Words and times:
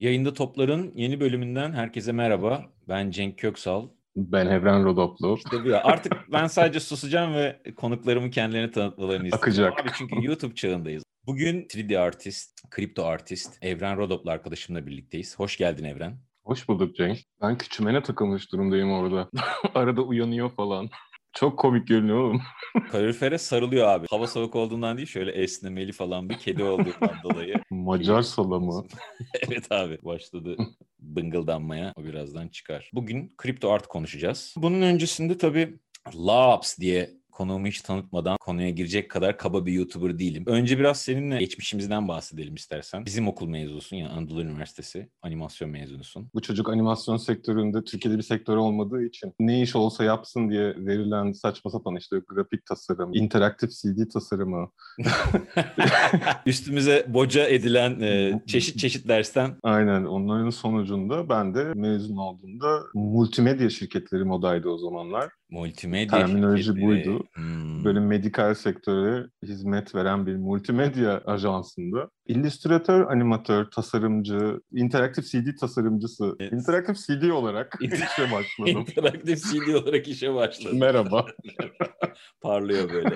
Yayında 0.00 0.34
Toplar'ın 0.34 0.92
yeni 0.94 1.20
bölümünden 1.20 1.72
herkese 1.72 2.12
merhaba. 2.12 2.64
Ben 2.88 3.10
Cenk 3.10 3.38
Köksal. 3.38 3.88
Ben 4.16 4.46
Evren 4.46 4.84
Rodoplu. 4.84 5.36
İşte 5.36 5.64
bu 5.64 5.68
ya. 5.68 5.82
Artık 5.84 6.12
ben 6.32 6.46
sadece 6.46 6.80
susacağım 6.80 7.34
ve 7.34 7.62
konuklarımın 7.76 8.30
kendilerini 8.30 8.70
tanıtmalarını 8.70 9.28
istiyorum. 9.28 9.38
Akacak. 9.42 9.80
Abi 9.80 9.88
çünkü 9.98 10.26
YouTube 10.26 10.54
çağındayız. 10.54 11.02
Bugün 11.26 11.62
3D 11.62 11.98
artist, 11.98 12.70
kripto 12.70 13.04
artist 13.04 13.58
Evren 13.62 13.96
Rodoplu 13.96 14.30
arkadaşımla 14.30 14.86
birlikteyiz. 14.86 15.38
Hoş 15.38 15.56
geldin 15.56 15.84
Evren. 15.84 16.18
Hoş 16.44 16.68
bulduk 16.68 16.96
Cenk. 16.96 17.18
Ben 17.42 17.58
küçümene 17.58 18.02
takılmış 18.02 18.52
durumdayım 18.52 18.92
orada. 18.92 19.28
Arada 19.74 20.02
uyanıyor 20.02 20.50
falan. 20.50 20.90
Çok 21.32 21.58
komik 21.58 21.88
görünüyor 21.88 22.18
oğlum. 22.18 22.42
Kalorifere 22.90 23.38
sarılıyor 23.38 23.88
abi. 23.88 24.06
Hava 24.10 24.26
soğuk 24.26 24.56
olduğundan 24.56 24.96
değil 24.96 25.08
şöyle 25.08 25.32
esnemeli 25.32 25.92
falan 25.92 26.28
bir 26.28 26.38
kedi 26.38 26.64
olduğundan 26.64 27.14
dolayı. 27.24 27.54
Macar 27.70 28.22
salamı. 28.22 28.86
evet 29.48 29.72
abi 29.72 29.98
başladı 30.02 30.56
bıngıldanmaya. 30.98 31.92
O 31.96 32.04
birazdan 32.04 32.48
çıkar. 32.48 32.90
Bugün 32.94 33.32
kripto 33.36 33.70
art 33.70 33.86
konuşacağız. 33.86 34.54
Bunun 34.56 34.82
öncesinde 34.82 35.38
tabii 35.38 35.78
Labs 36.14 36.78
diye 36.78 37.10
konuğumu 37.38 37.66
hiç 37.66 37.80
tanıtmadan 37.80 38.36
konuya 38.40 38.70
girecek 38.70 39.10
kadar 39.10 39.38
kaba 39.38 39.66
bir 39.66 39.72
YouTuber 39.72 40.18
değilim. 40.18 40.44
Önce 40.46 40.78
biraz 40.78 41.00
seninle 41.00 41.38
geçmişimizden 41.38 42.08
bahsedelim 42.08 42.54
istersen. 42.54 43.06
Bizim 43.06 43.28
okul 43.28 43.48
mezunusun 43.48 43.96
yani 43.96 44.08
Anadolu 44.08 44.42
Üniversitesi 44.42 45.08
animasyon 45.22 45.70
mezunusun. 45.70 46.30
Bu 46.34 46.42
çocuk 46.42 46.68
animasyon 46.68 47.16
sektöründe 47.16 47.84
Türkiye'de 47.84 48.18
bir 48.18 48.22
sektör 48.22 48.56
olmadığı 48.56 49.02
için 49.02 49.34
ne 49.40 49.62
iş 49.62 49.76
olsa 49.76 50.04
yapsın 50.04 50.50
diye 50.50 50.74
verilen 50.76 51.32
saçma 51.32 51.70
sapan 51.70 51.96
işte 51.96 52.16
grafik 52.28 52.66
tasarım, 52.66 53.14
interaktif 53.14 53.70
CD 53.70 54.08
tasarımı. 54.12 54.70
Üstümüze 56.46 57.06
boca 57.08 57.46
edilen 57.46 58.00
e, 58.00 58.42
çeşit 58.46 58.78
çeşit 58.78 59.08
dersten. 59.08 59.56
Aynen 59.62 60.04
onların 60.04 60.50
sonucunda 60.50 61.28
ben 61.28 61.54
de 61.54 61.64
mezun 61.74 62.16
olduğumda 62.16 62.82
multimedya 62.94 63.70
şirketleri 63.70 64.24
modaydı 64.24 64.68
o 64.68 64.78
zamanlar. 64.78 65.37
Multimedya 65.50 66.10
Terminoloji 66.26 66.62
şirketleri. 66.64 66.86
buydu. 66.86 67.24
Hmm. 67.34 67.84
Böyle 67.84 68.00
medikal 68.00 68.54
sektöre 68.54 69.26
hizmet 69.42 69.94
veren 69.94 70.26
bir 70.26 70.36
multimedya 70.36 71.22
ajansında. 71.26 72.10
İllüstratör, 72.26 73.00
animatör, 73.06 73.64
tasarımcı, 73.70 74.60
interaktif 74.72 75.24
CD 75.30 75.56
tasarımcısı, 75.60 76.36
Evet. 76.40 76.52
interaktif 76.52 76.96
CD 77.06 77.30
olarak 77.30 77.78
işe 77.80 78.32
başladım. 78.32 78.84
İnteraktif 78.88 79.38
CD 79.44 79.74
olarak 79.74 80.08
işe 80.08 80.34
başladım. 80.34 80.78
Merhaba. 80.78 81.26
Parlıyor 82.40 82.92
böyle. 82.92 83.14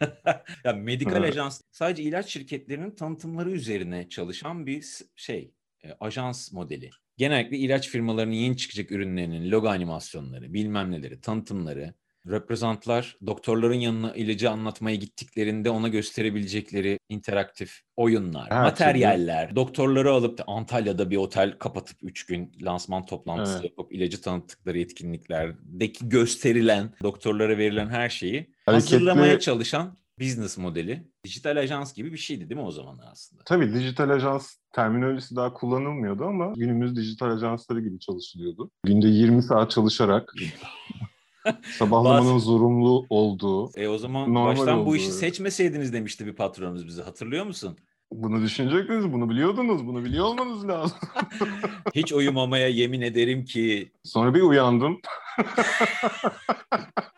ya 0.64 0.72
medikal 0.72 1.16
Evet. 1.16 1.28
ajans 1.30 1.60
sadece 1.70 2.02
ilaç 2.02 2.26
şirketlerinin 2.28 2.90
tanıtımları 2.90 3.50
üzerine 3.50 4.08
çalışan 4.08 4.66
bir 4.66 4.84
şey, 5.16 5.52
e, 5.84 5.92
ajans 6.00 6.52
modeli. 6.52 6.90
Genellikle 7.16 7.56
ilaç 7.56 7.88
firmalarının 7.88 8.34
yeni 8.34 8.56
çıkacak 8.56 8.92
ürünlerinin 8.92 9.50
logo 9.50 9.68
animasyonları, 9.68 10.52
bilmem 10.54 10.90
neleri, 10.90 11.20
tanıtımları, 11.20 11.94
reprezentlar 12.30 13.16
doktorların 13.26 13.74
yanına 13.74 14.14
ilacı 14.14 14.50
anlatmaya 14.50 14.96
gittiklerinde 14.96 15.70
ona 15.70 15.88
gösterebilecekleri 15.88 16.98
interaktif 17.08 17.80
oyunlar, 17.96 18.50
Her 18.50 18.62
materyaller, 18.62 19.56
doktorları 19.56 20.12
alıp 20.12 20.38
da 20.38 20.44
Antalya'da 20.46 21.10
bir 21.10 21.16
otel 21.16 21.58
kapatıp 21.58 21.96
3 22.02 22.26
gün 22.26 22.52
lansman 22.62 23.06
toplantısı 23.06 23.58
Evet. 23.60 23.64
yapıp 23.70 23.92
ilacı 23.92 24.20
tanıttıkları 24.20 24.78
etkinliklerdeki 24.80 26.08
gösterilen, 26.08 26.94
doktorlara 27.02 27.58
verilen 27.58 27.88
her 27.88 28.08
şeyi 28.08 28.40
Hareketli- 28.66 28.72
hazırlamaya 28.72 29.38
çalışan 29.40 29.96
business 30.20 30.58
modeli. 30.58 31.06
Dijital 31.24 31.56
ajans 31.56 31.94
gibi 31.94 32.12
bir 32.12 32.18
şeydi 32.18 32.50
değil 32.50 32.60
mi 32.60 32.66
o 32.66 32.70
zamanlar 32.70 33.08
aslında? 33.12 33.42
Tabii 33.44 33.74
dijital 33.74 34.10
ajans 34.10 34.56
terminolojisi 34.72 35.36
daha 35.36 35.52
kullanılmıyordu 35.52 36.24
ama 36.24 36.52
günümüz 36.56 36.96
dijital 36.96 37.30
ajansları 37.30 37.80
gibi 37.80 37.98
çalışılıyordu. 37.98 38.70
Günde 38.84 39.06
20 39.08 39.42
saat 39.42 39.70
çalışarak 39.70 40.32
sabahlamanın 41.78 42.38
zorunlu 42.38 43.06
olduğu. 43.10 43.70
E 43.76 43.88
o 43.88 43.98
zaman 43.98 44.34
baştan 44.34 44.78
oldu, 44.78 44.86
bu 44.86 44.96
işi 44.96 45.12
seçmeseydiniz 45.12 45.92
demişti 45.92 46.26
bir 46.26 46.32
patronumuz 46.32 46.86
bize. 46.86 47.02
Hatırlıyor 47.02 47.46
musun? 47.46 47.78
Bunu 48.12 48.42
düşünecektiniz, 48.42 49.12
bunu 49.12 49.30
biliyordunuz, 49.30 49.86
bunu 49.86 50.04
biliyor 50.04 50.24
olmanız 50.24 50.68
lazım. 50.68 50.98
Hiç 51.94 52.12
uyumamaya 52.12 52.68
yemin 52.68 53.00
ederim 53.00 53.44
ki 53.44 53.92
Sonra 54.04 54.34
bir 54.34 54.42
uyandım. 54.42 55.00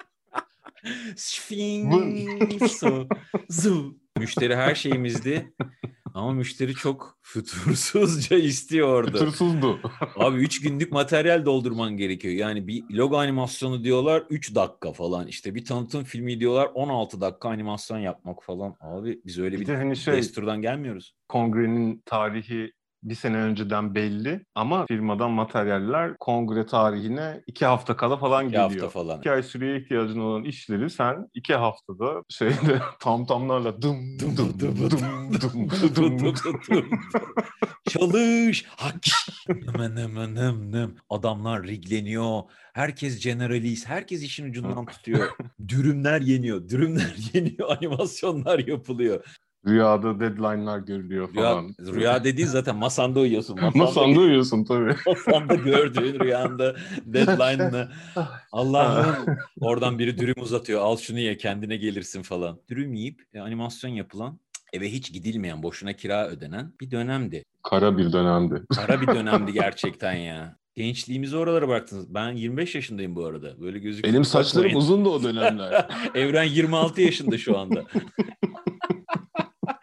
Sfinxo, 1.16 3.08
zu. 3.48 3.96
Müşteri 4.18 4.56
her 4.56 4.74
şeyimizdi. 4.74 5.52
Ama 6.14 6.32
müşteri 6.32 6.74
çok 6.74 7.18
fütursuzca 7.22 8.36
istiyordu. 8.36 9.10
Fütursuzdu. 9.18 9.80
Abi 10.16 10.38
3 10.38 10.60
günlük 10.60 10.92
materyal 10.92 11.44
doldurman 11.46 11.96
gerekiyor. 11.96 12.34
Yani 12.34 12.66
bir 12.66 12.84
logo 12.90 13.16
animasyonu 13.18 13.84
diyorlar 13.84 14.24
3 14.30 14.54
dakika 14.54 14.92
falan. 14.92 15.26
İşte 15.26 15.54
bir 15.54 15.64
tanıtım 15.64 16.04
filmi 16.04 16.40
diyorlar 16.40 16.70
16 16.74 17.20
dakika 17.20 17.48
animasyon 17.48 17.98
yapmak 17.98 18.42
falan. 18.42 18.76
Abi 18.80 19.20
biz 19.26 19.38
öyle 19.38 19.56
Bir 19.56 19.60
bir, 19.60 19.66
de 19.66 19.76
hani 19.76 19.96
şey 19.96 20.14
desturdan 20.14 20.62
gelmiyoruz. 20.62 21.14
kongrenin 21.28 22.02
tarihi 22.06 22.72
bir 23.02 23.14
sene 23.14 23.36
önceden 23.36 23.94
belli 23.94 24.44
ama 24.54 24.86
firmadan 24.86 25.30
materyaller 25.30 26.16
kongre 26.20 26.66
tarihine 26.66 27.42
iki 27.46 27.66
hafta 27.66 27.96
kala 27.96 28.16
falan 28.16 28.44
İki 28.44 28.52
geliyor. 28.52 28.70
hafta 28.70 28.88
falan. 28.88 29.18
İki 29.18 29.30
ay 29.30 29.42
süreye 29.42 29.80
ihtiyacın 29.80 30.20
olan 30.20 30.44
işleri 30.44 30.90
sen 30.90 31.28
iki 31.34 31.54
haftada 31.54 32.22
şeyde 32.28 32.80
tam 33.00 33.26
tamlarla 33.26 33.82
dım 33.82 34.18
dım 34.18 34.36
dım 34.36 34.60
dım 34.60 34.76
dım 34.76 34.90
dım 35.40 35.70
dım 35.96 36.18
dım 36.18 36.90
Çalış. 37.88 38.64
Hak. 38.68 38.94
Hemen 39.46 39.96
hemen 39.96 40.36
hemen. 40.36 40.90
Adamlar 41.10 41.62
rigleniyor. 41.66 42.42
Herkes 42.74 43.24
generalist. 43.24 43.88
Herkes 43.88 44.22
işin 44.22 44.50
ucundan 44.50 44.86
tutuyor. 44.86 45.28
Dürümler 45.68 46.20
yeniyor. 46.20 46.68
Dürümler 46.68 47.14
yeniyor. 47.34 47.76
Animasyonlar 47.76 48.58
yapılıyor. 48.58 49.24
Rüyada 49.68 50.20
deadline'lar 50.20 50.78
görülüyor 50.78 51.28
Rüya, 51.34 51.42
falan. 51.42 51.74
rüya 51.78 52.24
dediğin 52.24 52.48
zaten 52.48 52.76
masanda 52.76 53.20
uyuyorsun. 53.20 53.56
Masanda, 53.60 53.78
Masanda 53.84 54.20
uyuyorsun 54.20 54.64
tabii. 54.64 54.94
masanda 55.06 55.54
gördüğün 55.54 56.20
rüyanda 56.20 56.76
deadline'ını. 57.06 57.88
Allah'ım 58.52 59.36
oradan 59.60 59.98
biri 59.98 60.18
dürüm 60.18 60.42
uzatıyor. 60.42 60.80
Al 60.80 60.96
şunu 60.96 61.18
ye 61.18 61.36
kendine 61.36 61.76
gelirsin 61.76 62.22
falan. 62.22 62.60
Dürüm 62.68 62.94
yiyip 62.94 63.22
e, 63.34 63.40
animasyon 63.40 63.90
yapılan 63.90 64.38
eve 64.72 64.92
hiç 64.92 65.12
gidilmeyen, 65.12 65.62
boşuna 65.62 65.92
kira 65.92 66.28
ödenen 66.28 66.72
bir 66.80 66.90
dönemdi. 66.90 67.44
Kara 67.62 67.98
bir 67.98 68.12
dönemdi. 68.12 68.62
Kara 68.76 69.00
bir 69.00 69.06
dönemdi 69.06 69.52
gerçekten 69.52 70.12
ya. 70.12 70.58
Gençliğimizi 70.74 71.36
oralara 71.36 71.68
bıraktınız. 71.68 72.14
Ben 72.14 72.32
25 72.32 72.74
yaşındayım 72.74 73.16
bu 73.16 73.24
arada. 73.24 73.60
Böyle 73.60 73.78
gözüküyor. 73.78 74.12
Benim 74.14 74.24
saçlarım 74.24 74.64
Bakmayın. 74.64 74.84
uzundu 74.84 75.10
o 75.10 75.22
dönemler. 75.22 75.86
Evren 76.14 76.44
26 76.44 77.02
yaşında 77.02 77.38
şu 77.38 77.58
anda. 77.58 77.84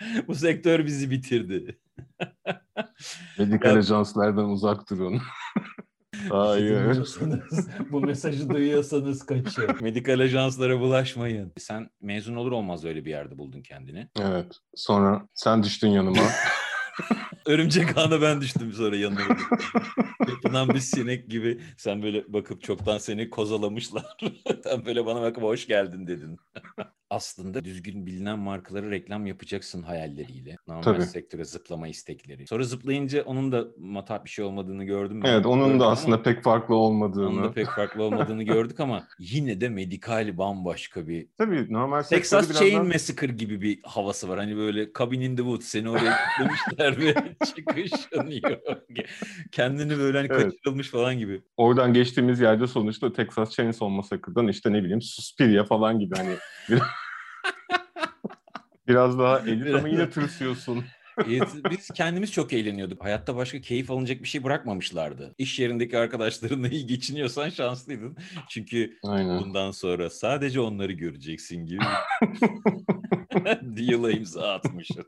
bu 0.28 0.36
sektör 0.36 0.86
bizi 0.86 1.12
bitirdi. 1.12 1.80
Medikal 3.40 3.76
ajanslardan 3.76 4.50
uzak 4.50 4.90
durun. 4.90 5.22
Hayır. 6.30 7.08
Bu 7.92 8.02
mesajı 8.02 8.50
duyuyorsanız 8.50 9.26
kaçın. 9.26 9.78
Medikal 9.82 10.20
ajanslara 10.20 10.80
bulaşmayın. 10.80 11.54
Sen 11.58 11.90
mezun 12.02 12.36
olur 12.36 12.52
olmaz 12.52 12.86
öyle 12.86 13.06
bir 13.06 13.10
yerde 13.10 13.38
buldun 13.38 13.62
kendini. 13.62 14.10
Evet. 14.22 14.60
Sonra 14.76 15.28
sen 15.34 15.64
düştün 15.64 15.88
yanıma. 15.88 16.24
Örümcek 17.46 17.98
ağına 17.98 18.22
ben 18.22 18.42
düştüm 18.42 18.74
sonra 18.74 18.96
yanına. 18.96 19.22
Yapılan 20.30 20.70
bir 20.70 20.80
sinek 20.80 21.30
gibi 21.30 21.62
sen 21.78 22.04
böyle 22.04 22.34
bakıp 22.34 22.64
çoktan 22.64 22.98
seni 22.98 23.30
kozalamışlar. 23.30 24.06
sen 24.64 24.86
böyle 24.86 25.06
bana 25.06 25.22
bakıp 25.22 25.44
hoş 25.44 25.68
geldin 25.68 26.08
dedin. 26.08 26.38
Aslında 27.10 27.64
düzgün 27.64 28.06
bilinen 28.06 28.40
markalara 28.40 28.92
reklam 28.92 29.26
yapacaksın 29.26 29.84
hayalleriyle. 29.84 30.56
Normal 30.68 30.82
Tabii. 30.82 31.04
sektöre 31.04 31.46
zıplama 31.46 31.88
istekleri. 31.88 32.48
Sonra 32.48 32.64
zıplayınca 32.64 33.24
onun 33.24 33.52
da 33.52 33.66
matah 33.78 34.24
bir 34.24 34.30
şey 34.30 34.46
olmadığını 34.46 34.84
gördüm. 34.84 35.24
ben. 35.24 35.30
evet 35.34 35.46
onun 35.46 35.66
Gördüm 35.66 35.80
da 35.80 35.88
aslında 35.88 36.24
pek 36.24 36.44
farklı 36.44 36.76
onun 36.76 37.02
da 37.02 37.06
olmadığını. 37.22 37.54
pek 37.54 37.68
farklı 37.68 38.04
olmadığını 38.04 38.44
gördük 38.54 38.80
ama 38.80 39.08
yine 39.20 39.62
de 39.62 39.70
medikal 39.70 40.38
bambaşka 40.38 41.08
bir 41.08 41.28
Tabii 41.38 41.74
normal 41.74 42.04
sektörü 42.04 42.20
Texas 42.22 42.50
biraz 42.50 42.60
Chain 42.60 42.88
Massacre 42.88 43.34
gibi 43.34 43.62
bir 43.62 43.80
havası 43.84 44.30
var. 44.30 44.40
Hani 44.40 44.58
böyle 44.58 44.88
Cabin 45.00 45.22
in 45.22 45.36
the 45.36 45.42
Woods 45.44 45.66
seni 45.66 45.90
oraya 45.90 46.18
demişler 46.40 46.85
ve 46.98 47.14
çıkışın 47.56 48.32
yok. 48.50 48.62
Kendini 49.52 49.98
böyle 49.98 50.18
hani 50.18 50.28
Evet. 50.32 50.44
kaçırılmış 50.44 50.90
falan 50.90 51.18
gibi. 51.18 51.42
oradan 51.58 51.94
geçtiğimiz 51.94 52.40
yerde 52.40 52.68
sonuçta 52.68 53.14
Texas 53.14 53.52
Chainsaw 53.52 53.96
Massacre'dan 53.96 54.48
işte 54.48 54.74
ne 54.74 54.82
bileyim 54.84 55.02
Suspiria 55.02 55.64
falan 55.64 56.00
gibi 56.00 56.16
hani 56.16 56.36
bir- 56.70 56.82
biraz 58.88 59.20
daha 59.20 59.40
elit 59.40 59.76
ama 59.76 59.88
yine 59.90 60.10
tırsıyorsun. 60.10 60.84
Biz 61.72 61.88
kendimiz 61.96 62.32
çok 62.32 62.54
eğleniyorduk. 62.54 63.04
Hayatta 63.04 63.36
başka 63.36 63.62
keyif 63.62 63.92
alınacak 63.92 64.24
bir 64.24 64.28
şey 64.28 64.44
bırakmamışlardı. 64.44 65.36
İş 65.38 65.60
yerindeki 65.60 65.98
arkadaşlarınla 65.98 66.68
iyi 66.68 66.88
geçiniyorsan 66.88 67.50
şanslıydın. 67.50 68.18
Çünkü 68.50 68.98
Aynen. 69.04 69.42
bundan 69.42 69.72
sonra 69.72 70.10
sadece 70.10 70.60
onları 70.60 70.92
göreceksin 70.92 71.66
gibi 71.66 71.82
deal'a 73.62 74.12
imza 74.12 74.54
atmışız. 74.54 75.06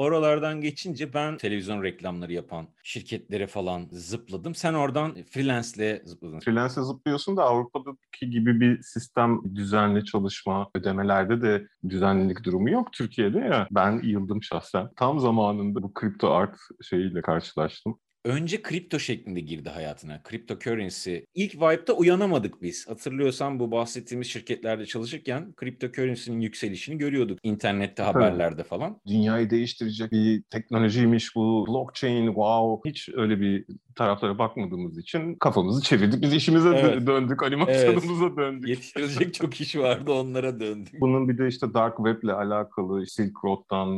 Oralardan 0.00 0.60
geçince 0.60 1.14
ben 1.14 1.36
televizyon 1.36 1.82
reklamları 1.82 2.32
yapan 2.32 2.66
şirketlere 2.82 3.46
falan 3.46 3.88
zıpladım. 3.90 4.54
Sen 4.54 4.74
oradan 4.74 5.14
freelance'le 5.30 6.02
zıpladın. 6.04 6.40
Freelance'e 6.40 6.84
zıplıyorsun 6.84 7.36
da 7.36 7.44
Avrupa'daki 7.44 8.30
gibi 8.30 8.60
bir 8.60 8.82
sistem 8.82 9.40
düzenli 9.54 10.04
çalışma, 10.04 10.70
ödemelerde 10.74 11.42
de 11.42 11.68
düzenlilik 11.88 12.44
durumu 12.44 12.70
yok 12.70 12.92
Türkiye'de 12.92 13.38
ya. 13.38 13.68
Ben 13.70 14.00
yıldım 14.02 14.42
şahsen. 14.42 14.88
Tam 14.96 15.20
zamanında 15.20 15.82
bu 15.82 15.94
kripto 15.94 16.30
art 16.30 16.56
şeyiyle 16.82 17.22
karşılaştım 17.22 17.98
önce 18.24 18.62
kripto 18.62 18.98
şeklinde 18.98 19.40
girdi 19.40 19.68
hayatına. 19.68 20.22
Kripto 20.22 20.58
currency. 20.58 21.16
İlk 21.34 21.56
Vibe'da 21.56 21.92
uyanamadık 21.92 22.62
biz. 22.62 22.88
Hatırlıyorsan 22.88 23.60
bu 23.60 23.70
bahsettiğimiz 23.70 24.26
şirketlerde 24.26 24.86
çalışırken 24.86 25.52
kripto 25.52 25.92
currency'nin 25.92 26.40
yükselişini 26.40 26.98
görüyorduk. 26.98 27.38
internette, 27.42 28.02
haberlerde 28.02 28.64
falan. 28.64 29.00
Dünyayı 29.06 29.50
değiştirecek 29.50 30.12
bir 30.12 30.42
teknolojiymiş 30.42 31.36
bu. 31.36 31.66
Blockchain, 31.68 32.26
wow. 32.26 32.90
Hiç 32.90 33.08
öyle 33.14 33.40
bir 33.40 33.64
taraflara 33.94 34.38
bakmadığımız 34.38 34.98
için 34.98 35.34
kafamızı 35.34 35.82
çevirdik. 35.82 36.22
Biz 36.22 36.34
işimize 36.34 36.68
evet. 36.68 37.06
döndük, 37.06 37.42
animasyonumuza 37.42 38.26
evet. 38.26 38.36
döndük. 38.36 38.68
Yetiştirecek 38.68 39.34
çok 39.34 39.60
iş 39.60 39.76
vardı 39.76 40.12
onlara 40.12 40.60
döndük. 40.60 41.00
Bunun 41.00 41.28
bir 41.28 41.38
de 41.38 41.48
işte 41.48 41.74
dark 41.74 41.96
web 41.96 42.22
ile 42.22 42.32
alakalı 42.32 43.06
Silk 43.06 43.44
Road'dan 43.44 43.88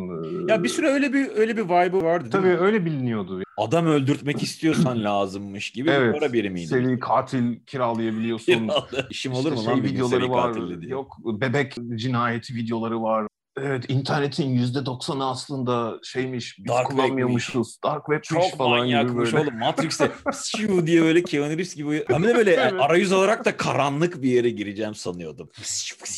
Ya 0.49 0.63
bir 0.63 0.69
süre 0.69 0.87
öyle 0.87 1.13
bir 1.13 1.29
öyle 1.37 1.57
bir 1.57 1.65
vibe 1.65 2.03
vardı 2.03 2.29
Tabii 2.33 2.49
öyle 2.49 2.85
biliniyordu. 2.85 3.43
Adam 3.59 3.87
öldürtmek 4.13 4.43
istiyorsan 4.43 5.05
lazımmış 5.05 5.71
gibi 5.71 5.91
evet, 5.91 6.15
bir 6.15 6.21
para 6.21 6.33
birimiydi. 6.33 6.67
Seri 6.67 6.99
katil 6.99 7.65
kiralayabiliyorsun. 7.67 8.71
İşim 9.11 9.33
olur 9.33 9.53
işte 9.53 9.65
mu 9.65 9.67
lan 9.67 9.75
şey 9.75 9.93
videoları 9.93 10.31
var. 10.31 10.81
Diye. 10.81 10.91
Yok 10.91 11.17
bebek 11.25 11.75
cinayeti 11.97 12.55
videoları 12.55 13.03
var. 13.03 13.27
Evet 13.57 13.85
internetin 13.89 14.49
yüzde 14.49 14.87
doksanı 14.87 15.31
aslında 15.31 15.99
şeymiş 16.03 16.59
biz 16.59 16.69
Dark 16.69 16.87
kullanmıyormuşuz. 16.87 17.79
Dark 17.85 18.07
Web'miş 18.07 18.29
Çok 18.29 18.59
falan 18.59 18.89
gibi 18.89 19.17
böyle. 19.17 19.39
oğlum. 19.39 19.59
Matrix'te 19.59 20.11
şu 20.57 20.87
diye 20.87 21.03
böyle 21.03 21.23
Keanu 21.23 21.51
Reeves 21.51 21.75
gibi. 21.75 22.05
Ben 22.11 22.23
de 22.23 22.35
böyle 22.35 22.61
arayüz 22.81 23.13
olarak 23.13 23.45
da 23.45 23.57
karanlık 23.57 24.23
bir 24.23 24.31
yere 24.31 24.51
gireceğim 24.51 24.95
sanıyordum. 24.95 25.51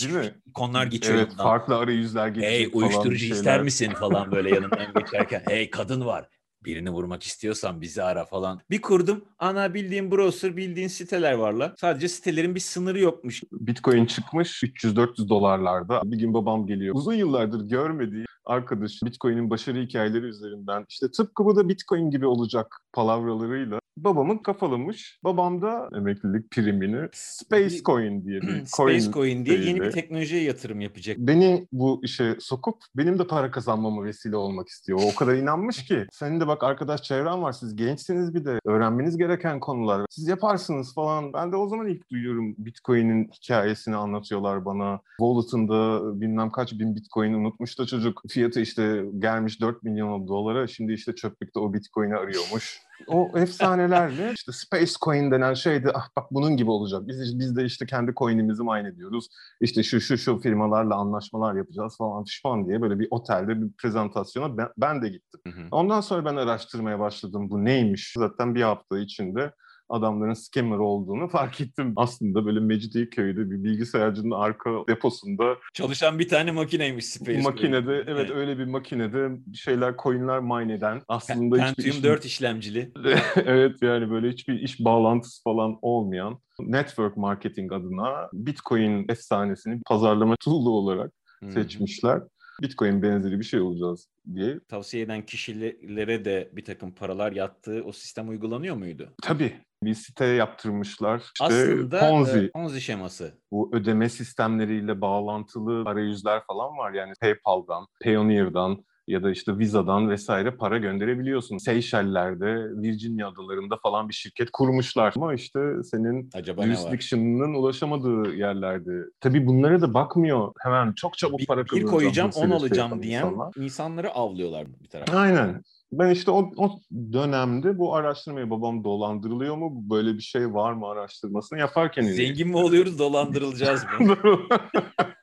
Değil 0.02 0.14
mi? 0.14 0.34
İkonlar 0.46 0.86
geçiyor. 0.86 1.18
Evet 1.18 1.36
farklı 1.36 1.76
arayüzler 1.76 2.28
geçiyor 2.28 2.52
Hey 2.52 2.70
uyuşturucu 2.72 3.26
ister 3.26 3.62
misin 3.62 3.90
falan 3.90 4.32
böyle 4.32 4.50
yanından 4.50 4.92
geçerken. 4.98 5.42
Hey 5.48 5.70
kadın 5.70 6.06
var 6.06 6.28
birini 6.64 6.90
vurmak 6.90 7.22
istiyorsan 7.22 7.80
bizi 7.80 8.02
ara 8.02 8.24
falan. 8.24 8.60
Bir 8.70 8.80
kurdum. 8.80 9.24
Ana 9.38 9.74
bildiğin 9.74 10.10
browser, 10.10 10.56
bildiğin 10.56 10.88
siteler 10.88 11.32
varla. 11.32 11.74
Sadece 11.78 12.08
sitelerin 12.08 12.54
bir 12.54 12.60
sınırı 12.60 13.00
yokmuş. 13.00 13.42
Bitcoin 13.52 14.06
çıkmış 14.06 14.62
300-400 14.62 15.28
dolarlarda. 15.28 16.02
Bir 16.04 16.18
gün 16.18 16.34
babam 16.34 16.66
geliyor. 16.66 16.94
Uzun 16.94 17.14
yıllardır 17.14 17.68
görmediği 17.68 18.24
arkadaş 18.44 19.02
Bitcoin'in 19.04 19.50
başarı 19.50 19.80
hikayeleri 19.80 20.26
üzerinden 20.26 20.84
işte 20.88 21.10
tıpkı 21.10 21.44
bu 21.44 21.56
da 21.56 21.68
Bitcoin 21.68 22.10
gibi 22.10 22.26
olacak 22.26 22.76
palavralarıyla 22.92 23.80
babamın 23.96 24.38
kafalamış. 24.38 25.18
Babam 25.24 25.62
da 25.62 25.88
emeklilik 25.96 26.50
primini 26.50 27.08
Space 27.12 27.82
Coin 27.82 28.24
diye 28.24 28.40
bir 28.40 28.64
coin 28.76 28.98
Space 28.98 29.12
Coin 29.12 29.46
diye 29.46 29.58
yeni 29.58 29.80
bir 29.80 29.90
teknolojiye 29.90 30.42
yatırım 30.42 30.80
yapacak. 30.80 31.18
Beni 31.18 31.66
bu 31.72 32.00
işe 32.04 32.36
sokup 32.40 32.76
benim 32.96 33.18
de 33.18 33.26
para 33.26 33.50
kazanmama 33.50 34.04
vesile 34.04 34.36
olmak 34.36 34.68
istiyor. 34.68 35.00
O 35.12 35.14
kadar 35.14 35.34
inanmış 35.34 35.84
ki. 35.84 36.06
Senin 36.12 36.40
de 36.40 36.46
bak 36.46 36.53
arkadaş 36.62 37.02
çevren 37.02 37.42
var. 37.42 37.52
Siz 37.52 37.76
gençsiniz 37.76 38.34
bir 38.34 38.44
de. 38.44 38.58
Öğrenmeniz 38.64 39.16
gereken 39.16 39.60
konular. 39.60 40.06
Siz 40.10 40.28
yaparsınız 40.28 40.94
falan. 40.94 41.32
Ben 41.32 41.52
de 41.52 41.56
o 41.56 41.68
zaman 41.68 41.86
ilk 41.86 42.10
duyuyorum 42.10 42.54
Bitcoin'in 42.58 43.30
hikayesini 43.32 43.96
anlatıyorlar 43.96 44.64
bana. 44.64 45.00
Wallet'ında 45.18 46.00
bilmem 46.20 46.50
kaç 46.50 46.72
bin 46.72 46.96
Bitcoin 46.96 47.32
unutmuş 47.32 47.78
da 47.78 47.86
çocuk. 47.86 48.22
Fiyatı 48.28 48.60
işte 48.60 49.04
gelmiş 49.18 49.60
4 49.60 49.82
milyon 49.82 50.28
dolara. 50.28 50.66
Şimdi 50.66 50.92
işte 50.92 51.14
çöplükte 51.14 51.58
o 51.58 51.72
Bitcoin'i 51.72 52.16
arıyormuş 52.16 52.80
o 53.06 53.30
efsanelerle 53.34 54.32
işte 54.34 54.52
Space 54.52 54.92
Coin 55.04 55.30
denen 55.30 55.54
şeydi 55.54 55.90
ah 55.94 56.08
bak 56.16 56.26
bunun 56.30 56.56
gibi 56.56 56.70
olacak. 56.70 57.02
Biz, 57.06 57.38
biz 57.38 57.56
de 57.56 57.64
işte 57.64 57.86
kendi 57.86 58.14
coin'imizi 58.14 58.62
mine 58.62 58.88
ediyoruz. 58.88 59.28
İşte 59.60 59.82
şu 59.82 60.00
şu 60.00 60.18
şu 60.18 60.38
firmalarla 60.38 60.94
anlaşmalar 60.94 61.54
yapacağız 61.54 61.96
falan 61.96 62.24
fişman 62.24 62.66
diye 62.66 62.82
böyle 62.82 62.98
bir 62.98 63.08
otelde 63.10 63.62
bir 63.62 63.72
prezentasyona 63.72 64.56
ben, 64.56 64.68
ben 64.78 65.02
de 65.02 65.08
gittim. 65.08 65.40
Hı 65.46 65.50
hı. 65.50 65.66
Ondan 65.70 66.00
sonra 66.00 66.24
ben 66.24 66.36
araştırmaya 66.36 66.98
başladım 66.98 67.50
bu 67.50 67.64
neymiş. 67.64 68.14
Zaten 68.16 68.54
bir 68.54 68.62
hafta 68.62 68.98
içinde 68.98 69.52
adamların 69.88 70.34
scammer 70.34 70.78
olduğunu 70.78 71.28
fark 71.28 71.60
ettim. 71.60 71.92
Aslında 71.96 72.46
böyle 72.46 72.60
Mecidiyeköy'de 72.60 73.50
bir 73.50 73.64
bilgisayarcının 73.64 74.30
arka 74.30 74.70
deposunda 74.88 75.56
çalışan 75.74 76.18
bir 76.18 76.28
tane 76.28 76.50
makineymiş 76.50 77.06
Space 77.06 77.42
Makinede 77.42 77.84
Coin. 77.84 78.06
evet 78.06 78.30
öyle 78.30 78.58
bir 78.58 78.64
makinede 78.64 79.30
şeyler 79.54 79.96
coinler 79.96 80.40
mine 80.40 80.72
eden 80.72 81.02
aslında 81.08 81.56
Pentium 81.56 81.96
hiçbir 81.96 82.08
4 82.08 82.24
iş... 82.24 82.32
işlemcili. 82.32 82.92
evet 83.36 83.82
yani 83.82 84.10
böyle 84.10 84.30
hiçbir 84.30 84.60
iş 84.60 84.80
bağlantısı 84.80 85.42
falan 85.42 85.78
olmayan 85.82 86.38
network 86.60 87.16
marketing 87.16 87.72
adına 87.72 88.28
Bitcoin 88.32 89.06
efsanesini 89.08 89.80
pazarlama 89.86 90.36
tool'u 90.36 90.70
olarak 90.70 91.12
seçmişler. 91.52 92.20
Bitcoin 92.62 93.02
benzeri 93.02 93.38
bir 93.38 93.44
şey 93.44 93.60
olacağız 93.60 94.08
diye. 94.34 94.60
Tavsiye 94.68 95.02
eden 95.02 95.26
kişilere 95.26 96.24
de 96.24 96.50
bir 96.52 96.64
takım 96.64 96.94
paralar 96.94 97.32
yattığı 97.32 97.82
o 97.84 97.92
sistem 97.92 98.28
uygulanıyor 98.28 98.76
muydu? 98.76 99.14
Tabii 99.22 99.52
bir 99.82 99.94
site 99.94 100.24
yaptırmışlar. 100.24 101.18
İşte 101.18 101.44
Aslında 101.44 102.00
Ponzi. 102.00 102.38
E, 102.38 102.50
Ponzi 102.50 102.80
şeması. 102.80 103.38
Bu 103.50 103.70
ödeme 103.76 104.08
sistemleriyle 104.08 105.00
bağlantılı 105.00 105.88
arayüzler 105.88 106.42
falan 106.46 106.76
var. 106.76 106.92
Yani 106.92 107.12
PayPal'dan, 107.20 107.86
Payoneer'dan 108.04 108.84
ya 109.08 109.22
da 109.22 109.30
işte 109.30 109.58
Visa'dan 109.58 110.10
vesaire 110.10 110.50
para 110.50 110.78
gönderebiliyorsun. 110.78 111.58
Seyşeller'de, 111.58 112.82
Virginia 112.82 113.28
adalarında 113.28 113.76
falan 113.82 114.08
bir 114.08 114.14
şirket 114.14 114.50
kurmuşlar. 114.50 115.12
Ama 115.16 115.34
işte 115.34 115.60
senin 115.82 116.30
Acaba 116.34 116.62
jurisdiction'ının 116.62 117.54
ulaşamadığı 117.54 118.34
yerlerde. 118.34 119.04
Tabii 119.20 119.46
bunlara 119.46 119.80
da 119.80 119.94
bakmıyor. 119.94 120.52
Hemen 120.58 120.92
çok 120.92 121.18
çabuk 121.18 121.38
bir, 121.38 121.46
para 121.46 121.64
kazanacağım. 121.64 121.86
Bir 121.86 121.98
koyacağım, 121.98 122.30
on 122.36 122.50
alacağım 122.50 123.02
diyen 123.02 123.26
insanlar. 123.26 123.52
insanları 123.56 124.10
avlıyorlar 124.10 124.66
bir 124.82 124.88
taraftan. 124.88 125.16
Aynen. 125.16 125.62
Ben 125.92 126.10
işte 126.10 126.30
o, 126.30 126.50
o 126.56 126.78
dönemde 127.12 127.78
bu 127.78 127.94
araştırmayı 127.94 128.50
babam 128.50 128.84
dolandırılıyor 128.84 129.56
mu? 129.56 129.84
Böyle 129.90 130.14
bir 130.14 130.22
şey 130.22 130.54
var 130.54 130.72
mı 130.72 130.86
araştırmasını 130.86 131.58
yaparken... 131.58 132.02
Zengin 132.02 132.48
mi 132.48 132.56
oluyoruz 132.56 132.98
dolandırılacağız 132.98 133.84
mı? 134.00 134.16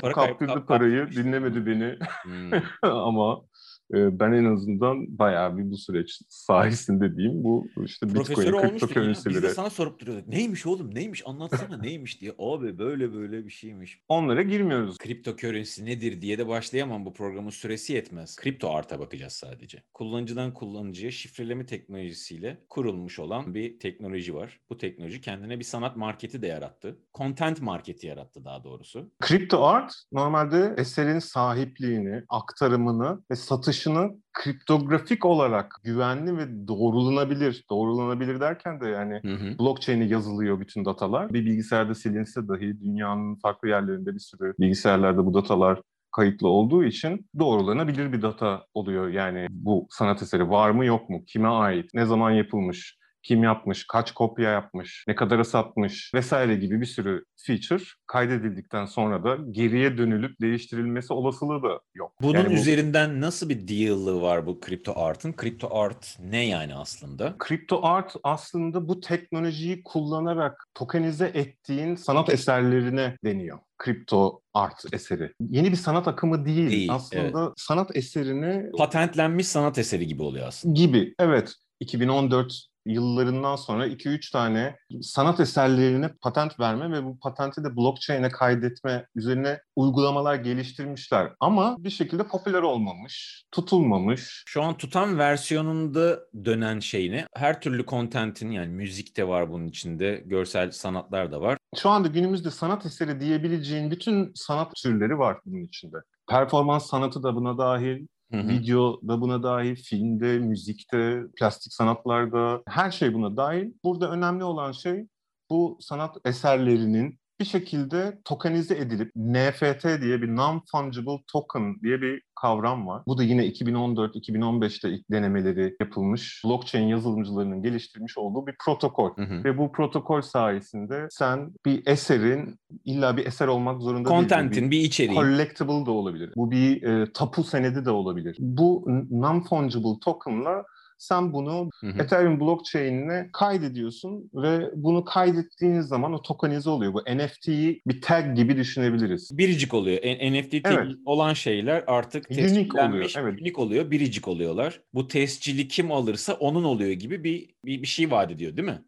Para 0.00 0.14
Kaptırdı 0.14 0.54
kap, 0.54 0.68
parayı, 0.68 1.06
kap. 1.06 1.16
dinlemedi 1.16 1.66
beni. 1.66 1.98
Hmm. 2.24 2.52
Ama 2.82 3.40
e, 3.40 3.51
ben 3.92 4.32
en 4.32 4.44
azından 4.44 5.18
bayağı 5.18 5.58
bir 5.58 5.70
bu 5.70 5.76
süreç 5.76 6.20
sayesinde 6.28 7.16
diyeyim 7.16 7.44
bu 7.44 7.66
işte 7.84 8.08
Bitcoin, 8.08 8.24
kripto 8.24 8.88
currency'leri. 8.88 9.34
Biz 9.34 9.42
de 9.42 9.48
sana 9.48 9.70
sorup 9.70 10.00
duruyorduk. 10.00 10.28
Neymiş 10.28 10.66
oğlum 10.66 10.94
neymiş 10.94 11.22
anlatsana 11.26 11.76
neymiş 11.76 12.20
diye. 12.20 12.32
Abi 12.38 12.78
böyle 12.78 13.12
böyle 13.12 13.44
bir 13.44 13.50
şeymiş. 13.50 14.02
Onlara 14.08 14.42
girmiyoruz. 14.42 14.98
Kripto 14.98 15.36
currency 15.36 15.84
nedir 15.84 16.22
diye 16.22 16.38
de 16.38 16.48
başlayamam 16.48 17.04
bu 17.06 17.12
programın 17.12 17.50
süresi 17.50 17.92
yetmez. 17.92 18.36
Kripto 18.36 18.70
arta 18.70 18.98
bakacağız 18.98 19.32
sadece. 19.32 19.82
Kullanıcıdan 19.94 20.54
kullanıcıya 20.54 21.10
şifreleme 21.10 21.66
teknolojisiyle 21.66 22.58
kurulmuş 22.68 23.18
olan 23.18 23.54
bir 23.54 23.78
teknoloji 23.78 24.34
var. 24.34 24.60
Bu 24.70 24.78
teknoloji 24.78 25.20
kendine 25.20 25.58
bir 25.58 25.64
sanat 25.64 25.96
marketi 25.96 26.42
de 26.42 26.46
yarattı. 26.46 26.98
Content 27.14 27.62
marketi 27.62 28.06
yarattı 28.06 28.44
daha 28.44 28.64
doğrusu. 28.64 29.10
Kripto 29.20 29.64
art 29.64 29.94
normalde 30.12 30.74
eserin 30.78 31.18
sahipliğini, 31.18 32.22
aktarımını 32.28 33.22
ve 33.30 33.36
satış 33.36 33.81
akışını 33.82 34.16
kriptografik 34.32 35.24
olarak 35.24 35.74
güvenli 35.84 36.36
ve 36.38 36.68
doğrulanabilir. 36.68 37.64
Doğrulanabilir 37.70 38.40
derken 38.40 38.80
de 38.80 38.88
yani 38.88 39.20
hı 39.22 39.34
hı. 39.34 39.58
blockchain'e 39.58 40.04
yazılıyor 40.04 40.60
bütün 40.60 40.84
datalar. 40.84 41.32
Bir 41.32 41.44
bilgisayarda 41.44 41.94
silinse 41.94 42.48
dahi 42.48 42.80
dünyanın 42.80 43.34
farklı 43.34 43.68
yerlerinde 43.68 44.14
bir 44.14 44.18
sürü 44.18 44.54
bilgisayarlarda 44.60 45.26
bu 45.26 45.34
datalar 45.34 45.80
kayıtlı 46.12 46.48
olduğu 46.48 46.84
için 46.84 47.26
doğrulanabilir 47.38 48.12
bir 48.12 48.22
data 48.22 48.66
oluyor. 48.74 49.08
Yani 49.08 49.46
bu 49.50 49.86
sanat 49.90 50.22
eseri 50.22 50.50
var 50.50 50.70
mı 50.70 50.84
yok 50.84 51.10
mu, 51.10 51.24
kime 51.26 51.48
ait, 51.48 51.90
ne 51.94 52.06
zaman 52.06 52.30
yapılmış, 52.30 52.98
kim 53.22 53.42
yapmış, 53.42 53.86
kaç 53.86 54.12
kopya 54.12 54.50
yapmış, 54.50 55.04
ne 55.08 55.14
kadara 55.14 55.44
satmış 55.44 56.14
vesaire 56.14 56.56
gibi 56.56 56.80
bir 56.80 56.86
sürü 56.86 57.24
feature 57.36 57.84
kaydedildikten 58.06 58.84
sonra 58.84 59.24
da 59.24 59.38
geriye 59.50 59.98
dönülüp 59.98 60.40
değiştirilmesi 60.40 61.12
olasılığı 61.12 61.62
da 61.62 61.80
yok. 61.94 62.12
Bunun 62.22 62.38
yani 62.38 62.50
bu... 62.50 62.52
üzerinden 62.52 63.20
nasıl 63.20 63.48
bir 63.48 63.68
deal'ı 63.68 64.22
var 64.22 64.46
bu 64.46 64.60
kripto 64.60 64.92
art'ın? 64.96 65.32
Kripto 65.32 65.68
art 65.78 66.18
ne 66.20 66.46
yani 66.46 66.74
aslında? 66.74 67.34
Kripto 67.38 67.80
art 67.82 68.14
aslında 68.22 68.88
bu 68.88 69.00
teknolojiyi 69.00 69.82
kullanarak 69.82 70.68
tokenize 70.74 71.30
ettiğin 71.34 71.96
sanat 71.96 72.30
eserlerine 72.30 73.16
deniyor 73.24 73.58
kripto 73.82 74.40
art 74.54 74.94
eseri. 74.94 75.32
Yeni 75.40 75.70
bir 75.70 75.76
sanat 75.76 76.08
akımı 76.08 76.46
değil. 76.46 76.70
değil 76.70 76.92
aslında 76.92 77.44
evet. 77.44 77.52
sanat 77.56 77.96
eserini... 77.96 78.70
Patentlenmiş 78.78 79.46
sanat 79.46 79.78
eseri 79.78 80.06
gibi 80.06 80.22
oluyor 80.22 80.46
aslında. 80.46 80.74
Gibi, 80.74 81.14
evet. 81.18 81.54
2014 81.80 82.71
yıllarından 82.86 83.56
sonra 83.56 83.86
2-3 83.86 84.32
tane 84.32 84.76
sanat 85.02 85.40
eserlerine 85.40 86.10
patent 86.22 86.60
verme 86.60 86.92
ve 86.92 87.04
bu 87.04 87.18
patenti 87.18 87.64
de 87.64 87.76
blockchain'e 87.76 88.28
kaydetme 88.28 89.06
üzerine 89.14 89.60
uygulamalar 89.76 90.34
geliştirmişler. 90.34 91.32
Ama 91.40 91.76
bir 91.78 91.90
şekilde 91.90 92.24
popüler 92.24 92.62
olmamış, 92.62 93.44
tutulmamış. 93.52 94.42
Şu 94.46 94.62
an 94.62 94.76
tutan 94.76 95.18
versiyonunda 95.18 96.20
dönen 96.44 96.80
şeyini 96.80 97.24
her 97.34 97.60
türlü 97.60 97.86
kontentin 97.86 98.50
yani 98.50 98.72
müzik 98.72 99.16
de 99.16 99.28
var 99.28 99.50
bunun 99.50 99.66
içinde, 99.66 100.22
görsel 100.26 100.70
sanatlar 100.70 101.32
da 101.32 101.40
var. 101.40 101.58
Şu 101.76 101.90
anda 101.90 102.08
günümüzde 102.08 102.50
sanat 102.50 102.86
eseri 102.86 103.20
diyebileceğin 103.20 103.90
bütün 103.90 104.32
sanat 104.34 104.74
türleri 104.74 105.18
var 105.18 105.38
bunun 105.46 105.62
içinde. 105.62 105.96
Performans 106.28 106.86
sanatı 106.86 107.22
da 107.22 107.34
buna 107.34 107.58
dahil, 107.58 108.06
Hı 108.32 108.36
hı. 108.36 108.48
Video 108.48 109.00
da 109.08 109.20
buna 109.20 109.42
dahil, 109.42 109.76
filmde, 109.76 110.38
müzikte, 110.38 111.22
plastik 111.38 111.72
sanatlarda 111.72 112.62
her 112.66 112.90
şey 112.90 113.14
buna 113.14 113.36
dahil. 113.36 113.72
Burada 113.84 114.10
önemli 114.10 114.44
olan 114.44 114.72
şey 114.72 115.06
bu 115.50 115.78
sanat 115.80 116.16
eserlerinin 116.24 117.18
bir 117.40 117.44
şekilde 117.44 118.18
tokenize 118.24 118.76
edilip 118.76 119.12
NFT 119.16 119.84
diye 120.02 120.22
bir 120.22 120.28
non-fungible 120.28 121.20
token 121.26 121.76
diye 121.82 122.02
bir 122.02 122.22
kavram 122.40 122.86
var. 122.86 123.02
Bu 123.06 123.18
da 123.18 123.22
yine 123.22 123.46
2014-2015'te 123.46 124.90
ilk 124.90 125.10
denemeleri 125.10 125.76
yapılmış 125.80 126.42
blockchain 126.44 126.86
yazılımcılarının 126.86 127.62
geliştirmiş 127.62 128.18
olduğu 128.18 128.46
bir 128.46 128.54
protokol. 128.64 129.16
Hı 129.16 129.22
hı. 129.22 129.44
Ve 129.44 129.58
bu 129.58 129.72
protokol 129.72 130.20
sayesinde 130.20 131.06
sen 131.10 131.52
bir 131.66 131.86
eserin 131.86 132.58
illa 132.84 133.16
bir 133.16 133.26
eser 133.26 133.48
olmak 133.48 133.82
zorunda 133.82 134.08
değil. 134.08 134.20
Content'in 134.20 134.70
bir, 134.70 134.70
bir 134.70 134.80
içeriği. 134.80 135.18
Collectible 135.18 135.86
da 135.86 135.90
olabilir. 135.90 136.32
Bu 136.36 136.50
bir 136.50 136.82
e, 136.82 137.12
tapu 137.12 137.44
senedi 137.44 137.84
de 137.84 137.90
olabilir. 137.90 138.36
Bu 138.38 138.84
non-fungible 139.10 140.00
token'la 140.00 140.64
sen 141.02 141.32
bunu 141.32 141.70
hı 141.80 141.86
hı. 141.86 142.02
Ethereum 142.02 142.40
blockchain'ine 142.40 143.30
kaydediyorsun 143.32 144.30
ve 144.34 144.70
bunu 144.74 145.04
kaydettiğiniz 145.04 145.86
zaman 145.86 146.12
o 146.12 146.22
tokenize 146.22 146.70
oluyor. 146.70 146.94
Bu 146.94 147.00
NFT'yi 147.00 147.82
bir 147.86 148.00
tag 148.00 148.36
gibi 148.36 148.56
düşünebiliriz. 148.56 149.38
Biricik 149.38 149.74
oluyor. 149.74 149.98
NFT 150.32 150.54
evet. 150.54 150.86
olan 151.06 151.32
şeyler 151.32 151.84
artık 151.86 152.30
unique 152.30 152.86
oluyor. 152.86 153.12
Evet. 153.16 153.40
Unique 153.40 153.64
oluyor, 153.64 153.90
biricik 153.90 154.28
oluyorlar. 154.28 154.80
Bu 154.94 155.08
tescili 155.08 155.68
kim 155.68 155.92
alırsa 155.92 156.32
onun 156.32 156.64
oluyor 156.64 156.92
gibi 156.92 157.24
bir 157.24 157.50
bir, 157.64 157.82
bir 157.82 157.86
şey 157.86 158.10
vaat 158.10 158.30
ediyor 158.30 158.56
değil 158.56 158.68
mi? 158.68 158.82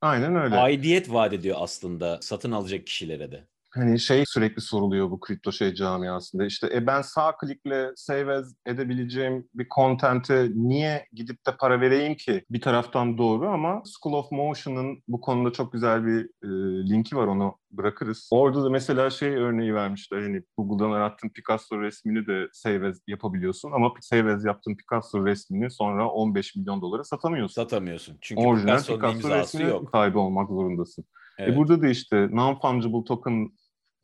Aynen 0.00 0.36
öyle. 0.36 0.54
Aidiyet 0.54 1.12
vaat 1.12 1.32
ediyor 1.32 1.56
aslında 1.60 2.18
satın 2.22 2.52
alacak 2.52 2.86
kişilere 2.86 3.32
de 3.32 3.46
hani 3.74 4.00
şey 4.00 4.24
sürekli 4.26 4.62
soruluyor 4.62 5.10
bu 5.10 5.20
kripto 5.20 5.52
şey 5.52 5.74
camiasında. 5.74 6.46
İşte 6.46 6.68
e 6.74 6.86
ben 6.86 7.02
sağ 7.02 7.36
klikle 7.36 7.90
save 7.96 8.34
as 8.34 8.54
edebileceğim 8.66 9.48
bir 9.54 9.66
content'e 9.74 10.48
niye 10.54 11.06
gidip 11.12 11.46
de 11.46 11.56
para 11.60 11.80
vereyim 11.80 12.14
ki? 12.14 12.44
Bir 12.50 12.60
taraftan 12.60 13.18
doğru 13.18 13.48
ama 13.48 13.82
School 13.84 14.14
of 14.18 14.32
Motion'ın 14.32 15.02
bu 15.08 15.20
konuda 15.20 15.52
çok 15.52 15.72
güzel 15.72 16.06
bir 16.06 16.24
e, 16.24 16.48
linki 16.90 17.16
var 17.16 17.26
onu 17.26 17.54
bırakırız. 17.70 18.28
Orada 18.32 18.64
da 18.64 18.70
mesela 18.70 19.10
şey 19.10 19.28
örneği 19.28 19.74
vermişler. 19.74 20.22
Hani 20.22 20.42
Google'dan 20.56 20.90
arattığın 20.90 21.28
Picasso 21.28 21.80
resmini 21.82 22.26
de 22.26 22.48
save 22.52 22.88
as 22.88 22.96
yapabiliyorsun 23.06 23.72
ama 23.72 23.92
save 24.00 24.32
as 24.32 24.44
yaptığın 24.44 24.76
Picasso 24.76 25.26
resmini 25.26 25.70
sonra 25.70 26.08
15 26.08 26.56
milyon 26.56 26.80
dolara 26.82 27.04
satamıyorsun. 27.04 27.62
Satamıyorsun. 27.62 28.18
Çünkü 28.20 28.42
Orijinal 28.42 28.78
Picasso, 28.78 28.94
Picasso 28.94 29.28
resmi 29.28 29.62
yok. 29.62 29.90
sahibi 29.92 30.18
olmak 30.18 30.48
zorundasın. 30.48 31.04
E, 31.40 31.42
evet. 31.42 31.54
E 31.54 31.56
burada 31.56 31.82
da 31.82 31.88
işte 31.88 32.16
non-fungible 32.16 33.04
token 33.04 33.50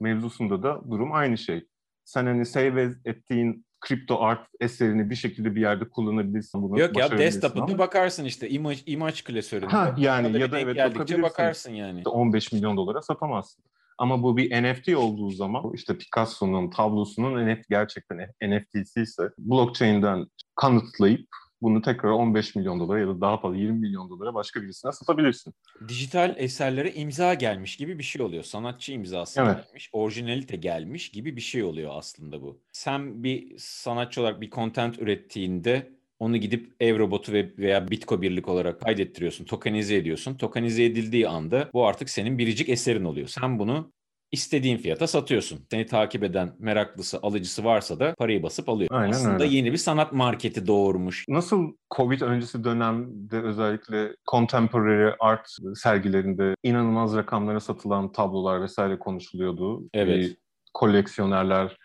mevzusunda 0.00 0.62
da 0.62 0.80
durum 0.90 1.12
aynı 1.12 1.38
şey. 1.38 1.66
Sen 2.04 2.26
hani 2.26 2.46
save 2.46 2.94
ettiğin 3.04 3.66
kripto 3.80 4.20
art 4.20 4.48
eserini 4.60 5.10
bir 5.10 5.14
şekilde 5.14 5.54
bir 5.54 5.60
yerde 5.60 5.88
kullanabilirsin. 5.88 6.62
Bunu 6.62 6.80
Yok 6.80 6.96
ya 6.96 7.18
desktop'ına 7.18 7.78
bakarsın 7.78 8.24
işte 8.24 8.48
imaj 8.48 8.82
imaj 8.86 9.22
klasöründe. 9.22 9.70
Ha, 9.70 9.94
yani 9.98 10.40
ya 10.40 10.52
da 10.52 10.60
evet 10.60 10.76
bakabilirsin. 10.76 11.22
bakarsın 11.22 11.72
yani. 11.72 12.02
15 12.06 12.52
milyon 12.52 12.76
dolara 12.76 13.02
satamazsın. 13.02 13.64
Ama 13.98 14.22
bu 14.22 14.36
bir 14.36 14.62
NFT 14.62 14.96
olduğu 14.96 15.30
zaman 15.30 15.72
işte 15.74 15.98
Picasso'nun 15.98 16.70
tablosunun 16.70 17.48
NFT 17.48 17.68
gerçekten 17.68 18.18
NFT'si 18.42 19.02
ise 19.02 19.30
blockchain'den 19.38 20.26
kanıtlayıp 20.54 21.28
bunu 21.62 21.82
tekrar 21.82 22.10
15 22.10 22.54
milyon 22.54 22.80
dolara 22.80 23.00
ya 23.00 23.08
da 23.08 23.20
daha 23.20 23.40
fazla 23.40 23.56
20 23.56 23.78
milyon 23.78 24.10
dolara 24.10 24.34
başka 24.34 24.62
birisine 24.62 24.92
satabilirsin. 24.92 25.54
Dijital 25.88 26.34
eserlere 26.38 26.92
imza 26.92 27.34
gelmiş 27.34 27.76
gibi 27.76 27.98
bir 27.98 28.04
şey 28.04 28.22
oluyor. 28.22 28.42
Sanatçı 28.42 28.92
imzası 28.92 29.40
evet. 29.40 29.56
gelmiş, 29.66 29.90
orijinalite 29.92 30.56
gelmiş 30.56 31.08
gibi 31.08 31.36
bir 31.36 31.40
şey 31.40 31.62
oluyor 31.62 31.90
aslında 31.94 32.42
bu. 32.42 32.60
Sen 32.72 33.24
bir 33.24 33.58
sanatçı 33.58 34.20
olarak 34.20 34.40
bir 34.40 34.50
content 34.50 34.98
ürettiğinde 34.98 35.96
onu 36.18 36.36
gidip 36.36 36.74
Evrobotu 36.80 37.32
veya 37.32 37.90
Bitco 37.90 38.22
birlik 38.22 38.48
olarak 38.48 38.80
kaydettiriyorsun, 38.80 39.44
tokenize 39.44 39.96
ediyorsun. 39.96 40.34
Tokenize 40.34 40.84
edildiği 40.84 41.28
anda 41.28 41.70
bu 41.72 41.86
artık 41.86 42.10
senin 42.10 42.38
biricik 42.38 42.68
eserin 42.68 43.04
oluyor. 43.04 43.28
Sen 43.28 43.58
bunu 43.58 43.92
istediğin 44.32 44.78
fiyata 44.78 45.06
satıyorsun. 45.06 45.66
Seni 45.70 45.86
takip 45.86 46.22
eden 46.22 46.52
meraklısı, 46.58 47.18
alıcısı 47.22 47.64
varsa 47.64 48.00
da 48.00 48.14
parayı 48.18 48.42
basıp 48.42 48.68
alıyor. 48.68 48.90
Aynen 48.92 49.12
Aslında 49.12 49.44
öyle. 49.44 49.54
yeni 49.56 49.72
bir 49.72 49.76
sanat 49.76 50.12
marketi 50.12 50.66
doğurmuş. 50.66 51.24
Nasıl 51.28 51.72
Covid 51.96 52.20
öncesi 52.20 52.64
dönemde 52.64 53.40
özellikle 53.40 54.16
contemporary 54.30 55.12
art 55.20 55.48
sergilerinde 55.74 56.54
inanılmaz 56.62 57.16
rakamlara 57.16 57.60
satılan 57.60 58.12
tablolar 58.12 58.62
vesaire 58.62 58.98
konuşuluyordu. 58.98 59.82
Evet. 59.94 60.24
Ee, 60.24 60.36
koleksiyonerler 60.74 61.76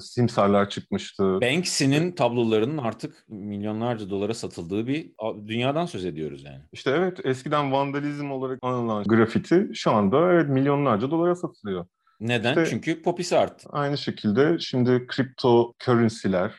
simsarlar 0.00 0.70
çıkmıştı. 0.70 1.40
Banksy'nin 1.40 2.12
tablolarının 2.12 2.78
artık 2.78 3.24
milyonlarca 3.28 4.10
dolara 4.10 4.34
satıldığı 4.34 4.86
bir 4.86 5.10
dünyadan 5.46 5.86
söz 5.86 6.04
ediyoruz 6.04 6.44
yani. 6.44 6.60
İşte 6.72 6.90
evet 6.90 7.20
eskiden 7.26 7.72
vandalizm 7.72 8.30
olarak 8.30 8.58
anılan 8.62 9.04
grafiti 9.04 9.68
şu 9.74 9.90
anda 9.90 10.32
evet 10.32 10.48
milyonlarca 10.48 11.10
dolara 11.10 11.34
satılıyor. 11.34 11.86
Neden? 12.20 12.50
İşte, 12.50 12.66
Çünkü 12.70 13.02
popisi 13.02 13.38
arttı. 13.38 13.68
Aynı 13.72 13.98
şekilde 13.98 14.58
şimdi 14.58 15.06
kripto 15.06 15.72
currency'ler, 15.84 16.52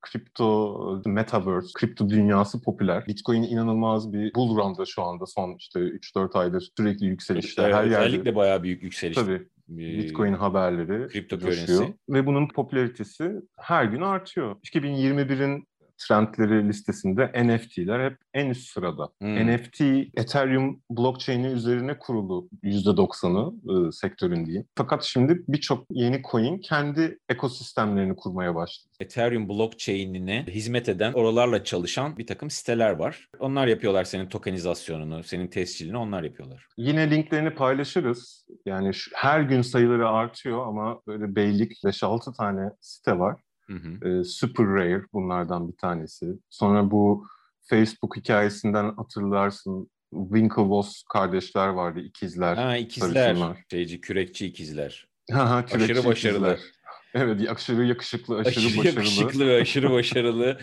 kripto 0.00 1.02
metaverse, 1.06 1.68
kripto 1.74 2.08
dünyası 2.08 2.62
popüler. 2.62 3.06
Bitcoin 3.06 3.42
inanılmaz 3.42 4.12
bir 4.12 4.34
bull 4.34 4.56
run'da 4.56 4.84
şu 4.84 5.02
anda 5.02 5.26
son 5.26 5.56
işte 5.58 5.80
3-4 5.80 6.38
aydır 6.38 6.68
sürekli 6.78 7.06
yükselişler. 7.06 7.64
Evet, 7.64 7.74
Her 7.74 7.84
özellikle 7.84 8.16
yerde. 8.16 8.34
bayağı 8.36 8.62
büyük 8.62 8.82
yükseliş. 8.82 9.16
Tabii. 9.16 9.48
Bitcoin 9.68 10.32
haberleri 10.32 11.08
coşuyor. 11.40 11.88
Ve 12.08 12.26
bunun 12.26 12.48
popülaritesi 12.48 13.32
her 13.58 13.84
gün 13.84 14.00
artıyor. 14.00 14.56
2021'in 14.56 15.66
trendleri 16.08 16.68
listesinde 16.68 17.26
NFT'ler 17.44 18.10
hep 18.10 18.18
en 18.34 18.46
üst 18.50 18.70
sırada. 18.70 19.08
Hmm. 19.18 19.46
NFT, 19.46 19.80
Ethereum 20.16 20.80
blockchain'i 20.90 21.46
üzerine 21.46 21.98
kurulu 21.98 22.48
%90'ı 22.62 23.88
e, 23.88 23.92
sektörün 23.92 24.46
diyeyim. 24.46 24.66
Fakat 24.76 25.02
şimdi 25.02 25.42
birçok 25.48 25.86
yeni 25.90 26.22
coin 26.30 26.58
kendi 26.58 27.18
ekosistemlerini 27.28 28.16
kurmaya 28.16 28.54
başladı. 28.54 28.88
Ethereum 29.00 29.48
blockchain'ine 29.48 30.46
hizmet 30.48 30.88
eden, 30.88 31.12
oralarla 31.12 31.64
çalışan 31.64 32.18
bir 32.18 32.26
takım 32.26 32.50
siteler 32.50 32.90
var. 32.90 33.28
Onlar 33.38 33.66
yapıyorlar 33.66 34.04
senin 34.04 34.28
tokenizasyonunu, 34.28 35.22
senin 35.22 35.48
tescilini 35.48 35.96
onlar 35.96 36.22
yapıyorlar. 36.22 36.66
Yine 36.76 37.10
linklerini 37.10 37.50
paylaşırız. 37.50 38.46
Yani 38.66 38.94
şu, 38.94 39.10
her 39.14 39.40
gün 39.40 39.62
sayıları 39.62 40.08
artıyor 40.08 40.66
ama 40.66 41.00
böyle 41.06 41.36
beylik 41.36 41.72
5-6 41.72 42.36
tane 42.36 42.70
site 42.80 43.18
var. 43.18 43.40
Hı 43.72 44.06
hı. 44.06 44.20
E, 44.20 44.24
Super 44.24 44.66
Rare 44.66 45.04
bunlardan 45.12 45.68
bir 45.68 45.76
tanesi. 45.76 46.26
Sonra 46.50 46.90
bu 46.90 47.26
Facebook 47.60 48.16
hikayesinden 48.16 48.94
hatırlarsın 48.94 49.90
Winklevoss 50.10 51.02
kardeşler 51.02 51.68
vardı, 51.68 52.00
ikizler. 52.00 52.56
Ha 52.56 52.76
ikizler, 52.76 53.36
şeyci, 53.70 54.00
kürekçi 54.00 54.46
ikizler. 54.46 55.08
Ha, 55.32 55.50
ha, 55.50 55.64
kürekçi 55.64 55.92
aşırı 55.92 56.08
başarılı. 56.08 56.52
Ikizler. 56.52 56.82
Evet, 57.14 57.50
aşırı 57.50 57.84
yakışıklı, 57.84 58.38
aşırı, 58.38 58.50
aşırı 58.50 58.78
başarılı. 58.78 58.98
yakışıklı 58.98 59.46
ve 59.46 59.60
aşırı 59.60 59.90
başarılı. 59.92 60.58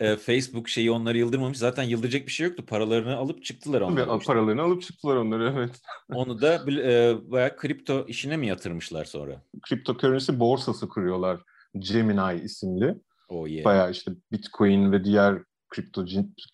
e, 0.00 0.16
Facebook 0.16 0.68
şeyi 0.68 0.90
onları 0.90 1.18
yıldırmamış. 1.18 1.58
Zaten 1.58 1.82
yıldıracak 1.82 2.26
bir 2.26 2.32
şey 2.32 2.46
yoktu. 2.46 2.66
Paralarını 2.66 3.16
alıp 3.16 3.44
çıktılar 3.44 3.80
onlar. 3.80 4.06
Tabii, 4.06 4.18
işte. 4.18 4.32
paralarını 4.32 4.62
alıp 4.62 4.82
çıktılar 4.82 5.16
onları 5.16 5.52
evet. 5.56 5.80
Onu 6.12 6.40
da 6.40 6.54
e, 6.70 7.14
bayağı 7.30 7.56
kripto 7.56 8.06
işine 8.08 8.36
mi 8.36 8.46
yatırmışlar 8.46 9.04
sonra? 9.04 9.42
Kripto 9.62 9.96
currency 9.98 10.32
borsası 10.38 10.88
kuruyorlar. 10.88 11.40
Gemini 11.78 12.40
isimli. 12.44 12.94
Oh 13.28 13.48
yeah. 13.48 13.64
Bayağı 13.64 13.90
işte 13.90 14.12
Bitcoin 14.32 14.92
ve 14.92 15.04
diğer 15.04 15.42
kripto 15.68 16.04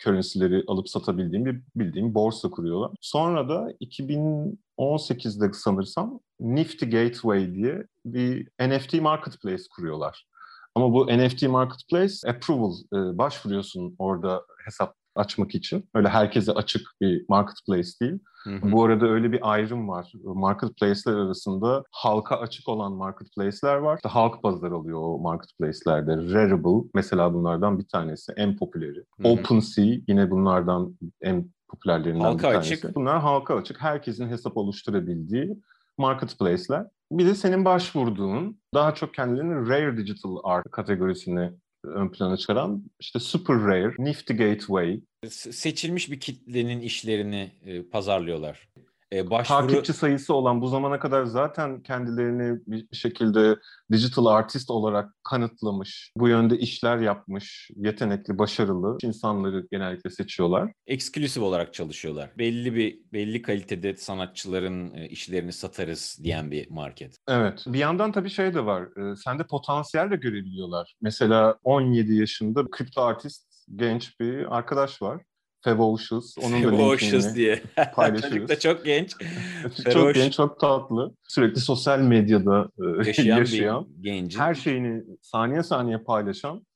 currency'leri 0.05 0.65
alıp 0.67 0.89
satabildiğim 0.89 1.45
bir 1.45 1.61
bildiğim 1.77 2.15
borsa 2.15 2.51
kuruyorlar. 2.51 2.91
Sonra 3.01 3.49
da 3.49 3.73
2018'de 3.81 5.53
sanırsam 5.53 6.21
Nifty 6.41 6.85
Gateway 6.85 7.55
diye 7.55 7.87
bir 8.05 8.49
NFT 8.61 8.95
marketplace 8.95 9.63
kuruyorlar. 9.71 10.27
Ama 10.75 10.93
bu 10.93 11.07
NFT 11.07 11.43
marketplace 11.43 12.15
approval 12.29 12.73
e, 12.93 13.19
başvuruyorsun 13.19 13.97
orada 13.99 14.43
hesap 14.65 14.98
açmak 15.19 15.55
için. 15.55 15.89
Öyle 15.95 16.09
herkese 16.09 16.53
açık 16.53 16.83
bir 17.01 17.25
marketplace 17.29 17.89
değil. 18.01 18.19
Hı 18.45 18.57
hı. 18.57 18.73
Bu 18.73 18.85
arada 18.85 19.07
öyle 19.07 19.33
bir 19.33 19.53
ayrım 19.53 19.89
var. 19.89 20.13
Marketplace'ler 20.25 21.17
arasında 21.17 21.85
halka 21.93 22.37
açık 22.37 22.69
olan 22.69 22.93
marketplace'ler 22.93 23.77
var. 23.77 23.97
İşte 23.97 24.09
halk 24.09 24.43
pazar 24.43 24.73
alıyor 24.73 24.99
o 25.03 25.19
marketplace'lerde. 25.19 26.17
Rarible 26.17 26.89
mesela 26.95 27.35
bunlardan 27.35 27.79
bir 27.79 27.87
tanesi. 27.89 28.33
En 28.37 28.57
popüleri. 28.57 29.05
OpenSea 29.25 29.85
yine 30.09 30.31
bunlardan 30.31 30.99
en 31.21 31.51
popülerlerinden 31.69 32.21
halka 32.21 32.49
bir 32.49 32.53
tanesi. 32.53 32.75
Açık. 32.75 32.97
Bunlar 32.97 33.21
halka 33.21 33.57
açık. 33.57 33.81
Herkesin 33.81 34.29
hesap 34.29 34.57
oluşturabildiği 34.57 35.59
marketplace'ler. 35.99 36.87
Bir 37.13 37.27
de 37.27 37.35
senin 37.35 37.65
başvurduğun 37.65 38.61
daha 38.75 38.95
çok 38.95 39.15
kendilerini 39.15 39.69
rare 39.69 39.97
digital 39.97 40.37
art 40.45 40.71
kategorisine 40.71 41.53
ön 41.85 42.09
plana 42.09 42.37
çıkaran 42.37 42.85
işte 43.01 43.19
super 43.19 43.57
rare, 43.57 43.95
nifty 43.99 44.33
gateway, 44.35 45.01
seçilmiş 45.29 46.11
bir 46.11 46.21
kitlenin 46.21 46.81
işlerini 46.81 47.51
pazarlıyorlar. 47.93 48.69
E, 49.13 49.31
başvuru... 49.31 49.67
Takipçi 49.67 49.93
sayısı 49.93 50.35
olan 50.35 50.61
bu 50.61 50.69
zamana 50.69 50.99
kadar 50.99 51.25
zaten 51.25 51.83
kendilerini 51.83 52.61
bir 52.67 52.97
şekilde 52.97 53.57
digital 53.93 54.27
artist 54.27 54.71
olarak 54.71 55.15
kanıtlamış, 55.25 56.13
bu 56.17 56.29
yönde 56.29 56.59
işler 56.59 56.99
yapmış, 56.99 57.71
yetenekli, 57.77 58.39
başarılı 58.39 58.99
insanları 59.03 59.67
genellikle 59.71 60.11
seçiyorlar. 60.11 60.73
Eksklusif 60.87 61.43
olarak 61.43 61.75
çalışıyorlar. 61.75 62.31
Belli 62.39 62.75
bir 62.75 62.99
belli 63.13 63.43
kalitede 63.43 63.97
sanatçıların 63.97 64.95
işlerini 64.95 65.53
satarız 65.53 66.19
diyen 66.23 66.51
bir 66.51 66.71
market. 66.71 67.17
Evet. 67.29 67.65
Bir 67.67 67.79
yandan 67.79 68.13
tabii 68.13 68.31
şey 68.31 68.55
de 68.55 68.65
var. 68.65 68.89
Sende 69.25 69.45
potansiyel 69.45 70.11
de 70.11 70.17
görebiliyorlar. 70.17 70.95
Mesela 71.01 71.59
17 71.65 72.15
yaşında 72.15 72.71
kripto 72.71 73.03
artist 73.03 73.49
genç 73.77 74.21
bir 74.21 74.57
arkadaş 74.57 75.03
var. 75.03 75.23
Fevocious. 75.69 76.39
Onun 76.39 76.63
da 76.63 76.71
Fevocious 76.71 77.35
diye. 77.35 77.63
paylaşıyoruz. 77.95 78.31
Çocuk 78.31 78.49
da 78.49 78.59
çok 78.59 78.85
genç. 78.85 79.13
çok 79.93 80.15
genç, 80.15 80.33
çok 80.33 80.61
tatlı. 80.61 81.15
Sürekli 81.29 81.61
sosyal 81.61 81.99
medyada 81.99 82.69
e, 82.79 82.85
yaşayan, 83.07 83.39
yaşayan 83.39 83.87
genci. 84.01 84.39
her 84.39 84.55
şeyini 84.55 85.03
saniye 85.23 85.63
saniye 85.63 85.99
paylaşan 85.99 86.67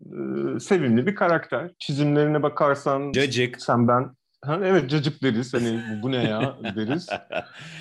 e, 0.00 0.60
sevimli 0.60 1.06
bir 1.06 1.14
karakter. 1.14 1.70
Çizimlerine 1.78 2.42
bakarsan 2.42 3.12
Cacık. 3.12 3.62
sen 3.62 3.88
ben 3.88 4.14
Ha, 4.44 4.60
evet 4.64 4.90
cacık 4.90 5.22
deriz. 5.22 5.54
Hani 5.54 5.80
bu 6.02 6.12
ne 6.12 6.24
ya 6.24 6.56
deriz. 6.76 7.08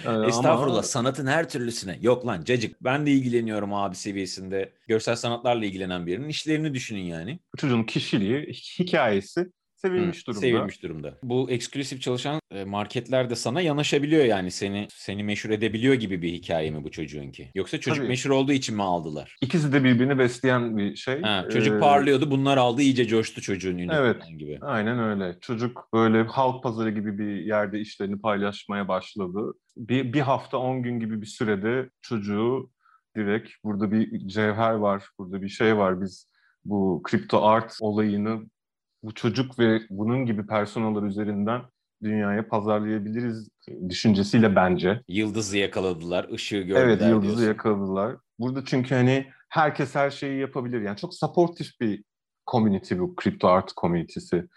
Ee, 0.05 0.27
Estağfurullah 0.27 0.73
ama... 0.73 0.83
sanatın 0.83 1.27
her 1.27 1.49
türlüsüne. 1.49 1.97
Yok 2.01 2.27
lan 2.27 2.43
cacık. 2.43 2.83
Ben 2.83 3.05
de 3.05 3.11
ilgileniyorum 3.11 3.73
abi 3.73 3.95
seviyesinde. 3.95 4.73
Görsel 4.87 5.15
sanatlarla 5.15 5.65
ilgilenen 5.65 6.05
birinin 6.05 6.29
işlerini 6.29 6.73
düşünün 6.73 7.03
yani. 7.03 7.39
Çocuğun 7.57 7.83
kişiliği, 7.83 8.53
hikayesi 8.79 9.51
sevilmiş 9.81 10.21
Hı, 10.21 10.25
durumda. 10.25 10.39
Sevilmiş 10.39 10.83
durumda. 10.83 11.17
Bu 11.23 11.51
eksklusif 11.51 12.01
çalışan 12.01 12.39
e, 12.51 12.63
marketler 12.63 13.29
de 13.29 13.35
sana 13.35 13.61
yanaşabiliyor 13.61 14.25
yani 14.25 14.51
seni 14.51 14.87
seni 14.89 15.23
meşhur 15.23 15.49
edebiliyor 15.49 15.93
gibi 15.93 16.21
bir 16.21 16.33
hikaye 16.33 16.71
mi 16.71 16.83
bu 16.83 16.91
çocuğunki? 16.91 17.51
Yoksa 17.55 17.79
çocuk 17.79 17.97
Tabii. 17.97 18.07
meşhur 18.07 18.29
olduğu 18.29 18.51
için 18.51 18.75
mi 18.75 18.83
aldılar? 18.83 19.35
İkisi 19.41 19.73
de 19.73 19.83
birbirini 19.83 20.19
besleyen 20.19 20.77
bir 20.77 20.95
şey. 20.95 21.21
Ha, 21.21 21.45
çocuk 21.53 21.75
ee, 21.75 21.79
parlıyordu 21.79 22.31
bunlar 22.31 22.57
aldı 22.57 22.81
iyice 22.81 23.07
coştu 23.07 23.41
çocuğun 23.41 23.77
ünü 23.77 23.93
evet, 23.93 24.23
gibi. 24.37 24.59
Aynen 24.61 24.99
öyle. 24.99 25.37
Çocuk 25.41 25.87
böyle 25.93 26.23
halk 26.23 26.63
pazarı 26.63 26.91
gibi 26.91 27.17
bir 27.17 27.45
yerde 27.45 27.79
işlerini 27.79 28.21
paylaşmaya 28.21 28.87
başladı. 28.87 29.53
Bir, 29.77 30.13
bir 30.13 30.21
hafta 30.21 30.57
on 30.57 30.83
gün 30.83 30.99
gibi 30.99 31.21
bir 31.21 31.25
sürede 31.25 31.89
çocuğu 32.01 32.69
direkt 33.17 33.49
burada 33.63 33.91
bir 33.91 34.27
cevher 34.27 34.73
var, 34.73 35.03
burada 35.17 35.41
bir 35.41 35.49
şey 35.49 35.77
var. 35.77 36.01
Biz 36.01 36.31
bu 36.65 37.01
kripto 37.03 37.45
art 37.45 37.77
olayını 37.81 38.41
bu 39.03 39.13
çocuk 39.13 39.59
ve 39.59 39.81
bunun 39.89 40.25
gibi 40.25 40.47
personalar 40.47 41.03
üzerinden 41.03 41.61
dünyaya 42.03 42.47
pazarlayabiliriz 42.47 43.49
düşüncesiyle 43.89 44.55
bence. 44.55 45.01
Yıldızı 45.07 45.57
yakaladılar, 45.57 46.29
ışığı 46.33 46.61
gördüler 46.61 46.85
Evet, 46.85 47.01
yıldızı 47.01 47.21
diyorsun. 47.27 47.47
yakaladılar. 47.47 48.15
Burada 48.39 48.65
çünkü 48.65 48.95
hani 48.95 49.25
herkes 49.49 49.95
her 49.95 50.09
şeyi 50.09 50.39
yapabilir. 50.39 50.81
Yani 50.81 50.97
çok 50.97 51.13
supportif 51.13 51.79
bir 51.81 52.03
community 52.51 52.97
bu 52.99 53.15
kripto 53.15 53.47
art 53.47 53.71
community'si. 53.81 54.47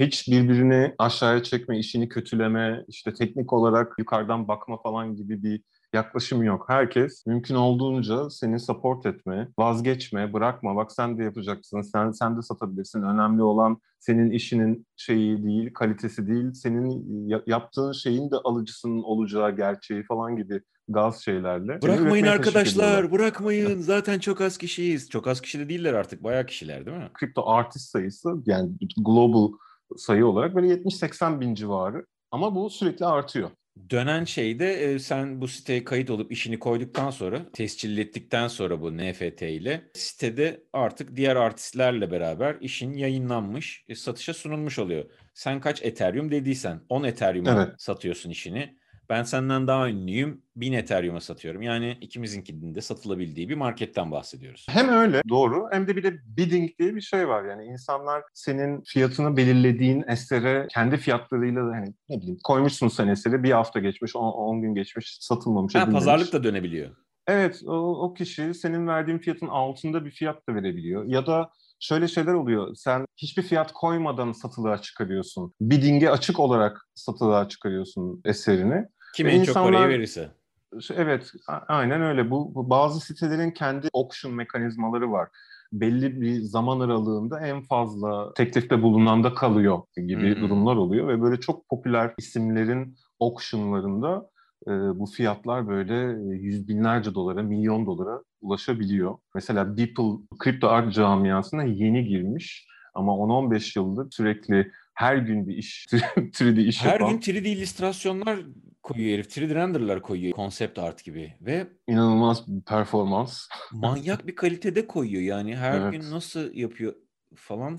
Hiç 0.00 0.28
birbirini 0.28 0.94
aşağıya 0.98 1.42
çekme, 1.42 1.78
işini 1.78 2.08
kötüleme, 2.08 2.84
işte 2.88 3.14
teknik 3.14 3.52
olarak 3.52 3.92
yukarıdan 3.98 4.48
bakma 4.48 4.82
falan 4.82 5.16
gibi 5.16 5.42
bir 5.42 5.62
yaklaşım 5.94 6.42
yok. 6.42 6.64
Herkes 6.68 7.26
mümkün 7.26 7.54
olduğunca 7.54 8.30
seni 8.30 8.60
support 8.60 9.06
etme, 9.06 9.48
vazgeçme, 9.58 10.32
bırakma. 10.32 10.76
Bak 10.76 10.92
sen 10.92 11.18
de 11.18 11.24
yapacaksın, 11.24 11.82
sen 11.82 12.10
sen 12.10 12.36
de 12.36 12.42
satabilirsin. 12.42 13.02
Önemli 13.02 13.42
olan 13.42 13.80
senin 13.98 14.30
işinin 14.30 14.86
şeyi 14.96 15.44
değil, 15.44 15.74
kalitesi 15.74 16.26
değil, 16.26 16.52
senin 16.52 17.28
yaptığın 17.46 17.92
şeyin 17.92 18.30
de 18.30 18.36
alıcısının 18.36 19.02
olacağı 19.02 19.56
gerçeği 19.56 20.02
falan 20.02 20.36
gibi 20.36 20.62
gaz 20.88 21.24
şeylerle. 21.24 21.82
Bırakmayın 21.82 22.26
arkadaşlar, 22.26 23.12
bırakmayın. 23.12 23.80
Zaten 23.80 24.18
çok 24.18 24.40
az 24.40 24.58
kişiyiz. 24.58 25.10
Çok 25.10 25.26
az 25.26 25.40
kişi 25.40 25.58
de 25.58 25.68
değiller 25.68 25.94
artık. 25.94 26.24
Bayağı 26.24 26.46
kişiler 26.46 26.86
değil 26.86 26.96
mi? 26.96 27.10
Kripto 27.14 27.48
artist 27.48 27.90
sayısı 27.90 28.28
yani 28.46 28.70
global 28.96 29.52
sayı 29.96 30.26
olarak 30.26 30.54
böyle 30.54 30.74
70-80 30.74 31.40
bin 31.40 31.54
civarı. 31.54 32.06
Ama 32.30 32.54
bu 32.54 32.70
sürekli 32.70 33.06
artıyor. 33.06 33.50
Dönen 33.90 34.24
şeyde 34.24 34.72
e, 34.72 34.98
sen 34.98 35.40
bu 35.40 35.48
siteye 35.48 35.84
kayıt 35.84 36.10
olup 36.10 36.32
işini 36.32 36.58
koyduktan 36.58 37.10
sonra, 37.10 37.52
tescillettikten 37.52 38.48
sonra 38.48 38.80
bu 38.80 38.96
NFT 38.96 39.42
ile 39.42 39.90
sitede 39.94 40.64
artık 40.72 41.16
diğer 41.16 41.36
artistlerle 41.36 42.10
beraber 42.10 42.56
işin 42.60 42.92
yayınlanmış, 42.92 43.84
e, 43.88 43.94
satışa 43.94 44.34
sunulmuş 44.34 44.78
oluyor. 44.78 45.10
Sen 45.34 45.60
kaç 45.60 45.82
Ethereum 45.82 46.30
dediysen 46.30 46.80
10 46.88 47.04
Ethereum'a 47.04 47.50
evet. 47.50 47.74
satıyorsun 47.78 48.30
işini. 48.30 48.79
Ben 49.10 49.22
senden 49.22 49.66
daha 49.66 49.88
ünlüyüm. 49.88 50.42
1000 50.56 50.72
Ethereum'a 50.72 51.20
satıyorum. 51.20 51.62
Yani 51.62 51.98
ikimizinkinin 52.00 52.74
de 52.74 52.80
satılabildiği 52.80 53.48
bir 53.48 53.54
marketten 53.54 54.10
bahsediyoruz. 54.10 54.66
Hem 54.68 54.88
öyle 54.88 55.22
doğru 55.28 55.68
hem 55.72 55.88
de 55.88 55.96
bir 55.96 56.02
de 56.02 56.18
bidding 56.24 56.70
diye 56.78 56.94
bir 56.94 57.00
şey 57.00 57.28
var. 57.28 57.44
Yani 57.44 57.64
insanlar 57.64 58.22
senin 58.34 58.82
fiyatını 58.82 59.36
belirlediğin 59.36 60.04
esere 60.08 60.66
kendi 60.70 60.96
fiyatlarıyla 60.96 61.62
hani 61.62 61.94
ne 62.08 62.20
bileyim 62.20 62.38
koymuşsun 62.44 62.88
sen 62.88 63.08
eseri 63.08 63.42
bir 63.42 63.50
hafta 63.50 63.80
geçmiş 63.80 64.16
10 64.16 64.62
gün 64.62 64.74
geçmiş 64.74 65.18
satılmamış. 65.20 65.74
Ha, 65.74 65.90
pazarlık 65.90 66.32
da 66.32 66.44
dönebiliyor. 66.44 66.96
Evet 67.26 67.62
o, 67.66 68.04
o 68.04 68.14
kişi 68.14 68.54
senin 68.54 68.86
verdiğin 68.86 69.18
fiyatın 69.18 69.48
altında 69.48 70.04
bir 70.04 70.10
fiyat 70.10 70.48
da 70.48 70.54
verebiliyor. 70.54 71.04
Ya 71.04 71.26
da 71.26 71.50
şöyle 71.80 72.08
şeyler 72.08 72.32
oluyor. 72.32 72.74
Sen 72.74 73.04
hiçbir 73.16 73.42
fiyat 73.42 73.72
koymadan 73.72 74.32
satılığa 74.32 74.78
çıkarıyorsun. 74.82 75.54
Bidding'e 75.60 76.10
açık 76.10 76.40
olarak 76.40 76.88
satılığa 76.94 77.48
çıkarıyorsun 77.48 78.20
eserini. 78.24 78.84
Kim 79.14 79.28
en 79.28 79.44
çok 79.44 79.54
parayı 79.54 79.88
verirse. 79.88 80.30
Evet, 80.94 81.32
aynen 81.68 82.02
öyle. 82.02 82.30
Bu, 82.30 82.54
bu 82.54 82.70
bazı 82.70 83.00
sitelerin 83.00 83.50
kendi 83.50 83.88
auction 83.94 84.34
mekanizmaları 84.34 85.12
var. 85.12 85.28
Belli 85.72 86.20
bir 86.20 86.40
zaman 86.40 86.80
aralığında 86.80 87.40
en 87.40 87.62
fazla 87.62 88.34
teklifte 88.34 88.82
bulunanda 88.82 89.34
kalıyor 89.34 89.82
gibi 89.96 90.34
hmm. 90.34 90.42
durumlar 90.42 90.76
oluyor 90.76 91.08
ve 91.08 91.22
böyle 91.22 91.40
çok 91.40 91.68
popüler 91.68 92.14
isimlerin 92.18 92.96
auctionlarında 93.20 94.30
e, 94.66 94.70
bu 94.70 95.06
fiyatlar 95.06 95.68
böyle 95.68 95.94
yüz 96.34 96.68
binlerce 96.68 97.14
dolara, 97.14 97.42
milyon 97.42 97.86
dolara 97.86 98.22
ulaşabiliyor. 98.40 99.18
Mesela 99.34 99.76
Beeple 99.76 100.12
kripto 100.38 100.68
art 100.68 100.94
camiasına 100.94 101.64
yeni 101.64 102.04
girmiş 102.04 102.66
ama 102.94 103.12
10-15 103.12 103.78
yıldır 103.78 104.10
sürekli 104.10 104.72
her 105.00 105.16
gün 105.16 105.48
bir 105.48 105.56
iş, 105.56 105.86
3D 106.16 106.60
iş 106.60 106.84
Her 106.84 107.00
yapan. 107.00 107.10
gün 107.10 107.18
3D 107.20 107.48
illüstrasyonlar 107.48 108.38
koyuyor 108.82 109.14
herif. 109.14 109.26
3D 109.26 109.54
renderlar 109.54 110.02
koyuyor. 110.02 110.32
Konsept 110.32 110.78
art 110.78 111.04
gibi. 111.04 111.34
Ve 111.40 111.68
inanılmaz 111.88 112.48
bir 112.48 112.62
performans. 112.62 113.48
manyak 113.72 114.26
bir 114.26 114.34
kalitede 114.34 114.86
koyuyor. 114.86 115.22
Yani 115.22 115.56
her 115.56 115.80
evet. 115.80 115.92
gün 115.92 116.10
nasıl 116.10 116.54
yapıyor 116.54 116.94
falan. 117.36 117.78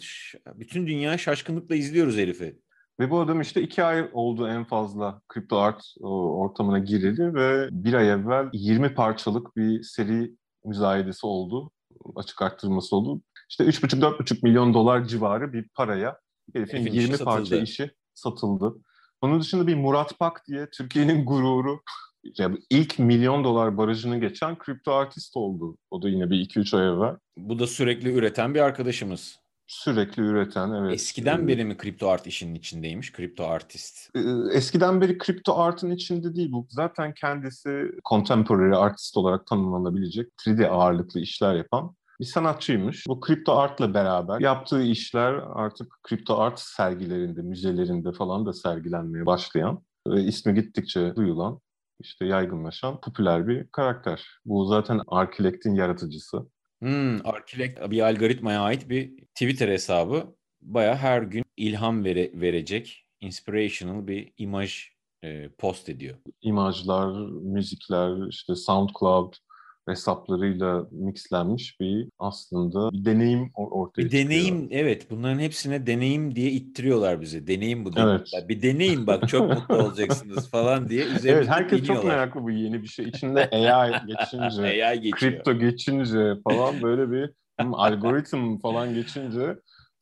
Bütün 0.55 0.87
dünya 0.87 1.17
şaşkınlıkla 1.17 1.75
izliyoruz 1.75 2.17
herifi. 2.17 2.59
Ve 2.99 3.09
bu 3.09 3.19
adam 3.19 3.41
işte 3.41 3.61
iki 3.61 3.83
ay 3.83 4.09
oldu 4.13 4.47
en 4.47 4.63
fazla 4.63 5.21
kripto 5.27 5.57
art 5.57 5.83
ortamına 6.01 6.79
girildi 6.79 7.33
ve 7.33 7.67
bir 7.71 7.93
ay 7.93 8.09
evvel 8.09 8.49
20 8.53 8.93
parçalık 8.93 9.55
bir 9.57 9.83
seri 9.83 10.31
müzayedesi 10.65 11.25
oldu. 11.25 11.71
Açık 12.15 12.41
arttırması 12.41 12.95
oldu. 12.95 13.21
İşte 13.49 13.63
3,5-4,5 13.63 14.39
milyon 14.43 14.73
dolar 14.73 15.05
civarı 15.05 15.53
bir 15.53 15.69
paraya 15.69 16.17
herifin, 16.53 16.77
herifin 16.77 16.93
20 16.93 17.17
parça 17.17 17.55
işi 17.55 17.91
satıldı. 18.13 18.75
Onun 19.21 19.41
dışında 19.41 19.67
bir 19.67 19.75
Murat 19.75 20.19
Pak 20.19 20.47
diye 20.47 20.69
Türkiye'nin 20.69 21.25
gururu 21.25 21.81
yani 22.37 22.57
ilk 22.69 22.99
milyon 22.99 23.43
dolar 23.43 23.77
barajını 23.77 24.19
geçen 24.19 24.57
kripto 24.57 24.91
artist 24.91 25.37
oldu. 25.37 25.77
O 25.91 26.01
da 26.01 26.09
yine 26.09 26.29
bir 26.29 26.49
2-3 26.49 26.77
ay 26.77 26.87
evvel. 26.87 27.15
Bu 27.37 27.59
da 27.59 27.67
sürekli 27.67 28.13
üreten 28.13 28.53
bir 28.53 28.59
arkadaşımız. 28.59 29.41
Sürekli 29.67 30.21
üreten 30.21 30.71
evet. 30.71 30.93
Eskiden 30.93 31.47
beri 31.47 31.65
mi 31.65 31.77
kripto 31.77 32.09
art 32.09 32.27
işinin 32.27 32.55
içindeymiş 32.55 33.11
kripto 33.11 33.43
artist? 33.43 34.09
Ee, 34.15 34.19
eskiden 34.53 35.01
beri 35.01 35.17
kripto 35.17 35.57
artın 35.57 35.91
içinde 35.91 36.35
değil 36.35 36.51
bu. 36.51 36.67
Zaten 36.69 37.13
kendisi 37.13 37.91
contemporary 38.09 38.75
artist 38.75 39.17
olarak 39.17 39.47
tanımlanabilecek 39.47 40.27
3D 40.47 40.67
ağırlıklı 40.67 41.19
işler 41.19 41.55
yapan 41.55 41.95
bir 42.21 42.25
sanatçıymış. 42.25 43.07
Bu 43.07 43.19
kripto 43.19 43.57
artla 43.57 43.93
beraber 43.93 44.39
yaptığı 44.39 44.83
işler 44.83 45.33
artık 45.33 45.99
kripto 46.03 46.37
art 46.37 46.59
sergilerinde, 46.59 47.41
müzelerinde 47.41 48.11
falan 48.11 48.45
da 48.45 48.53
sergilenmeye 48.53 49.25
başlayan 49.25 49.83
ve 50.07 50.23
ismi 50.23 50.53
gittikçe 50.53 51.15
duyulan, 51.15 51.59
işte 51.99 52.25
yaygınlaşan 52.25 53.01
popüler 53.01 53.47
bir 53.47 53.67
karakter. 53.67 54.27
Bu 54.45 54.65
zaten 54.65 55.01
Arkilect'in 55.07 55.75
yaratıcısı. 55.75 56.47
Hmm, 56.79 57.27
Archilect 57.27 57.91
bir 57.91 58.01
algoritmaya 58.01 58.61
ait 58.61 58.89
bir 58.89 59.17
Twitter 59.35 59.67
hesabı. 59.67 60.35
Baya 60.61 60.97
her 60.97 61.21
gün 61.21 61.43
ilham 61.57 62.03
vere, 62.03 62.31
verecek, 62.33 63.05
inspirational 63.19 64.07
bir 64.07 64.33
imaj 64.37 64.89
e, 65.23 65.49
post 65.49 65.89
ediyor. 65.89 66.17
İmajlar, 66.41 67.29
müzikler, 67.41 68.27
işte 68.27 68.55
SoundCloud 68.55 69.33
hesaplarıyla 69.87 70.87
mixlenmiş 70.91 71.79
bir 71.79 72.09
aslında 72.19 72.91
bir 72.91 73.05
deneyim 73.05 73.51
ortaya 73.55 74.03
bir 74.03 74.09
çıkıyor. 74.09 74.25
deneyim 74.25 74.67
evet 74.71 75.11
bunların 75.11 75.39
hepsine 75.39 75.87
deneyim 75.87 76.35
diye 76.35 76.51
ittiriyorlar 76.51 77.21
bize. 77.21 77.47
Deneyim 77.47 77.85
bu 77.85 77.91
Evet. 77.97 78.29
Bir 78.49 78.61
deneyin 78.61 79.07
bak 79.07 79.29
çok 79.29 79.49
mutlu 79.49 79.75
olacaksınız 79.75 80.49
falan 80.49 80.89
diye 80.89 81.01
üzerimize 81.05 81.31
Evet 81.31 81.47
herkes 81.47 81.79
çok 81.79 81.87
biniyorlar. 81.87 82.15
meraklı 82.15 82.43
bu 82.43 82.51
yeni 82.51 82.81
bir 82.81 82.87
şey. 82.87 83.05
İçinde 83.05 83.49
AI 83.49 83.91
geçince, 84.07 84.61
AI 84.87 85.01
geçiyor. 85.01 85.17
kripto 85.17 85.53
geçince 85.53 86.35
falan 86.43 86.81
böyle 86.81 87.11
bir 87.11 87.29
hmm, 87.61 87.73
algoritm 87.73 88.57
falan 88.57 88.93
geçince 88.93 89.55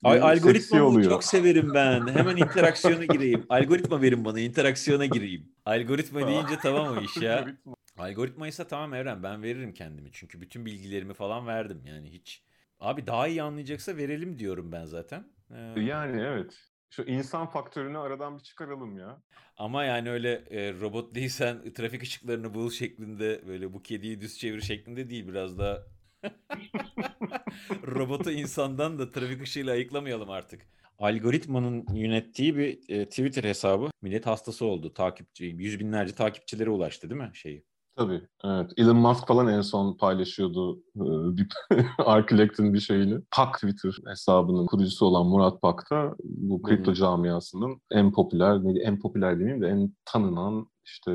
Ay 0.03 0.21
algoritmamı 0.21 1.03
çok 1.03 1.23
severim 1.23 1.71
ben. 1.73 2.07
Hemen 2.07 2.37
interaksiyona 2.37 3.05
gireyim. 3.05 3.45
Algoritma 3.49 4.01
verin 4.01 4.25
bana, 4.25 4.39
interaksiyona 4.39 5.05
gireyim. 5.05 5.51
Algoritma 5.65 6.27
deyince 6.27 6.57
tamam 6.61 6.97
o 6.97 7.01
iş 7.01 7.17
ya. 7.17 7.47
Algoritma. 7.99 8.47
İse 8.47 8.67
tamam 8.67 8.93
Evren 8.93 9.23
ben 9.23 9.43
veririm 9.43 9.73
kendimi. 9.73 10.09
Çünkü 10.11 10.41
bütün 10.41 10.65
bilgilerimi 10.65 11.13
falan 11.13 11.47
verdim. 11.47 11.81
Yani 11.85 12.11
hiç... 12.11 12.43
Abi 12.79 13.07
daha 13.07 13.27
iyi 13.27 13.43
anlayacaksa 13.43 13.97
verelim 13.97 14.39
diyorum 14.39 14.71
ben 14.71 14.85
zaten. 14.85 15.27
Ee, 15.51 15.81
Yani 15.81 16.21
evet. 16.21 16.57
Şu 16.89 17.03
insan 17.03 17.49
faktörünü 17.49 17.97
aradan 17.97 18.37
bir 18.37 18.43
çıkaralım 18.43 18.97
ya. 18.97 19.21
Ama 19.57 19.83
yani 19.83 20.09
öyle 20.09 20.33
e, 20.33 20.73
robot 20.73 21.15
değilsen 21.15 21.73
trafik 21.73 22.03
ışıklarını 22.03 22.53
bul 22.53 22.71
şeklinde 22.71 23.47
böyle 23.47 23.73
bu 23.73 23.81
kediyi 23.81 24.21
düz 24.21 24.37
çevir 24.37 24.61
şeklinde 24.61 25.09
değil. 25.09 25.27
Biraz 25.27 25.59
daha 25.59 25.83
robotu 27.87 28.31
insandan 28.31 28.99
da 28.99 29.11
trafik 29.11 29.41
ışığıyla 29.41 29.73
ayıklamayalım 29.73 30.29
artık. 30.29 30.61
Algoritmanın 30.99 31.87
yönettiği 31.93 32.57
bir 32.57 32.89
e, 32.89 33.09
Twitter 33.09 33.43
hesabı 33.43 33.89
millet 34.01 34.25
hastası 34.25 34.65
oldu. 34.65 34.93
Takipçi, 34.93 35.45
yüz 35.45 35.79
binlerce 35.79 36.15
takipçilere 36.15 36.69
ulaştı 36.69 37.09
değil 37.09 37.21
mi 37.21 37.31
şeyi? 37.33 37.68
Tabii. 37.95 38.21
Evet. 38.43 38.71
Elon 38.77 38.97
Musk 38.97 39.27
falan 39.27 39.47
en 39.47 39.61
son 39.61 39.97
paylaşıyordu 39.97 40.79
e, 40.95 41.37
bir 41.37 41.47
Arcollect'in 41.97 42.73
bir 42.73 42.79
şeyini. 42.79 43.19
Pak 43.31 43.55
Twitter 43.55 43.97
hesabının 44.07 44.65
kurucusu 44.65 45.05
olan 45.05 45.27
Murat 45.27 45.61
Pak 45.61 45.91
da 45.91 46.15
bu 46.23 46.61
kripto 46.61 46.93
camiasının 46.93 47.81
en 47.91 48.11
popüler, 48.11 48.59
en 48.83 48.99
popüler 48.99 49.39
demeyeyim 49.39 49.61
de 49.61 49.67
en 49.67 49.93
tanınan 50.05 50.67
işte 50.85 51.11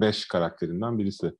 beş 0.00 0.28
karakterinden 0.28 0.98
birisi. 0.98 1.32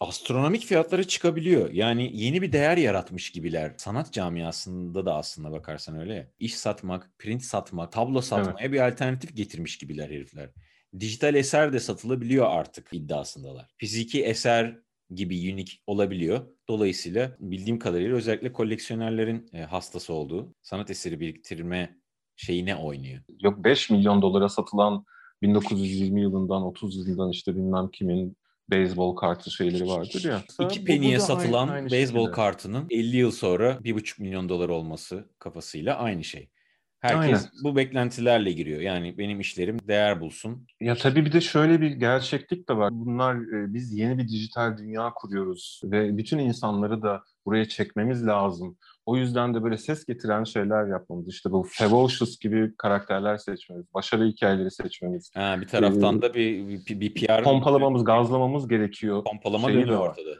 Astronomik 0.00 0.64
fiyatları 0.64 1.08
çıkabiliyor. 1.08 1.70
Yani 1.70 2.10
yeni 2.14 2.42
bir 2.42 2.52
değer 2.52 2.76
yaratmış 2.76 3.32
gibiler. 3.32 3.74
Sanat 3.76 4.12
camiasında 4.12 5.06
da 5.06 5.14
aslında 5.14 5.52
bakarsan 5.52 5.98
öyle. 5.98 6.30
İş 6.38 6.56
satmak, 6.56 7.10
print 7.18 7.42
satmak, 7.42 7.92
tablo 7.92 8.20
satmaya 8.20 8.72
bir 8.72 8.88
alternatif 8.88 9.36
getirmiş 9.36 9.78
gibiler 9.78 10.10
herifler. 10.10 10.50
Dijital 11.00 11.34
eser 11.34 11.72
de 11.72 11.80
satılabiliyor 11.80 12.46
artık 12.50 12.88
iddiasındalar. 12.92 13.74
Fiziki 13.76 14.24
eser 14.24 14.78
gibi 15.14 15.34
unique 15.34 15.72
olabiliyor. 15.86 16.46
Dolayısıyla 16.68 17.36
bildiğim 17.40 17.78
kadarıyla 17.78 18.16
özellikle 18.16 18.52
koleksiyonerlerin 18.52 19.48
e, 19.52 19.62
hastası 19.62 20.12
olduğu 20.12 20.54
sanat 20.62 20.90
eseri 20.90 21.20
biriktirme 21.20 21.96
şeyine 22.36 22.76
oynuyor. 22.76 23.20
Yok 23.40 23.64
5 23.64 23.90
milyon 23.90 24.22
dolara 24.22 24.48
satılan 24.48 25.04
1920 25.42 26.20
yılından 26.20 26.62
30 26.62 27.08
yılından 27.08 27.30
işte 27.30 27.54
bilmem 27.56 27.88
kimin 27.92 28.36
beyzbol 28.70 29.16
kartı 29.16 29.50
şeyleri 29.50 29.86
vardır 29.86 30.24
ya. 30.24 30.42
İki 30.60 30.84
peniye 30.84 31.18
satılan 31.20 31.62
aynı- 31.68 31.72
aynı 31.76 31.90
beyzbol 31.90 32.18
şekilde. 32.20 32.32
kartının 32.32 32.86
50 32.90 33.16
yıl 33.16 33.30
sonra 33.30 33.78
1,5 33.84 34.18
milyon 34.18 34.48
dolar 34.48 34.68
olması 34.68 35.28
kafasıyla 35.38 35.96
aynı 35.96 36.24
şey. 36.24 36.48
Herkes 37.04 37.24
Aynen. 37.24 37.50
bu 37.64 37.76
beklentilerle 37.76 38.52
giriyor. 38.52 38.80
Yani 38.80 39.18
benim 39.18 39.40
işlerim 39.40 39.78
değer 39.88 40.20
bulsun. 40.20 40.66
Ya 40.80 40.94
tabii 40.94 41.24
bir 41.24 41.32
de 41.32 41.40
şöyle 41.40 41.80
bir 41.80 41.90
gerçeklik 41.90 42.68
de 42.68 42.76
var. 42.76 42.90
Bunlar 42.92 43.34
e, 43.34 43.74
biz 43.74 43.92
yeni 43.92 44.18
bir 44.18 44.28
dijital 44.28 44.78
dünya 44.78 45.12
kuruyoruz 45.14 45.80
ve 45.84 46.16
bütün 46.16 46.38
insanları 46.38 47.02
da 47.02 47.22
buraya 47.46 47.68
çekmemiz 47.68 48.26
lazım. 48.26 48.76
O 49.06 49.16
yüzden 49.16 49.54
de 49.54 49.62
böyle 49.62 49.76
ses 49.76 50.04
getiren 50.04 50.44
şeyler 50.44 50.86
yapmamız. 50.86 51.28
İşte 51.28 51.50
bu 51.50 51.66
Ferocious 51.70 52.38
gibi 52.38 52.74
karakterler 52.78 53.36
seçmemiz, 53.36 53.94
başarı 53.94 54.26
hikayeleri 54.26 54.70
seçmemiz, 54.70 55.30
Ha, 55.34 55.56
bir 55.60 55.66
taraftan 55.66 56.22
da 56.22 56.34
bir, 56.34 56.68
bir, 56.68 57.00
bir 57.00 57.14
PR 57.14 57.42
pompalamamız, 57.42 58.04
gazlamamız 58.04 58.68
gerekiyor. 58.68 59.24
pompalama 59.24 59.68
dönüyor 59.68 59.98
ortada. 59.98 60.30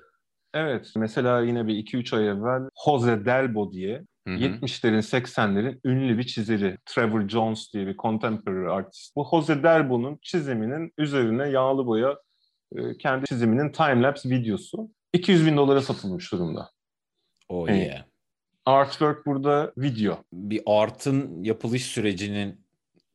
Evet, 0.54 0.92
mesela 0.96 1.40
yine 1.40 1.66
bir 1.66 1.74
2-3 1.74 2.16
ay 2.16 2.28
evvel 2.28 2.62
Jose 2.84 3.24
Delbo 3.24 3.72
diye 3.72 4.04
Hı 4.28 4.34
hı. 4.34 4.38
70'lerin 4.38 5.02
80'lerin 5.02 5.80
ünlü 5.84 6.18
bir 6.18 6.26
çizeri 6.26 6.78
Trevor 6.86 7.28
Jones 7.28 7.72
diye 7.72 7.86
bir 7.86 7.96
contemporary 7.96 8.68
artist. 8.68 9.16
Bu 9.16 9.26
Jose 9.30 9.62
Delbo'nun 9.62 10.18
çiziminin 10.22 10.92
üzerine 10.98 11.48
yağlı 11.48 11.86
boya 11.86 12.18
e, 12.76 12.96
kendi 12.98 13.26
çiziminin 13.26 13.72
timelapse 13.72 14.30
videosu 14.30 14.90
200 15.12 15.46
bin 15.46 15.56
dolara 15.56 15.82
satılmış 15.82 16.32
durumda. 16.32 16.70
Oh 17.48 17.68
Evet. 17.68 17.86
yeah. 17.86 18.04
Artwork 18.66 19.26
burada 19.26 19.72
video, 19.76 20.24
Bir 20.32 20.62
artın 20.66 21.42
yapılış 21.42 21.86
sürecinin 21.86 22.64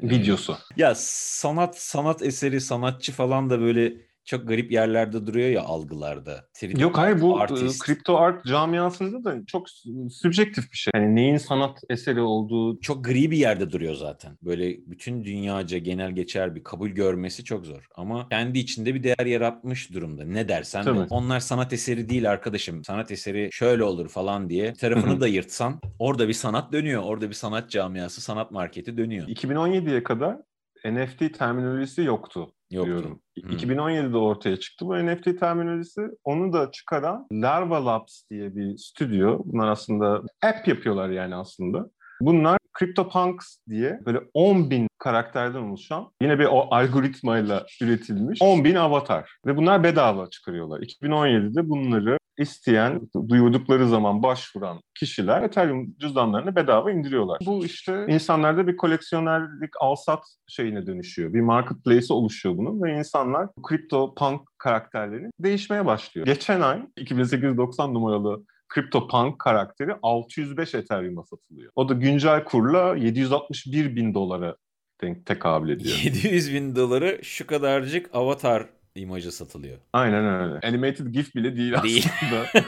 e, 0.04 0.10
videosu. 0.10 0.58
Ya 0.78 0.94
sanat 0.96 1.78
sanat 1.78 2.22
eseri 2.22 2.62
sanatçı 2.62 3.12
falan 3.12 3.50
da 3.50 3.60
böyle 3.60 4.09
çok 4.26 4.48
garip 4.48 4.72
yerlerde 4.72 5.28
duruyor 5.28 5.50
ya 5.50 5.62
algılarda. 5.64 6.46
Street 6.54 6.80
Yok 6.80 6.98
hayır 6.98 7.22
bu 7.22 7.40
e, 7.40 7.42
artist. 7.42 7.80
kripto 7.84 8.18
art 8.18 8.46
camiasında 8.46 9.24
da 9.24 9.46
çok 9.48 9.70
s- 9.70 9.90
sübjektif 10.10 10.72
bir 10.72 10.78
şey. 10.78 10.92
Yani 10.96 11.16
neyin 11.16 11.38
sanat 11.38 11.80
eseri 11.90 12.22
olduğu 12.22 12.80
çok 12.80 13.06
gri 13.06 13.32
bir 13.32 13.38
yerde 13.38 13.72
duruyor 13.72 13.96
zaten. 13.96 14.38
Böyle 14.42 14.78
bütün 14.86 15.24
dünyaca 15.24 15.78
genel 15.78 16.12
geçer 16.12 16.56
bir 16.56 16.64
kabul 16.64 16.90
görmesi 16.90 17.44
çok 17.44 17.66
zor. 17.66 17.88
Ama 17.96 18.30
kendi 18.30 18.60
içinde 18.60 18.96
bir 18.96 19.04
değer 19.04 19.26
yaratmış 19.26 19.94
durumda. 19.94 20.26
Ne 20.26 20.48
dersen 20.48 20.82
de. 20.82 20.86
Tabii. 20.86 21.08
Onlar 21.10 21.40
sanat 21.40 21.74
eseri 21.74 22.10
değil 22.10 22.32
arkadaşım. 22.32 22.84
Sanat 22.84 23.12
eseri 23.12 23.50
şöyle 23.52 23.84
olur 23.84 24.10
falan 24.10 24.50
diye 24.50 24.74
tarafını 24.74 25.22
da 25.22 25.28
yırtsan 25.28 25.80
orada 26.00 26.28
bir 26.28 26.34
sanat 26.34 26.74
dönüyor. 26.74 27.04
Orada 27.04 27.30
bir 27.30 27.34
sanat 27.36 27.70
camiası, 27.70 28.22
sanat 28.22 28.52
marketi 28.52 28.98
dönüyor. 28.98 29.28
2017'ye 29.28 30.04
kadar 30.04 30.38
NFT 30.86 31.34
terminolojisi 31.38 32.02
yoktu. 32.02 32.52
Yoktu. 32.72 32.92
diyorum. 32.92 33.22
Hı. 33.44 33.50
2017'de 33.50 34.18
ortaya 34.18 34.58
çıktı 34.58 34.86
bu 34.86 34.96
NFT 34.96 35.40
terminolojisi. 35.40 36.02
Onu 36.24 36.54
da 36.54 36.72
çıkaran 36.72 37.28
Larva 37.32 37.86
Labs 37.86 38.30
diye 38.30 38.56
bir 38.56 38.78
stüdyo. 38.78 39.40
Bunlar 39.46 39.68
aslında 39.68 40.22
app 40.44 40.68
yapıyorlar 40.68 41.10
yani 41.10 41.36
aslında. 41.36 41.90
Bunlar 42.22 42.60
CryptoPunks 42.80 43.58
diye 43.70 44.00
böyle 44.06 44.20
10 44.34 44.70
bin 44.70 44.88
karakterden 44.98 45.62
oluşan 45.62 46.12
yine 46.22 46.40
bir 46.40 46.46
o 46.46 46.68
algoritmayla 46.72 47.66
üretilmiş 47.82 48.42
10 48.42 48.64
bin 48.64 48.76
avatar. 48.76 49.32
Ve 49.46 49.58
bunlar 49.58 49.84
bedava 49.84 50.30
çıkarıyorlar. 50.30 50.80
2017'de 50.80 51.70
bunları 51.70 52.19
isteyen, 52.40 53.02
duyurdukları 53.30 53.88
zaman 53.88 54.24
başvuran 54.24 54.82
kişiler 54.96 55.42
Ethereum 55.42 55.96
cüzdanlarını 56.00 56.56
bedava 56.56 56.92
indiriyorlar. 56.92 57.40
Bu 57.46 57.66
işte 57.66 58.06
insanlarda 58.10 58.68
bir 58.68 58.78
koleksiyonerlik 58.78 59.70
alsat 59.80 60.24
şeyine 60.48 60.88
dönüşüyor. 60.88 61.34
Bir 61.34 61.42
marketplace 61.42 62.14
oluşuyor 62.14 62.58
bunun 62.58 62.84
ve 62.84 62.98
insanlar 62.98 63.48
bu 63.58 63.70
CryptoPunk 63.70 64.42
karakterleri 64.58 65.30
değişmeye 65.40 65.86
başlıyor. 65.86 66.28
Geçen 66.28 66.62
ay 66.62 66.82
2890 66.98 67.94
numaralı 67.94 68.44
CryptoPunk 68.76 69.40
karakteri 69.40 69.92
605 70.04 70.76
Ethereum'a 70.76 71.24
satılıyor. 71.24 71.72
O 71.76 71.90
da 71.90 71.94
güncel 71.94 72.44
kurla 72.44 72.96
761 72.96 73.96
bin 73.96 74.14
dolara 74.14 74.56
denk 75.02 75.26
tekabül 75.26 75.70
ediyor. 75.70 76.02
700 76.04 76.54
bin 76.54 76.76
doları 76.76 77.20
şu 77.24 77.48
kadarcık 77.48 78.10
avatar 78.14 78.70
imajı 79.00 79.32
satılıyor. 79.32 79.78
Aynen 79.94 80.26
öyle. 80.26 80.68
Animated 80.68 81.08
GIF 81.08 81.36
bile 81.36 81.56
değil 81.56 81.74
Değil. 81.84 82.08
aslında. 82.22 82.66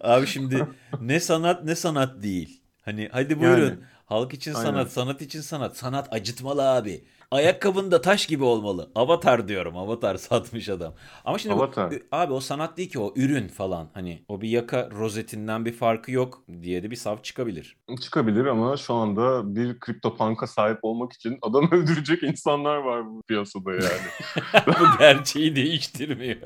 Abi 0.00 0.26
şimdi 0.26 0.66
ne 1.00 1.20
sanat 1.20 1.64
ne 1.64 1.74
sanat 1.74 2.22
değil. 2.22 2.60
Hani 2.82 3.08
hadi 3.12 3.40
buyurun. 3.40 3.62
Yani. 3.68 3.78
Halk 4.06 4.34
için 4.34 4.54
Aynen. 4.54 4.64
sanat, 4.66 4.92
sanat 4.92 5.22
için 5.22 5.40
sanat. 5.40 5.76
Sanat 5.76 6.08
acıtmalı 6.14 6.70
abi. 6.70 7.04
Ayakkabın 7.30 7.90
da 7.90 8.00
taş 8.00 8.26
gibi 8.26 8.44
olmalı. 8.44 8.90
Avatar 8.94 9.48
diyorum. 9.48 9.76
Avatar 9.76 10.14
satmış 10.16 10.68
adam. 10.68 10.94
Ama 11.24 11.38
şimdi 11.38 11.54
bu- 11.56 11.58
Avatar. 11.62 11.92
abi 12.12 12.32
o 12.32 12.40
sanat 12.40 12.76
değil 12.76 12.90
ki 12.90 12.98
o 12.98 13.12
ürün 13.16 13.48
falan. 13.48 13.88
Hani 13.94 14.22
o 14.28 14.40
bir 14.40 14.48
yaka 14.48 14.90
rozetinden 14.90 15.64
bir 15.64 15.72
farkı 15.72 16.12
yok 16.12 16.42
diye 16.62 16.82
de 16.82 16.90
bir 16.90 16.96
sav 16.96 17.16
çıkabilir. 17.22 17.76
Çıkabilir 18.02 18.46
ama 18.46 18.76
şu 18.76 18.94
anda 18.94 19.54
bir 19.56 19.76
CryptoPunk'a 19.86 20.46
sahip 20.46 20.78
olmak 20.82 21.12
için 21.12 21.38
adam 21.42 21.68
öldürecek 21.72 22.22
insanlar 22.22 22.76
var 22.76 23.06
bu 23.06 23.22
piyasada 23.22 23.72
yani. 23.72 24.66
bu 24.66 24.98
gerçeği 24.98 25.56
değiştirmiyor. 25.56 26.36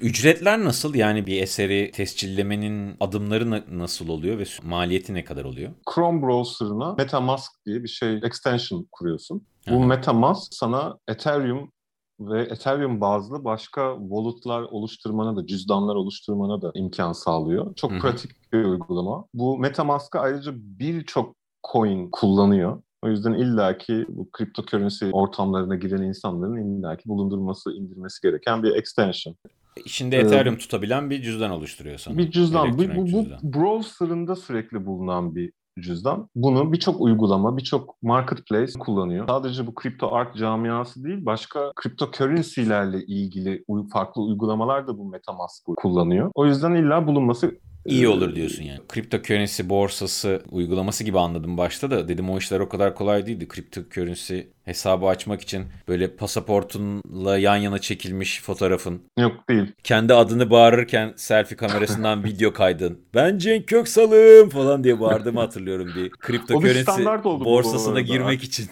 Ücretler 0.00 0.64
nasıl? 0.64 0.94
Yani 0.94 1.26
bir 1.26 1.42
eseri 1.42 1.90
tescillemenin 1.94 2.96
adımları 3.00 3.50
na- 3.50 3.64
nasıl 3.70 4.08
oluyor 4.08 4.38
ve 4.38 4.44
maliyeti 4.62 5.14
ne 5.14 5.24
kadar 5.24 5.44
oluyor? 5.44 5.70
Chrome 5.94 6.22
browser'ına 6.22 6.94
MetaMask 6.94 7.52
diye 7.66 7.82
bir 7.82 7.88
şey 7.88 8.16
extension 8.22 8.86
kuruyorsun. 8.92 9.46
Bu 9.68 9.76
Aha. 9.76 9.86
MetaMask 9.86 10.54
sana 10.54 10.98
Ethereum 11.08 11.72
ve 12.20 12.42
Ethereum 12.42 13.00
bazlı 13.00 13.44
başka 13.44 13.96
wallet'lar 14.00 14.62
oluşturmana 14.62 15.36
da, 15.36 15.46
cüzdanlar 15.46 15.94
oluşturmana 15.94 16.62
da 16.62 16.72
imkan 16.74 17.12
sağlıyor. 17.12 17.74
Çok 17.74 17.90
Hı 17.90 17.94
hı. 17.94 18.00
pratik 18.00 18.52
bir 18.52 18.64
uygulama. 18.64 19.24
Bu 19.34 19.58
MetaMask'a 19.58 20.20
ayrıca 20.20 20.52
birçok 20.54 21.34
coin 21.72 22.10
kullanıyor. 22.10 22.82
O 23.02 23.08
yüzden 23.08 23.32
illaki 23.32 24.06
bu 24.08 24.28
cryptocurrency 24.38 25.06
ortamlarına 25.12 25.76
giren 25.76 26.02
insanların 26.02 26.78
illaki 26.78 27.08
bulundurması, 27.08 27.72
indirmesi 27.72 28.22
gereken 28.22 28.62
bir 28.62 28.74
extension. 28.76 29.36
İçinde 29.84 30.18
Ethereum 30.18 30.54
ee, 30.54 30.58
tutabilen 30.58 31.10
bir 31.10 31.22
cüzdan 31.22 31.50
oluşturuyor 31.50 31.98
sana. 31.98 32.18
Bir 32.18 32.30
cüzdan. 32.30 32.78
Bu, 32.78 32.82
bu, 32.82 33.12
bu 33.12 33.26
browser'ında 33.42 34.36
sürekli 34.36 34.86
bulunan 34.86 35.34
bir 35.34 35.52
cüzdan. 35.82 36.28
Bunu 36.34 36.72
birçok 36.72 37.00
uygulama, 37.00 37.56
birçok 37.56 38.02
marketplace 38.02 38.72
kullanıyor. 38.78 39.28
Sadece 39.28 39.66
bu 39.66 39.74
kripto 39.74 40.14
art 40.14 40.36
camiası 40.36 41.04
değil, 41.04 41.26
başka 41.26 41.72
kripto 41.76 42.10
currency'lerle 42.10 43.04
ilgili 43.04 43.64
farklı 43.92 44.22
uygulamalar 44.22 44.86
da 44.86 44.98
bu 44.98 45.04
MetaMask'ı 45.04 45.74
kullanıyor. 45.74 46.30
O 46.34 46.46
yüzden 46.46 46.74
illa 46.74 47.06
bulunması 47.06 47.58
İyi 47.84 48.08
olur 48.08 48.34
diyorsun 48.34 48.62
yani. 48.64 48.80
Kripto 48.88 49.22
currency 49.22 49.62
borsası 49.68 50.42
uygulaması 50.50 51.04
gibi 51.04 51.18
anladım 51.18 51.58
başta 51.58 51.90
da. 51.90 52.08
Dedim 52.08 52.30
o 52.30 52.38
işler 52.38 52.60
o 52.60 52.68
kadar 52.68 52.94
kolay 52.94 53.26
değildi. 53.26 53.48
Kripto 53.48 53.80
currency 53.94 54.40
hesabı 54.64 55.06
açmak 55.06 55.40
için 55.40 55.64
böyle 55.88 56.16
pasaportunla 56.16 57.38
yan 57.38 57.56
yana 57.56 57.78
çekilmiş 57.78 58.42
fotoğrafın. 58.42 59.02
Yok 59.18 59.48
değil. 59.48 59.72
Kendi 59.84 60.14
adını 60.14 60.50
bağırırken 60.50 61.12
selfie 61.16 61.56
kamerasından 61.56 62.24
video 62.24 62.52
kaydın. 62.52 62.98
Ben 63.14 63.38
Cenk 63.38 63.68
Köksal'ım 63.68 64.48
falan 64.48 64.84
diye 64.84 65.00
bağırdığımı 65.00 65.40
hatırlıyorum 65.40 65.90
bir 65.96 66.10
kripto 66.10 66.60
currency 66.60 67.04
borsasına 67.24 68.00
girmek 68.00 68.42
için. 68.42 68.68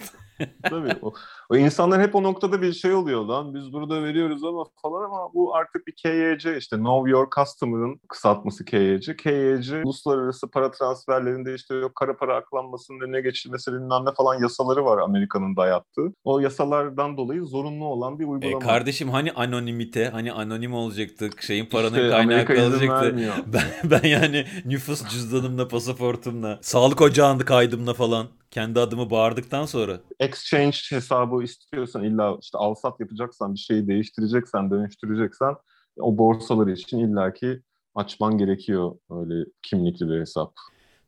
Tabii. 0.63 0.95
O, 1.49 1.55
insanlar 1.55 2.01
hep 2.01 2.15
o 2.15 2.23
noktada 2.23 2.61
bir 2.61 2.73
şey 2.73 2.93
oluyor 2.93 3.25
lan. 3.25 3.53
Biz 3.53 3.73
burada 3.73 4.03
veriyoruz 4.03 4.43
ama 4.43 4.63
falan 4.81 5.03
ama 5.03 5.33
bu 5.33 5.55
artık 5.55 5.87
bir 5.87 5.91
KYC 5.91 6.57
işte 6.57 6.75
Know 6.75 7.11
Your 7.11 7.27
Customer'ın 7.35 8.01
kısaltması 8.07 8.65
KYC. 8.65 9.15
KYC 9.15 9.81
uluslararası 9.83 10.51
para 10.51 10.71
transferlerinde 10.71 11.55
işte 11.55 11.75
yok 11.75 11.95
kara 11.95 12.17
para 12.17 12.35
aklanmasının 12.35 12.99
önüne 12.99 13.21
geçilmesi 13.21 13.73
bilmem 13.73 14.05
ne 14.05 14.13
falan 14.13 14.41
yasaları 14.41 14.85
var 14.85 14.97
Amerika'nın 14.97 15.55
dayattığı. 15.55 16.13
O 16.23 16.39
yasalardan 16.39 17.17
dolayı 17.17 17.45
zorunlu 17.45 17.85
olan 17.85 18.19
bir 18.19 18.25
uygulama. 18.25 18.63
E 18.63 18.67
kardeşim 18.67 19.09
hani 19.09 19.31
anonimite, 19.31 20.09
hani 20.09 20.33
anonim 20.33 20.73
olacaktık, 20.73 21.41
şeyin 21.41 21.65
paranın 21.65 21.95
işte 21.95 22.09
kaynağı 22.09 22.45
kalacaktı. 22.45 23.15
Ben, 23.47 23.91
ben 23.91 24.07
yani 24.07 24.45
nüfus 24.65 25.07
cüzdanımla, 25.07 25.67
pasaportumla, 25.67 26.59
sağlık 26.61 27.01
ocağında 27.01 27.45
kaydımla 27.45 27.93
falan 27.93 28.27
kendi 28.51 28.79
adımı 28.79 29.09
bağırdıktan 29.09 29.65
sonra. 29.65 29.99
Exchange 30.19 30.77
hesabı 30.89 31.43
istiyorsan 31.43 32.03
illa 32.03 32.37
işte 32.41 32.57
al 32.57 32.75
sat 32.75 32.99
yapacaksan 32.99 33.53
bir 33.53 33.59
şeyi 33.59 33.87
değiştireceksen, 33.87 34.71
dönüştüreceksen 34.71 35.55
o 35.99 36.17
borsalar 36.17 36.67
için 36.67 36.99
illaki 36.99 37.61
açman 37.95 38.37
gerekiyor 38.37 38.95
öyle 39.11 39.45
kimlikli 39.61 40.09
bir 40.09 40.19
hesap. 40.19 40.53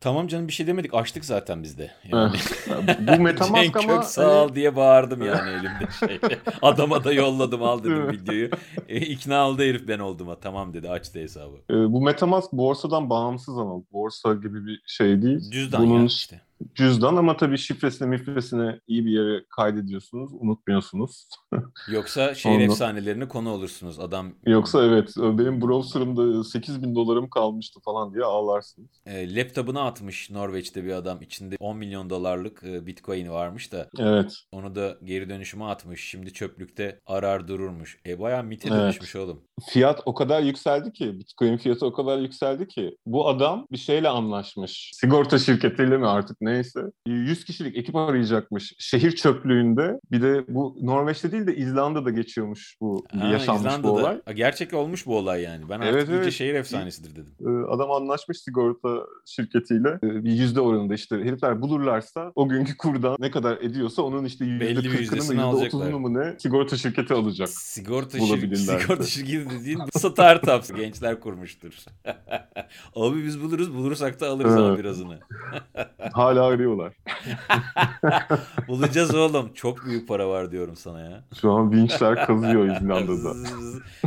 Tamam 0.01 0.27
canım 0.27 0.47
bir 0.47 0.53
şey 0.53 0.67
demedik. 0.67 0.93
Açtık 0.93 1.25
zaten 1.25 1.63
biz 1.63 1.77
de. 1.77 1.91
Yani. 2.11 2.35
Bu 3.17 3.21
Metamask 3.23 3.75
ama... 3.77 3.93
Cenk 3.93 4.03
sağ 4.03 4.43
ol 4.43 4.55
diye 4.55 4.75
bağırdım 4.75 5.25
yani 5.25 5.49
elimde 5.49 5.91
şey. 5.99 6.19
Adama 6.61 7.03
da 7.03 7.13
yolladım 7.13 7.63
al 7.63 7.83
dedim 7.83 8.11
videoyu. 8.11 8.49
E, 8.87 8.99
ikna 8.99 9.49
oldu 9.49 9.61
herif 9.61 9.87
ben 9.87 9.99
olduğuma. 9.99 10.39
Tamam 10.39 10.73
dedi 10.73 10.89
açtı 10.89 11.19
hesabı. 11.19 11.55
E, 11.69 11.73
bu 11.73 12.01
Metamask 12.01 12.51
borsadan 12.51 13.09
bağımsız 13.09 13.57
ama 13.57 13.81
borsa 13.91 14.33
gibi 14.33 14.65
bir 14.65 14.81
şey 14.85 15.21
değil. 15.21 15.51
Cüzdan 15.51 15.85
Bunun... 15.85 15.99
ya 15.99 16.05
işte 16.05 16.41
cüzdan 16.75 17.15
ama 17.15 17.37
tabii 17.37 17.57
şifresine 17.57 18.07
mifresine 18.07 18.79
iyi 18.87 19.05
bir 19.05 19.11
yere 19.11 19.45
kaydediyorsunuz. 19.49 20.31
Unutmuyorsunuz. 20.33 21.27
Yoksa 21.91 22.35
şehir 22.35 22.55
Ondan... 22.55 22.69
efsanelerine 22.69 23.27
konu 23.27 23.49
olursunuz. 23.49 23.99
Adam 23.99 24.31
Yoksa 24.45 24.85
evet 24.85 25.13
benim 25.17 25.61
browser'ımda 25.61 26.43
8 26.43 26.83
bin 26.83 26.95
dolarım 26.95 27.29
kalmıştı 27.29 27.79
falan 27.85 28.13
diye 28.13 28.23
ağlarsınız. 28.23 28.89
E, 29.05 29.35
laptopuna 29.35 29.81
atmış 29.85 30.29
Norveç'te 30.29 30.83
bir 30.83 30.91
adam. 30.91 31.21
içinde 31.21 31.55
10 31.59 31.77
milyon 31.77 32.09
dolarlık 32.09 32.63
e, 32.63 32.85
bitcoin 32.85 33.29
varmış 33.29 33.71
da. 33.71 33.89
Evet. 33.99 34.35
Onu 34.51 34.75
da 34.75 34.97
geri 35.03 35.29
dönüşüme 35.29 35.65
atmış. 35.65 36.09
Şimdi 36.09 36.33
çöplükte 36.33 36.99
arar 37.05 37.47
dururmuş. 37.47 37.99
E 38.05 38.19
bayağı 38.19 38.43
mite 38.43 38.69
evet. 38.69 38.81
dönüşmüş 38.81 39.15
oğlum. 39.15 39.41
Fiyat 39.69 40.01
o 40.05 40.13
kadar 40.13 40.41
yükseldi 40.41 40.93
ki 40.93 41.19
bitcoin 41.19 41.57
fiyatı 41.57 41.85
o 41.85 41.93
kadar 41.93 42.19
yükseldi 42.19 42.67
ki 42.67 42.97
bu 43.05 43.29
adam 43.29 43.67
bir 43.71 43.77
şeyle 43.77 44.09
anlaşmış. 44.09 44.91
Sigorta 44.93 45.39
şirketiyle 45.39 45.97
mi 45.97 46.07
artık 46.07 46.37
ne 46.41 46.50
neyse 46.53 46.81
100 47.07 47.45
kişilik 47.45 47.77
ekip 47.77 47.95
arayacakmış 47.95 48.73
şehir 48.79 49.11
çöplüğünde. 49.11 49.99
Bir 50.11 50.21
de 50.21 50.45
bu 50.47 50.77
Norveç'te 50.81 51.31
değil 51.31 51.47
de 51.47 51.55
İzlanda'da 51.55 52.09
geçiyormuş 52.09 52.75
bu 52.81 53.05
ha, 53.19 53.27
yaşanmış 53.27 53.61
İzlanda'da. 53.61 53.83
bu 53.83 53.91
olay. 53.91 54.21
Gerçek 54.35 54.73
olmuş 54.73 55.05
bu 55.05 55.17
olay 55.17 55.41
yani. 55.41 55.69
Ben 55.69 55.81
evet, 55.81 55.95
artık 55.95 56.09
evet. 56.09 56.33
şehir 56.33 56.53
efsanesidir 56.53 57.11
dedim. 57.11 57.33
Ee, 57.41 57.73
adam 57.73 57.91
anlaşmış 57.91 58.39
sigorta 58.39 58.89
şirketiyle 59.25 59.99
ee, 60.03 60.23
bir 60.23 60.31
yüzde 60.31 60.61
oranında 60.61 60.93
işte 60.93 61.15
herifler 61.15 61.61
bulurlarsa 61.61 62.31
o 62.35 62.49
günkü 62.49 62.77
kurdan 62.77 63.15
ne 63.19 63.31
kadar 63.31 63.57
ediyorsa 63.57 64.01
onun 64.01 64.25
işte 64.25 64.45
yüzde 64.45 64.73
kırkını 64.73 65.23
mı 65.23 65.33
yüzde 65.33 65.45
otuzunu 65.45 65.99
mu 65.99 66.13
ne 66.13 66.35
sigorta 66.39 66.77
şirketi 66.77 67.13
alacak. 67.13 67.49
Sigorta, 67.49 68.19
şir 68.19 68.55
sigorta 68.55 69.03
şirketi 69.03 69.49
dediğin 69.49 69.79
startups 69.97 70.71
gençler 70.75 71.19
kurmuştur. 71.19 71.73
Abi 72.95 73.25
biz 73.25 73.41
buluruz 73.41 73.73
bulursak 73.73 74.19
da 74.19 74.29
alırız 74.29 74.51
evet. 74.51 74.63
ama 74.63 74.77
birazını. 74.77 75.19
Hala 76.13 76.40
hala 76.41 76.53
arıyorlar. 76.53 76.93
Bulacağız 78.67 79.15
oğlum. 79.15 79.53
Çok 79.53 79.85
büyük 79.85 80.07
para 80.07 80.29
var 80.29 80.51
diyorum 80.51 80.75
sana 80.75 81.01
ya. 81.01 81.23
Şu 81.41 81.51
an 81.51 81.71
vinçler 81.71 82.25
kazıyor 82.25 82.65
İzlanda'da. 82.81 83.33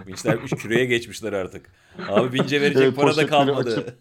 vinçler 0.06 0.38
küreye 0.38 0.84
geçmişler 0.84 1.32
artık. 1.32 1.70
Abi 2.08 2.38
vince 2.38 2.60
verecek 2.60 2.82
evet, 2.82 2.96
para 2.96 3.16
da 3.16 3.26
kalmadı. 3.26 3.70
Açıp... 3.70 3.98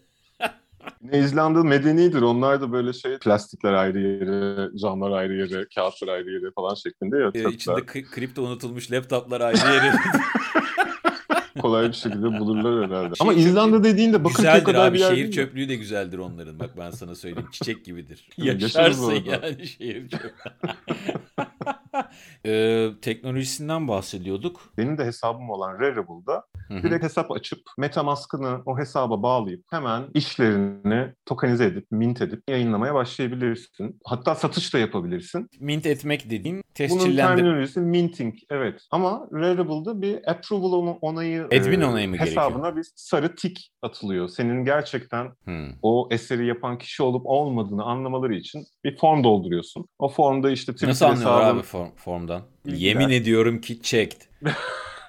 İzlanda 1.11 1.63
medenidir. 1.63 2.21
Onlar 2.21 2.61
da 2.61 2.71
böyle 2.71 2.93
şey 2.93 3.17
plastikler 3.17 3.73
ayrı 3.73 3.99
yere, 3.99 4.77
camlar 4.77 5.11
ayrı 5.11 5.33
yere, 5.33 5.65
kağıtlar 5.75 6.07
ayrı 6.07 6.31
yere 6.31 6.51
falan 6.55 6.75
şeklinde 6.75 7.17
ya. 7.17 7.31
Ee, 7.33 7.53
içinde 7.53 7.85
kripto 7.85 8.41
unutulmuş 8.41 8.91
laptoplar 8.91 9.41
ayrı 9.41 9.73
yere. 9.73 9.93
kolay 11.63 11.87
bir 11.87 11.93
şekilde 11.93 12.39
bulurlar 12.39 12.89
herhalde. 12.89 13.13
Ama 13.19 13.33
İzlanda 13.33 13.83
dediğinde 13.83 14.23
Bakırköy 14.23 14.63
kadar 14.63 14.87
abi, 14.87 14.93
bir 14.93 14.99
yer 14.99 15.09
şehir 15.09 15.31
çöplüğü 15.31 15.69
de 15.69 15.75
güzeldir 15.75 16.17
onların. 16.17 16.59
Bak 16.59 16.69
ben 16.77 16.91
sana 16.91 17.15
söyleyeyim. 17.15 17.49
Çiçek 17.51 17.85
gibidir. 17.85 18.27
Yaşarsın 18.37 19.11
yani 19.11 19.67
şehir 19.67 20.09
çöplüğü. 20.09 20.31
ee, 22.45 22.89
teknolojisinden 23.01 23.87
bahsediyorduk. 23.87 24.61
Benim 24.77 24.97
de 24.97 25.05
hesabım 25.05 25.49
olan 25.49 25.79
Direkt 26.83 27.03
hesap 27.03 27.31
açıp 27.31 27.59
Metamask'ını 27.77 28.61
o 28.65 28.77
hesaba 28.77 29.23
bağlayıp 29.23 29.63
hemen 29.69 30.03
işlerini 30.13 31.13
tokenize 31.25 31.65
edip, 31.65 31.85
mint 31.91 32.21
edip 32.21 32.43
yayınlamaya 32.49 32.93
başlayabilirsin. 32.93 33.99
Hatta 34.05 34.35
satış 34.35 34.73
da 34.73 34.77
yapabilirsin. 34.79 35.49
Mint 35.59 35.85
etmek 35.85 36.29
dediğin 36.29 36.63
tescillendir. 36.73 37.05
Bunun 37.05 37.15
terminolojisi 37.15 37.79
minting. 37.79 38.35
Evet. 38.49 38.81
Ama 38.91 39.27
Raritable'da 39.33 40.01
bir 40.01 40.31
approval 40.31 40.95
onayı 41.01 41.45
Admin 41.45 41.81
onayı 41.81 42.09
mı 42.09 42.17
hesabına 42.17 42.61
gerekiyor? 42.61 42.75
bir 42.75 42.91
sarı 42.95 43.35
tik 43.35 43.71
atılıyor. 43.81 44.29
Senin 44.29 44.65
gerçekten 44.65 45.31
hmm. 45.43 45.67
o 45.81 46.07
eseri 46.11 46.47
yapan 46.47 46.77
kişi 46.77 47.03
olup 47.03 47.25
olmadığını 47.25 47.83
anlamaları 47.83 48.35
için 48.35 48.65
bir 48.83 48.97
form 48.97 49.23
dolduruyorsun. 49.23 49.85
O 49.99 50.09
formda 50.09 50.51
işte 50.51 50.71
Twitter 50.71 50.89
Nasıl 50.89 51.05
anlıyorlar 51.05 51.43
hesabın... 51.43 51.59
abi 51.59 51.65
form, 51.65 51.89
formdan? 51.95 52.41
Yemin 52.65 53.09
ediyorum 53.09 53.61
ki 53.61 53.81
checked. 53.81 54.21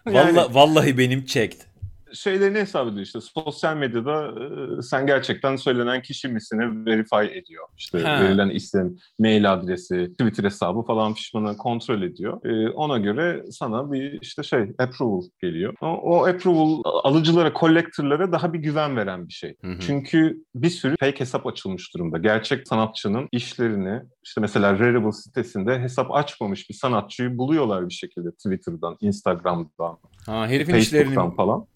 yani... 0.07 0.37
Vallahi, 0.37 0.55
vallahi 0.55 0.99
benim 0.99 1.27
checked 1.27 1.67
şeylerini 2.15 2.59
hesap 2.59 2.89
ediyor 2.89 3.03
işte 3.03 3.19
sosyal 3.21 3.77
medyada 3.77 4.35
sen 4.83 5.07
gerçekten 5.07 5.57
söylenen 5.57 6.03
kişi 6.03 6.29
misini 6.29 6.87
verify 6.87 7.39
ediyor. 7.39 7.65
İşte 7.79 7.99
ha. 7.99 8.23
verilen 8.23 8.51
isim, 8.51 8.97
mail 9.19 9.53
adresi, 9.53 10.13
Twitter 10.13 10.45
hesabı 10.45 10.83
falan 10.83 11.15
pişmanı 11.15 11.57
kontrol 11.57 12.03
ediyor. 12.03 12.45
E, 12.45 12.71
ona 12.71 12.99
göre 12.99 13.45
sana 13.51 13.93
bir 13.93 14.19
işte 14.23 14.43
şey 14.43 14.61
approval 14.79 15.23
geliyor. 15.43 15.75
O, 15.81 15.87
o 15.87 16.27
approval 16.27 16.83
alıcılara, 16.85 17.53
collector'lara 17.55 18.33
daha 18.33 18.53
bir 18.53 18.59
güven 18.59 18.97
veren 18.97 19.29
bir 19.29 19.33
şey. 19.33 19.55
Hı 19.61 19.73
hı. 19.73 19.79
Çünkü 19.81 20.45
bir 20.55 20.71
sürü 20.71 20.95
fake 21.01 21.21
hesap 21.21 21.47
açılmış 21.47 21.95
durumda. 21.95 22.19
Gerçek 22.19 22.69
sanatçının 22.69 23.29
işlerini 23.33 24.03
işte 24.25 24.41
mesela 24.41 24.79
Rarible 24.79 25.13
sitesinde 25.13 25.81
hesap 25.81 26.15
açmamış 26.15 26.71
bir 26.71 26.75
sanatçıyı 26.75 27.39
buluyorlar 27.39 27.89
bir 27.89 27.95
şekilde 27.95 28.31
Twitter'dan, 28.31 28.97
Instagram'dan, 29.01 29.99
ha, 30.27 30.47
herifin 30.47 30.73
Facebook'tan 30.73 31.37
falan 31.37 31.67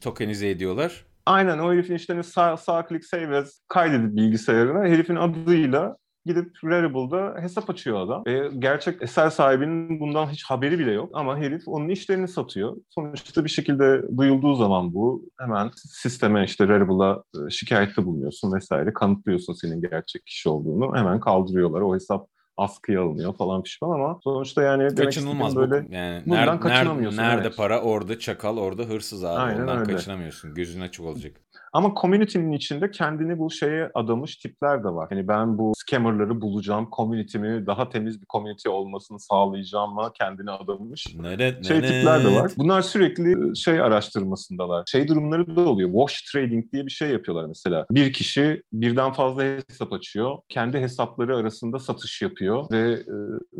tokenize 0.00 0.50
ediyorlar. 0.50 1.04
Aynen 1.26 1.58
o 1.58 1.72
herifin 1.72 1.94
işlerini 1.94 2.24
sağ, 2.24 2.56
sağ 2.56 2.86
klik 2.86 3.04
save 3.04 3.36
as 3.36 3.60
kaydedip 3.68 4.16
bilgisayarına 4.16 4.84
herifin 4.84 5.16
adıyla 5.16 5.96
gidip 6.26 6.56
Rarible'da 6.64 7.34
hesap 7.40 7.70
açıyor 7.70 8.00
adam. 8.00 8.22
E, 8.26 8.50
gerçek 8.58 9.02
eser 9.02 9.30
sahibinin 9.30 10.00
bundan 10.00 10.26
hiç 10.26 10.44
haberi 10.44 10.78
bile 10.78 10.92
yok 10.92 11.10
ama 11.12 11.38
herif 11.38 11.68
onun 11.68 11.88
işlerini 11.88 12.28
satıyor. 12.28 12.76
Sonuçta 12.90 13.44
bir 13.44 13.50
şekilde 13.50 14.02
duyulduğu 14.16 14.54
zaman 14.54 14.94
bu 14.94 15.24
hemen 15.40 15.70
sisteme 15.76 16.44
işte 16.44 16.68
Rarible'a 16.68 17.22
e, 17.34 17.50
şikayette 17.50 18.04
bulunuyorsun 18.04 18.52
vesaire 18.52 18.92
kanıtlıyorsun 18.92 19.52
senin 19.52 19.80
gerçek 19.80 20.26
kişi 20.26 20.48
olduğunu 20.48 20.96
hemen 20.96 21.20
kaldırıyorlar. 21.20 21.80
O 21.80 21.94
hesap 21.94 22.28
askıya 22.56 23.02
alınıyor 23.02 23.36
falan 23.36 23.62
pişman 23.62 23.90
ama 23.90 24.20
sonuçta 24.24 24.62
yani 24.62 24.94
kaçınılmaz 24.94 25.56
böyle 25.56 25.88
bu. 25.88 25.94
Yani 25.94 26.22
bundan 26.26 26.46
nerede, 26.46 26.60
kaçınamıyorsun. 26.60 27.18
Nerede 27.18 27.46
evet. 27.46 27.56
para 27.56 27.80
orada 27.80 28.18
çakal 28.18 28.56
orada 28.58 28.82
hırsız 28.82 29.24
abi. 29.24 29.40
Aynen 29.40 29.62
Ondan 29.62 29.78
öyle. 29.78 29.92
kaçınamıyorsun. 29.92 30.54
Gözün 30.54 30.80
açık 30.80 31.04
olacak. 31.04 31.40
Ama 31.72 31.94
community'nin 32.00 32.52
içinde 32.52 32.90
kendini 32.90 33.38
bu 33.38 33.50
şeye 33.50 33.90
adamış 33.94 34.36
tipler 34.36 34.84
de 34.84 34.88
var. 34.88 35.06
Hani 35.10 35.28
ben 35.28 35.58
bu 35.58 35.72
scammerları 35.76 36.40
bulacağım, 36.40 36.88
community'mi 36.96 37.66
daha 37.66 37.88
temiz 37.88 38.20
bir 38.20 38.26
community 38.26 38.68
olmasını 38.68 39.20
sağlayacağım 39.20 39.90
ama 39.98 40.12
kendini 40.12 40.50
adamış 40.50 41.06
Neret, 41.20 41.66
şey 41.66 41.78
neret. 41.78 41.88
tipler 41.90 42.24
de 42.24 42.34
var. 42.34 42.52
Bunlar 42.56 42.82
sürekli 42.82 43.56
şey 43.56 43.80
araştırmasındalar. 43.80 44.84
Şey 44.86 45.08
durumları 45.08 45.56
da 45.56 45.60
oluyor. 45.60 45.90
Wash 45.90 46.22
trading 46.32 46.72
diye 46.72 46.86
bir 46.86 46.90
şey 46.90 47.10
yapıyorlar 47.10 47.46
mesela. 47.46 47.86
Bir 47.90 48.12
kişi 48.12 48.62
birden 48.72 49.12
fazla 49.12 49.42
hesap 49.42 49.92
açıyor. 49.92 50.38
Kendi 50.48 50.78
hesapları 50.78 51.36
arasında 51.36 51.78
satış 51.78 52.22
yapıyor 52.22 52.64
ve 52.70 52.92
e, 52.92 53.14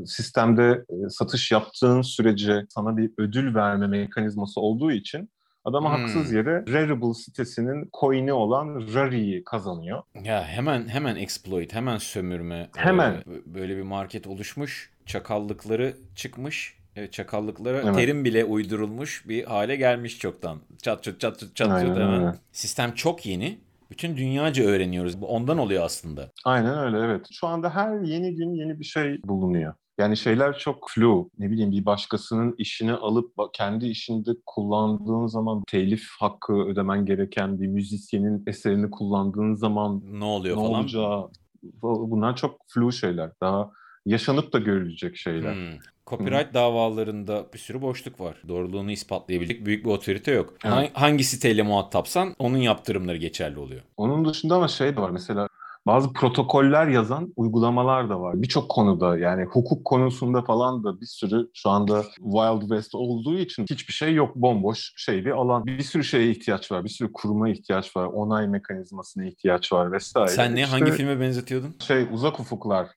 sistemde 0.07 0.85
e, 0.91 1.09
satış 1.09 1.53
yaptığın 1.53 2.03
sürece 2.03 2.67
sana 2.69 2.97
bir 2.97 3.11
ödül 3.19 3.55
verme 3.55 3.87
mekanizması 3.87 4.61
olduğu 4.61 4.93
için 4.93 5.31
Adama 5.65 5.95
Hmm. 5.95 6.01
haksız 6.03 6.33
yere 6.33 6.65
Rarible 6.73 7.15
sitesinin 7.15 7.91
coin'i 8.01 8.33
olan 8.33 8.95
Rari'yi 8.95 9.45
kazanıyor. 9.45 10.03
Ya 10.25 10.45
hemen 10.45 10.89
hemen 10.89 11.17
exploit, 11.17 11.75
hemen 11.75 11.99
sömürme. 11.99 12.71
Hemen. 12.77 13.13
Ee, 13.13 13.25
böyle 13.55 13.77
bir 13.77 13.83
market 13.83 14.27
oluşmuş. 14.27 14.91
Çakallıkları 15.07 15.95
çıkmış. 16.15 16.83
e, 16.97 17.07
Çakallıklara 17.07 17.81
Evet. 17.81 17.95
terim 17.95 18.25
bile 18.25 18.45
uydurulmuş 18.45 19.29
bir 19.29 19.45
hale 19.45 19.77
gelmiş 19.77 20.19
çoktan. 20.19 20.59
Çat 20.83 21.03
çat 21.03 21.21
çat 21.21 21.39
çat 21.39 21.57
çat 21.57 21.69
Aynen 21.71 21.95
hemen. 21.95 22.13
öyle. 22.21 22.33
Sistem 22.53 22.93
çok 22.93 23.27
yeni. 23.27 23.59
Bütün 23.91 24.17
dünyaca 24.17 24.65
öğreniyoruz. 24.65 25.21
Bu 25.21 25.27
ondan 25.27 25.59
oluyor 25.59 25.85
aslında. 25.85 26.31
Aynen 26.45 26.79
öyle 26.79 26.99
evet. 26.99 27.27
Şu 27.33 27.47
anda 27.47 27.75
her 27.75 28.01
yeni 28.01 28.35
gün 28.35 28.55
yeni 28.55 28.81
bir 28.81 28.85
şey 28.85 29.21
bulunuyor. 29.25 29.75
Yani 30.03 30.17
şeyler 30.17 30.59
çok 30.59 30.91
flu. 30.91 31.31
Ne 31.39 31.51
bileyim 31.51 31.71
bir 31.71 31.85
başkasının 31.87 32.55
işini 32.59 32.93
alıp 32.93 33.33
kendi 33.53 33.87
işinde 33.87 34.31
kullandığın 34.47 35.27
zaman 35.27 35.63
telif 35.69 36.03
hakkı 36.21 36.53
ödemen 36.53 37.07
gereken 37.07 37.61
bir 37.61 37.67
müzisyenin 37.67 38.43
eserini 38.47 38.91
kullandığın 38.91 39.55
zaman 39.55 40.03
Ne 40.13 40.25
oluyor 40.25 40.57
ne 40.57 40.61
falan. 40.63 40.75
olacağı 40.83 41.29
bu- 41.63 42.11
bunlar 42.11 42.37
çok 42.37 42.57
flu 42.69 42.93
şeyler. 42.93 43.31
Daha 43.41 43.71
yaşanıp 44.07 44.53
da 44.53 44.59
görülecek 44.59 45.17
şeyler. 45.17 45.55
Hmm. 45.55 45.79
Copyright 46.07 46.55
davalarında 46.55 47.47
bir 47.55 47.59
sürü 47.59 47.83
boşluk 47.83 48.21
var. 48.21 48.43
Doğruluğunu 48.49 48.91
ispatlayabilecek 48.91 49.67
büyük 49.67 49.85
bir 49.85 49.91
otorite 49.91 50.33
yok. 50.33 50.55
Evet. 50.65 50.75
Ha- 50.75 51.01
Hangi 51.03 51.25
siteyle 51.25 51.63
muhatapsan 51.63 52.35
onun 52.39 52.57
yaptırımları 52.59 53.17
geçerli 53.17 53.59
oluyor. 53.59 53.81
Onun 53.97 54.25
dışında 54.29 54.55
ama 54.55 54.69
şey 54.69 54.97
de 54.97 55.01
var 55.01 55.11
mesela 55.11 55.49
bazı 55.87 56.13
protokoller 56.13 56.87
yazan 56.87 57.33
uygulamalar 57.37 58.11
da 58.11 58.21
var. 58.21 58.43
Birçok 58.43 58.69
konuda 58.71 59.19
yani 59.19 59.45
hukuk 59.45 59.85
konusunda 59.85 60.43
falan 60.43 60.85
da 60.85 61.01
bir 61.01 61.07
sürü 61.07 61.49
şu 61.55 61.71
anda 61.71 62.03
Wild 62.03 62.61
West 62.61 62.95
olduğu 62.95 63.39
için 63.39 63.67
hiçbir 63.71 63.93
şey 63.93 64.15
yok. 64.15 64.37
Bomboş 64.37 64.93
şey 64.97 65.25
bir 65.25 65.31
alan. 65.31 65.67
Bir 65.67 65.83
sürü 65.83 66.05
şeye 66.05 66.31
ihtiyaç 66.31 66.73
var. 66.73 66.85
Bir 66.85 66.89
sürü 66.89 67.13
kuruma 67.13 67.49
ihtiyaç 67.49 67.97
var. 67.97 68.07
Onay 68.07 68.49
mekanizmasına 68.49 69.25
ihtiyaç 69.25 69.73
var 69.73 69.93
vesaire. 69.93 70.29
Sen 70.29 70.57
ne 70.57 70.63
İşte 70.63 70.71
hangi 70.79 70.93
filme 70.93 71.21
benzetiyordun? 71.21 71.75
Şey 71.87 72.07
uzak 72.13 72.41
ufuklar. 72.41 72.89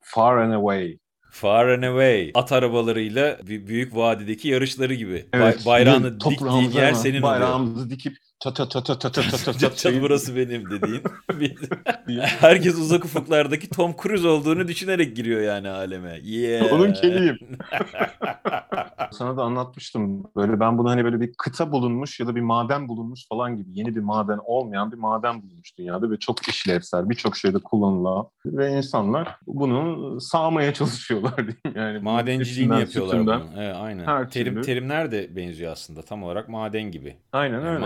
Far 0.00 0.36
and 0.36 0.52
Away. 0.52 0.98
Far 1.32 1.68
and 1.68 1.82
Away. 1.82 2.30
At 2.34 2.52
arabalarıyla 2.52 3.38
bir 3.46 3.66
büyük 3.66 3.96
vadideki 3.96 4.48
yarışları 4.48 4.94
gibi. 4.94 5.12
Bay- 5.32 5.42
Evet, 5.42 5.66
bayrağını 5.66 6.06
bir 6.06 6.10
diktiğin 6.20 6.36
toprağımızı 6.38 6.78
yer 6.78 6.92
senin 6.92 7.22
oluyor. 7.22 7.22
Bayrağımızı 7.40 7.90
dikip 7.90 8.16
ta 8.40 8.54
ta 8.54 8.68
ta 8.68 8.82
ta 8.82 8.98
ta 8.98 9.10
ta 9.10 9.22
ta 9.22 9.52
ta 9.52 9.70
ta 9.74 9.90
burası 10.02 10.36
benim 10.36 10.70
dediğin. 10.70 11.02
Herkes 12.20 12.74
uzak 12.74 13.04
ufuklardaki 13.04 13.70
Tom 13.70 13.94
Cruise 14.02 14.28
olduğunu 14.28 14.68
düşünerek 14.68 15.16
giriyor 15.16 15.40
yani 15.40 15.68
aleme. 15.68 16.20
Yeah. 16.22 16.72
Onun 16.72 16.92
keliyim. 16.92 17.38
Sana 19.12 19.36
da 19.36 19.42
anlatmıştım. 19.42 20.24
Böyle 20.36 20.60
ben 20.60 20.78
bunu 20.78 20.90
hani 20.90 21.04
böyle 21.04 21.20
bir 21.20 21.32
kıta 21.38 21.72
bulunmuş 21.72 22.20
ya 22.20 22.26
da 22.26 22.36
bir 22.36 22.40
maden 22.40 22.88
bulunmuş 22.88 23.28
falan 23.28 23.56
gibi 23.56 23.68
yeni 23.72 23.96
bir 23.96 24.00
maden 24.00 24.38
olmayan 24.44 24.92
bir 24.92 24.96
maden 24.96 25.42
bulunmuş 25.42 25.78
dünyada 25.78 26.10
ve 26.10 26.16
çok 26.16 26.48
işlevsel, 26.48 27.10
birçok 27.10 27.36
şeyde 27.36 27.58
kullanılan 27.58 28.26
ve 28.46 28.72
insanlar 28.72 29.36
bunu 29.46 30.20
sağmaya 30.20 30.74
çalışıyorlar 30.74 31.36
diyeyim 31.36 31.76
yani. 31.76 31.98
Madenciliğini 31.98 32.80
yapıyorlar 32.80 33.12
sütünden. 33.12 33.40
bunu. 33.40 33.62
Evet, 33.62 33.76
aynen. 33.78 34.04
her 34.06 34.30
Terim 34.30 34.54
türlü. 34.54 34.64
terimler 34.64 35.12
de 35.12 35.36
benziyor 35.36 35.72
aslında. 35.72 36.02
Tam 36.02 36.22
olarak 36.22 36.48
maden 36.48 36.82
gibi. 36.90 37.16
Aynen 37.32 37.54
Yani 37.54 37.68
öyle. 37.68 37.78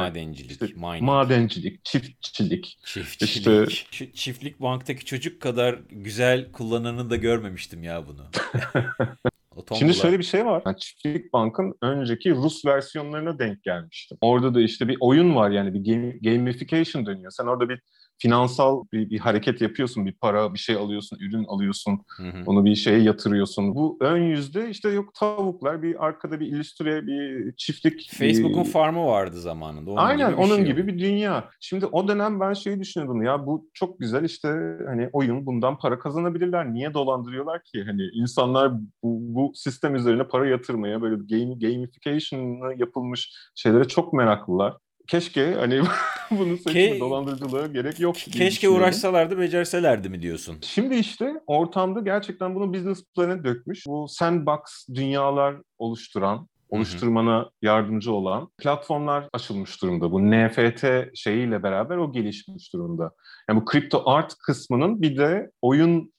Madencilik, 0.50 0.76
mining, 0.76 1.02
Madencilik, 1.02 1.84
çiftçilik. 1.84 2.78
çiftçilik. 2.84 3.70
işte- 3.70 3.86
Şu 3.90 4.12
çiftlik 4.12 4.60
banktaki 4.60 5.04
çocuk 5.04 5.42
kadar 5.42 5.78
güzel 5.90 6.52
kullananı 6.52 7.10
da 7.10 7.16
görmemiştim 7.16 7.82
ya 7.82 8.04
bunu. 8.06 8.26
Şimdi 9.78 9.94
şöyle 9.94 10.18
bir 10.18 10.24
şey 10.24 10.46
var. 10.46 10.62
Ben 10.66 10.74
Çiftlik 10.74 11.32
Bank'ın 11.32 11.74
önceki 11.82 12.30
Rus 12.30 12.64
versiyonlarına 12.64 13.38
denk 13.38 13.62
gelmiştim. 13.62 14.18
Orada 14.20 14.54
da 14.54 14.60
işte 14.60 14.88
bir 14.88 14.96
oyun 15.00 15.34
var 15.34 15.50
yani 15.50 15.74
bir 15.74 15.92
game- 15.92 16.18
gamification 16.22 17.06
dönüyor. 17.06 17.30
Sen 17.30 17.44
orada 17.44 17.68
bir 17.68 17.80
finansal 18.18 18.84
bir, 18.92 19.10
bir 19.10 19.18
hareket 19.18 19.60
yapıyorsun. 19.60 20.06
Bir 20.06 20.12
para, 20.12 20.54
bir 20.54 20.58
şey 20.58 20.76
alıyorsun, 20.76 21.18
ürün 21.20 21.44
alıyorsun. 21.44 22.00
Hı 22.16 22.22
hı. 22.22 22.42
Onu 22.46 22.64
bir 22.64 22.74
şeye 22.74 22.98
yatırıyorsun. 22.98 23.74
Bu 23.74 23.98
ön 24.00 24.22
yüzde 24.22 24.70
işte 24.70 24.88
yok 24.90 25.14
tavuklar, 25.14 25.82
bir 25.82 26.06
arkada 26.06 26.40
bir 26.40 26.46
illüstre, 26.46 27.06
bir 27.06 27.52
çiftlik. 27.56 28.10
Facebook'un 28.12 28.64
bir- 28.64 28.70
farmı 28.70 29.06
vardı 29.06 29.40
zamanında. 29.40 29.90
Onun 29.90 30.00
Aynen 30.00 30.30
gibi 30.30 30.40
onun 30.40 30.56
şey 30.56 30.64
gibi 30.64 30.86
bir 30.86 30.98
dünya. 30.98 31.50
Şimdi 31.60 31.86
o 31.86 32.08
dönem 32.08 32.40
ben 32.40 32.52
şeyi 32.52 32.80
düşünüyordum 32.80 33.22
ya 33.22 33.46
bu 33.46 33.68
çok 33.74 34.00
güzel 34.00 34.24
işte 34.24 34.48
hani 34.86 35.08
oyun 35.12 35.46
bundan 35.46 35.78
para 35.78 35.98
kazanabilirler. 35.98 36.74
Niye 36.74 36.94
dolandırıyorlar 36.94 37.62
ki? 37.62 37.84
Hani 37.86 38.02
insanlar 38.14 38.72
bu, 39.02 39.18
bu 39.34 39.52
sistem 39.54 39.94
üzerine 39.94 40.24
para 40.24 40.46
yatırmaya 40.48 41.02
böyle 41.02 41.14
game, 41.16 41.54
gamification'ı 41.54 42.74
yapılmış 42.78 43.34
şeylere 43.54 43.84
çok 43.88 44.12
meraklılar. 44.12 44.76
Keşke 45.06 45.54
hani 45.54 45.82
bunu 46.30 46.56
seçme 46.56 46.80
Ke- 46.80 47.00
dolandırıcılığa 47.00 47.66
gerek 47.66 48.00
yok. 48.00 48.14
Keşke 48.14 48.68
uğraşsalardı, 48.68 49.38
becerselerdi 49.38 50.08
mi 50.08 50.22
diyorsun? 50.22 50.56
Şimdi 50.62 50.94
işte 50.94 51.34
ortamda 51.46 52.00
gerçekten 52.00 52.54
bunu 52.54 52.74
business 52.74 53.04
plan'e 53.16 53.44
dökmüş. 53.44 53.86
Bu 53.86 54.08
sandbox 54.08 54.60
dünyalar 54.94 55.56
oluşturan, 55.78 56.48
oluşturmana 56.68 57.50
yardımcı 57.62 58.12
olan 58.12 58.48
platformlar 58.58 59.28
açılmış 59.32 59.82
durumda. 59.82 60.12
Bu 60.12 60.30
NFT 60.30 60.84
şeyiyle 61.14 61.62
beraber 61.62 61.96
o 61.96 62.12
gelişmiş 62.12 62.72
durumda. 62.72 63.10
Yani 63.48 63.60
bu 63.60 63.64
kripto 63.64 64.02
art 64.06 64.34
kısmının 64.38 65.02
bir 65.02 65.16
de 65.16 65.50
oyun 65.62 66.13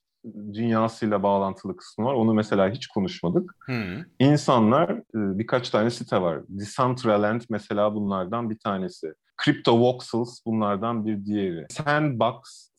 dünyasıyla 0.54 1.24
bağlantılı 1.24 1.78
kısmı 1.78 2.06
var. 2.06 2.14
Onu 2.14 2.34
mesela 2.34 2.70
hiç 2.70 2.88
konuşmadık. 2.88 3.56
Hı. 3.60 4.06
İnsanlar 4.20 4.90
e, 4.90 5.04
birkaç 5.14 5.70
tane 5.70 5.90
site 5.90 6.22
var. 6.22 6.40
Decentraland 6.50 7.42
mesela 7.50 7.96
bunlardan 7.96 8.50
bir 8.50 8.60
tanesi. 8.60 9.14
Crypto 9.46 9.80
Voxels 9.80 10.40
bunlardan 10.46 11.06
bir 11.06 11.26
diğeri. 11.26 11.66
Sandbox 11.70 12.70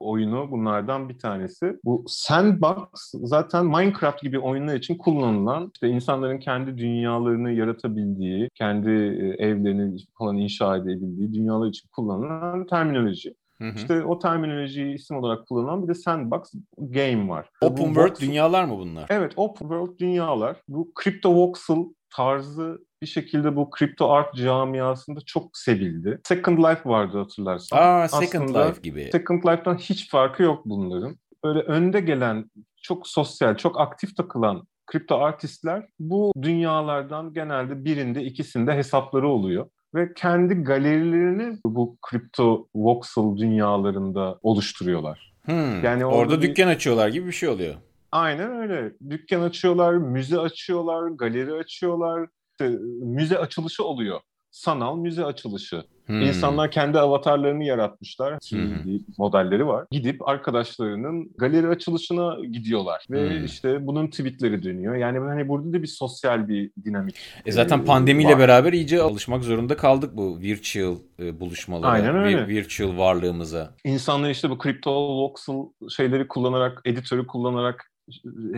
oyunu 0.00 0.50
bunlardan 0.50 1.08
bir 1.08 1.18
tanesi. 1.18 1.76
Bu 1.84 2.04
Sandbox 2.08 2.88
zaten 3.14 3.66
Minecraft 3.66 4.22
gibi 4.22 4.38
oyunlar 4.38 4.74
için 4.74 4.98
kullanılan 4.98 5.70
işte 5.74 5.88
insanların 5.88 6.38
kendi 6.38 6.78
dünyalarını 6.78 7.52
yaratabildiği, 7.52 8.50
kendi 8.54 8.90
e, 8.90 9.46
evlerini 9.46 9.96
falan 10.18 10.36
inşa 10.36 10.76
edebildiği 10.76 11.32
dünyalar 11.32 11.68
için 11.68 11.88
kullanılan 11.88 12.66
terminoloji. 12.66 13.34
Hı 13.60 13.68
hı. 13.68 13.76
İşte 13.76 14.04
o 14.04 14.18
terminolojiyi 14.18 14.94
isim 14.94 15.16
olarak 15.16 15.46
kullanılan 15.46 15.82
bir 15.82 15.88
de 15.88 15.94
Sandbox 15.94 16.52
game 16.78 17.28
var. 17.28 17.48
Open 17.60 17.76
Bu 17.76 17.86
World 17.86 18.10
voxel- 18.10 18.26
dünyalar 18.26 18.64
mı 18.64 18.78
bunlar? 18.78 19.06
Evet, 19.10 19.32
open 19.36 19.68
world 19.68 19.98
dünyalar. 19.98 20.56
Bu 20.68 20.92
crypto 21.04 21.34
voxel 21.34 21.84
tarzı 22.16 22.78
bir 23.02 23.06
şekilde 23.06 23.56
bu 23.56 23.70
kripto 23.70 24.10
art 24.10 24.34
camiasında 24.34 25.20
çok 25.26 25.56
sevildi. 25.56 26.20
Second 26.24 26.58
Life 26.58 26.80
vardı 26.84 27.18
hatırlarsan. 27.18 27.78
Aa, 27.78 28.08
Second 28.08 28.44
Aslında 28.44 28.66
Life 28.66 28.80
gibi. 28.82 29.08
Second 29.12 29.42
Life'dan 29.44 29.76
hiç 29.76 30.10
farkı 30.10 30.42
yok 30.42 30.62
bunların. 30.64 31.16
Böyle 31.44 31.60
önde 31.60 32.00
gelen, 32.00 32.50
çok 32.82 33.06
sosyal, 33.08 33.56
çok 33.56 33.80
aktif 33.80 34.16
takılan 34.16 34.66
kripto 34.86 35.16
artistler 35.16 35.86
bu 35.98 36.32
dünyalardan 36.42 37.32
genelde 37.32 37.84
birinde, 37.84 38.22
ikisinde 38.22 38.72
hesapları 38.74 39.28
oluyor. 39.28 39.70
Ve 39.94 40.14
kendi 40.14 40.54
galerilerini 40.54 41.58
bu 41.66 41.96
kripto 42.02 42.68
voxel 42.74 43.36
dünyalarında 43.36 44.38
oluşturuyorlar. 44.42 45.32
Hmm. 45.44 45.84
Yani 45.84 46.04
Orada, 46.06 46.18
orada 46.18 46.42
bir- 46.42 46.48
dükkan 46.48 46.68
açıyorlar 46.68 47.08
gibi 47.08 47.26
bir 47.26 47.32
şey 47.32 47.48
oluyor. 47.48 47.74
Aynen 48.12 48.50
öyle. 48.50 48.92
Dükkan 49.10 49.40
açıyorlar, 49.42 49.92
müze 49.94 50.38
açıyorlar, 50.38 51.08
galeri 51.10 51.52
açıyorlar. 51.54 52.28
İşte, 52.52 52.68
müze 53.02 53.38
açılışı 53.38 53.84
oluyor. 53.84 54.20
Sanal 54.50 54.96
müze 54.96 55.24
açılışı. 55.24 55.82
Hmm. 56.06 56.20
İnsanlar 56.22 56.70
kendi 56.70 56.98
avatarlarını 56.98 57.64
yaratmışlar. 57.64 58.32
3D 58.32 59.00
modelleri 59.18 59.66
var. 59.66 59.86
Gidip 59.90 60.28
arkadaşlarının 60.28 61.30
galeri 61.38 61.68
açılışına 61.68 62.36
gidiyorlar. 62.52 63.04
Ve 63.10 63.30
Hmm. 63.38 63.44
işte 63.44 63.86
bunun 63.86 64.06
tweetleri 64.06 64.62
dönüyor. 64.62 64.94
Yani 64.94 65.18
hani 65.18 65.48
burada 65.48 65.72
da 65.72 65.82
bir 65.82 65.86
sosyal 65.86 66.48
bir 66.48 66.70
dinamik. 66.84 67.16
E 67.46 67.52
zaten 67.52 67.78
e, 67.78 67.84
pandemiyle 67.84 68.32
var. 68.32 68.38
beraber 68.38 68.72
iyice 68.72 69.02
alışmak 69.02 69.44
zorunda 69.44 69.76
kaldık 69.76 70.16
bu 70.16 70.38
virtual 70.40 70.96
e, 71.22 71.40
buluşmalara, 71.40 71.90
Aynen 71.92 72.16
öyle. 72.16 72.36
vir- 72.36 72.48
virtual 72.48 72.98
varlığımıza. 72.98 73.74
İnsanlar 73.84 74.30
işte 74.30 74.50
bu 74.50 74.58
kripto 74.58 75.18
voxel 75.22 75.54
şeyleri 75.96 76.28
kullanarak, 76.28 76.80
editörü 76.84 77.26
kullanarak 77.26 77.89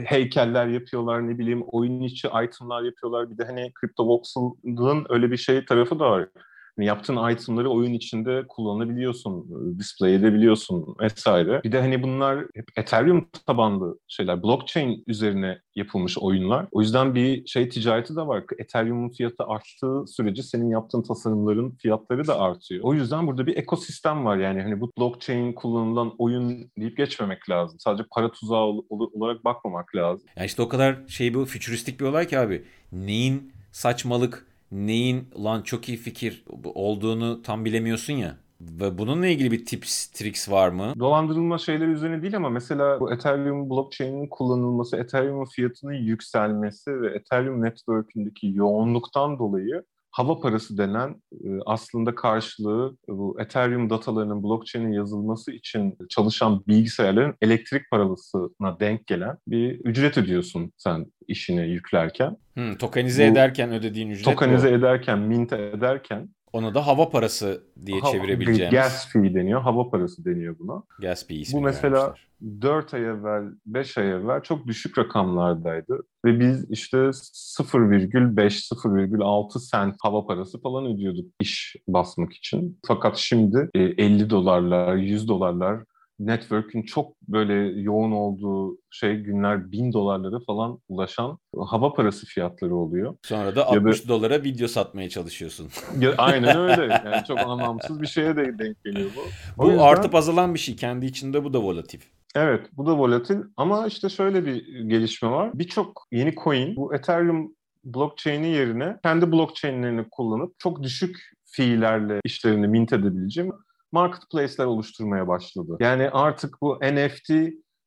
heykeller 0.07 0.67
yapıyorlar, 0.67 1.29
ne 1.29 1.39
bileyim 1.39 1.63
oyun 1.67 2.01
içi 2.01 2.29
itemlar 2.45 2.83
yapıyorlar. 2.83 3.31
Bir 3.31 3.39
de 3.39 3.45
hani 3.45 3.73
kripto 3.75 4.09
voxel'ın 4.09 5.07
öyle 5.09 5.31
bir 5.31 5.37
şey 5.37 5.65
tarafı 5.65 5.99
da 5.99 6.11
var. 6.11 6.29
Hani 6.77 6.87
yaptığın 6.87 7.31
itemları 7.31 7.71
oyun 7.71 7.93
içinde 7.93 8.45
kullanabiliyorsun, 8.49 9.47
display 9.79 10.15
edebiliyorsun 10.15 10.97
vesaire. 11.01 11.61
Bir 11.65 11.73
de 11.73 11.81
hani 11.81 12.03
bunlar 12.03 12.39
hep 12.55 12.65
Ethereum 12.77 13.29
tabanlı 13.47 13.99
şeyler, 14.09 14.43
blockchain 14.43 15.05
üzerine 15.07 15.59
yapılmış 15.75 16.19
oyunlar. 16.19 16.67
O 16.73 16.81
yüzden 16.81 17.15
bir 17.15 17.47
şey 17.47 17.69
ticareti 17.69 18.17
de 18.17 18.27
var. 18.27 18.45
Ethereum'un 18.59 19.09
fiyatı 19.09 19.45
arttığı 19.45 20.05
sürece 20.07 20.43
senin 20.43 20.71
yaptığın 20.71 21.03
tasarımların 21.03 21.71
fiyatları 21.71 22.27
da 22.27 22.41
artıyor. 22.41 22.85
O 22.85 22.95
yüzden 22.95 23.27
burada 23.27 23.47
bir 23.47 23.57
ekosistem 23.57 24.25
var. 24.25 24.37
Yani 24.37 24.63
hani 24.63 24.81
bu 24.81 24.91
blockchain 24.99 25.53
kullanılan 25.53 26.15
oyun 26.19 26.71
deyip 26.79 26.97
geçmemek 26.97 27.51
lazım. 27.51 27.79
Sadece 27.79 28.05
para 28.11 28.33
tuzağı 28.33 28.65
olarak 28.91 29.45
bakmamak 29.45 29.95
lazım. 29.95 30.27
Yani 30.37 30.47
işte 30.47 30.63
o 30.63 30.69
kadar 30.69 30.97
şey 31.09 31.35
bu 31.35 31.45
fütüristik 31.45 32.01
bir 32.01 32.05
olay 32.05 32.27
ki 32.27 32.39
abi. 32.39 32.65
Neyin 32.93 33.53
saçmalık, 33.73 34.47
neyin 34.73 35.29
lan 35.45 35.63
çok 35.63 35.89
iyi 35.89 35.99
fikir 35.99 36.45
olduğunu 36.75 37.43
tam 37.43 37.65
bilemiyorsun 37.65 38.13
ya. 38.13 38.37
Ve 38.61 38.99
bununla 38.99 39.27
ilgili 39.27 39.51
bir 39.51 39.67
tips, 39.67 40.07
tricks 40.07 40.51
var 40.51 40.69
mı? 40.69 40.95
Dolandırılma 40.99 41.59
şeyleri 41.59 41.91
üzerine 41.91 42.23
değil 42.23 42.37
ama 42.37 42.51
mesela 42.51 43.01
bu 43.01 43.13
Ethereum 43.13 43.71
blockchain'in 43.71 44.29
kullanılması, 44.29 44.97
Ethereum'un 44.97 45.45
fiyatının 45.45 45.93
yükselmesi 45.93 47.01
ve 47.01 47.11
Ethereum 47.11 47.63
network'ündeki 47.63 48.53
yoğunluktan 48.55 49.39
dolayı 49.39 49.85
hava 50.13 50.41
parası 50.41 50.79
denen 50.79 51.23
e, 51.33 51.49
aslında 51.67 52.15
karşılığı 52.15 52.97
bu 53.09 53.37
Ethereum 53.41 53.91
datalarının 53.91 54.43
blockchain'e 54.43 54.95
yazılması 54.95 55.53
için 55.53 55.99
çalışan 56.11 56.63
bilgisayarların 56.69 57.35
elektrik 57.43 57.91
paralısına 57.91 58.81
denk 58.81 59.07
gelen 59.07 59.37
bir 59.47 59.81
ücret 59.85 60.19
ödüyorsun 60.19 60.73
sen 60.77 61.07
işine 61.29 61.67
yüklerken. 61.67 62.37
Hmm, 62.55 62.75
tokenize 62.75 63.29
bu, 63.29 63.33
ederken 63.33 63.73
ödediğin 63.73 64.11
ücret 64.11 64.25
Tokenize 64.25 64.71
bu. 64.71 64.75
ederken, 64.75 65.19
mint 65.19 65.53
ederken 65.53 66.29
onu 66.53 66.75
da 66.75 66.87
hava 66.87 67.11
parası 67.11 67.63
diye 67.87 68.01
ha, 68.01 68.11
çevirebileceğimiz. 68.11 68.75
Gas 68.75 69.13
fee 69.13 69.35
deniyor. 69.35 69.61
Hava 69.61 69.91
parası 69.91 70.25
deniyor 70.25 70.59
buna. 70.59 70.83
Gas 71.01 71.27
fee 71.27 71.37
ismi 71.37 71.59
Bu 71.59 71.63
mesela 71.65 72.03
vermişler. 72.03 72.33
4 72.63 72.95
ay 72.95 73.05
evvel, 73.05 73.45
5 73.67 73.99
ay 73.99 74.11
evvel 74.11 74.43
çok 74.43 74.67
düşük 74.67 74.99
rakamlardaydı. 74.99 76.01
Ve 76.25 76.41
biz 76.41 76.71
işte 76.71 76.97
0,5-0,6 76.97 79.59
sent 79.59 79.97
hava 80.03 80.27
parası 80.27 80.61
falan 80.61 80.87
ödüyorduk 80.87 81.27
iş 81.41 81.77
basmak 81.89 82.33
için. 82.33 82.79
Fakat 82.87 83.17
şimdi 83.17 83.71
50 83.75 84.31
dolarlar, 84.31 84.97
100 84.97 85.29
dolarlar 85.29 85.85
network'ün 86.27 86.83
çok 86.83 87.21
böyle 87.29 87.81
yoğun 87.81 88.13
olduğu 88.13 88.79
şey 88.91 89.17
günler 89.17 89.73
bin 89.73 89.93
dolarlara 89.93 90.41
falan 90.47 90.79
ulaşan 90.89 91.39
hava 91.67 91.93
parası 91.93 92.27
fiyatları 92.27 92.77
oluyor. 92.77 93.17
Sonra 93.23 93.57
da 93.57 93.67
60 93.67 94.05
da, 94.05 94.09
dolara 94.09 94.45
video 94.45 94.69
satmaya 94.69 95.09
çalışıyorsun. 95.09 95.69
Ya, 95.99 96.15
aynen 96.19 96.59
öyle. 96.59 96.83
Yani 97.05 97.25
çok 97.29 97.39
anlamsız 97.39 98.03
bir 98.03 98.07
şeye 98.07 98.37
de 98.37 98.59
denk 98.59 98.85
geliyor 98.85 99.11
bu. 99.17 99.21
O 99.63 99.67
bu 99.67 99.71
yüzden, 99.71 99.85
artıp 99.85 100.15
azalan 100.15 100.55
bir 100.55 100.59
şey. 100.59 100.77
Kendi 100.77 101.07
içinde 101.07 101.45
bu 101.45 101.53
da 101.53 101.63
volatil. 101.63 102.01
Evet 102.35 102.67
bu 102.73 102.87
da 102.87 102.99
volatil 102.99 103.37
ama 103.57 103.87
işte 103.87 104.09
şöyle 104.09 104.47
bir 104.47 104.81
gelişme 104.89 105.31
var. 105.31 105.51
Birçok 105.55 106.07
yeni 106.13 106.35
coin 106.35 106.77
bu 106.77 106.95
Ethereum 106.95 107.55
blockchain'i 107.85 108.49
yerine 108.49 108.97
kendi 109.03 109.33
blockchain'lerini 109.33 110.05
kullanıp 110.11 110.59
çok 110.59 110.83
düşük 110.83 111.17
fiillerle 111.45 112.21
işlerini 112.25 112.69
mint 112.69 112.93
edebileceğim 112.93 113.53
marketplace'ler 113.93 114.65
oluşturmaya 114.65 115.29
başladı. 115.29 115.77
Yani 115.81 116.11
artık 116.11 116.57
bu 116.63 116.79
NFT 116.83 117.31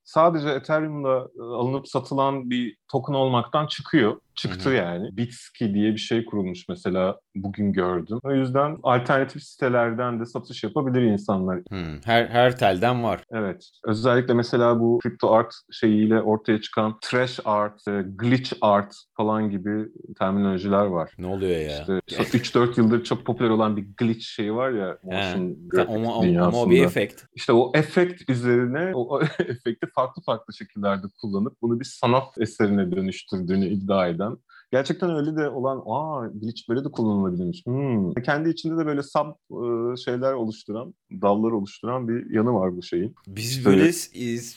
sadece 0.03 0.49
Ethereum'da 0.49 1.30
e, 1.39 1.41
alınıp 1.41 1.88
satılan 1.88 2.49
bir 2.49 2.78
token 2.91 3.13
olmaktan 3.13 3.67
çıkıyor. 3.67 4.19
Çıktı 4.36 4.69
Hı-hı. 4.69 4.77
yani. 4.77 5.17
Bitski 5.17 5.73
diye 5.73 5.91
bir 5.91 5.97
şey 5.97 6.25
kurulmuş 6.25 6.69
mesela 6.69 7.19
bugün 7.36 7.73
gördüm. 7.73 8.19
O 8.23 8.31
yüzden 8.31 8.77
alternatif 8.83 9.43
sitelerden 9.43 10.19
de 10.19 10.25
satış 10.25 10.63
yapabilir 10.63 11.01
insanlar. 11.01 11.59
Hmm. 11.69 12.01
Her 12.05 12.25
her 12.25 12.57
telden 12.57 13.03
var. 13.03 13.23
Evet. 13.31 13.69
Özellikle 13.83 14.33
mesela 14.33 14.79
bu 14.79 14.99
crypto 15.03 15.31
art 15.31 15.53
şeyiyle 15.71 16.21
ortaya 16.21 16.61
çıkan 16.61 16.97
trash 17.01 17.39
art, 17.45 17.88
e, 17.88 18.03
glitch 18.15 18.53
art 18.61 18.95
falan 19.17 19.49
gibi 19.49 19.89
terminolojiler 20.19 20.86
var. 20.86 21.11
Ne 21.17 21.27
oluyor 21.27 21.59
ya? 21.59 21.79
İşte, 21.79 22.01
işte 22.07 22.38
3-4 22.38 22.77
yıldır 22.77 23.03
çok 23.03 23.25
popüler 23.25 23.49
olan 23.49 23.77
bir 23.77 23.86
glitch 23.97 24.25
şeyi 24.25 24.55
var 24.55 24.71
ya 24.71 24.97
motion 25.03 25.57
ama, 25.88 26.15
ama, 26.15 26.45
ama 26.45 26.61
o 26.61 26.69
bir 26.69 26.86
efekt. 26.86 27.23
İşte 27.36 27.53
o 27.53 27.71
efekt 27.75 28.29
üzerine 28.29 28.91
o, 28.95 29.15
o 29.15 29.21
efekti 29.39 29.88
farklı 29.95 30.21
farklı 30.21 30.53
şekillerde 30.53 31.07
kullanıp 31.21 31.61
bunu 31.61 31.79
bir 31.79 31.86
sanat 31.86 32.38
eserine 32.39 32.84
dönüştürdüğünü 32.91 33.67
iddia 33.67 34.07
eden 34.07 34.38
gerçekten 34.71 35.15
öyle 35.15 35.36
de 35.36 35.49
olan 35.49 35.83
aa 35.86 36.27
glitch 36.27 36.69
böyle 36.69 36.83
de 36.83 36.91
kullanılabilirmiş. 36.91 37.65
Hmm. 37.65 38.13
Kendi 38.13 38.49
içinde 38.49 38.77
de 38.77 38.86
böyle 38.86 39.03
sub 39.03 39.27
e, 39.51 39.97
şeyler 39.97 40.33
oluşturan, 40.33 40.93
dallar 41.22 41.51
oluşturan 41.51 42.07
bir 42.07 42.36
yanı 42.36 42.53
var 42.53 42.78
bu 42.78 42.84
şeyin. 42.84 43.16
Biz 43.28 43.66
böyle, 43.66 43.78
böyle 43.78 43.91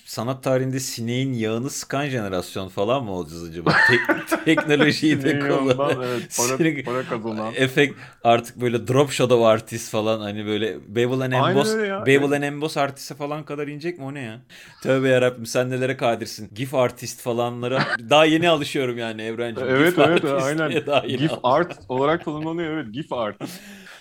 sanat 0.06 0.44
tarihinde 0.44 0.80
sineğin 0.80 1.32
yağını 1.32 1.70
sıkan 1.70 2.06
jenerasyon 2.06 2.68
falan 2.68 3.04
mı 3.04 3.10
olacağız 3.10 3.48
acaba? 3.48 3.70
Tek, 3.88 4.00
teknolojiyi 4.44 5.22
de 5.22 5.38
kullanan. 5.38 6.02
Evet, 6.02 6.36
para, 6.36 6.84
para 6.84 7.02
kazanan. 7.08 7.52
Efekt 7.56 7.94
artık 8.24 8.60
böyle 8.60 8.88
drop 8.88 9.10
shadow 9.10 9.46
artist 9.46 9.90
falan 9.90 10.20
hani 10.20 10.46
böyle 10.46 10.94
Bevel 10.94 11.20
and 11.20 11.32
Emboss, 11.32 11.76
Bevel 12.06 12.32
and 12.32 12.42
Emboss 12.42 12.76
artisti 12.76 13.14
falan 13.14 13.44
kadar 13.44 13.68
inecek 13.68 13.98
mi 13.98 14.04
o 14.04 14.14
ne 14.14 14.20
ya? 14.20 14.40
Tövbe 14.82 15.08
yarabbim 15.08 15.46
sen 15.46 15.70
nelere 15.70 15.96
kadirsin. 15.96 16.48
GIF 16.54 16.74
artist 16.74 17.20
falanlara 17.20 17.82
daha 18.10 18.24
yeni 18.24 18.48
alışıyorum 18.48 18.98
yani 18.98 19.22
Evrencim. 19.22 19.66
Evet 19.68 19.96
GIF 19.96 19.98
evet 19.98 20.24
aynen. 20.24 20.70
GIF 21.08 21.32
art 21.42 21.78
olarak 21.88 22.24
tanımlanıyor 22.24 22.72
evet 22.72 22.94
GIF 22.94 23.12
art. 23.12 23.36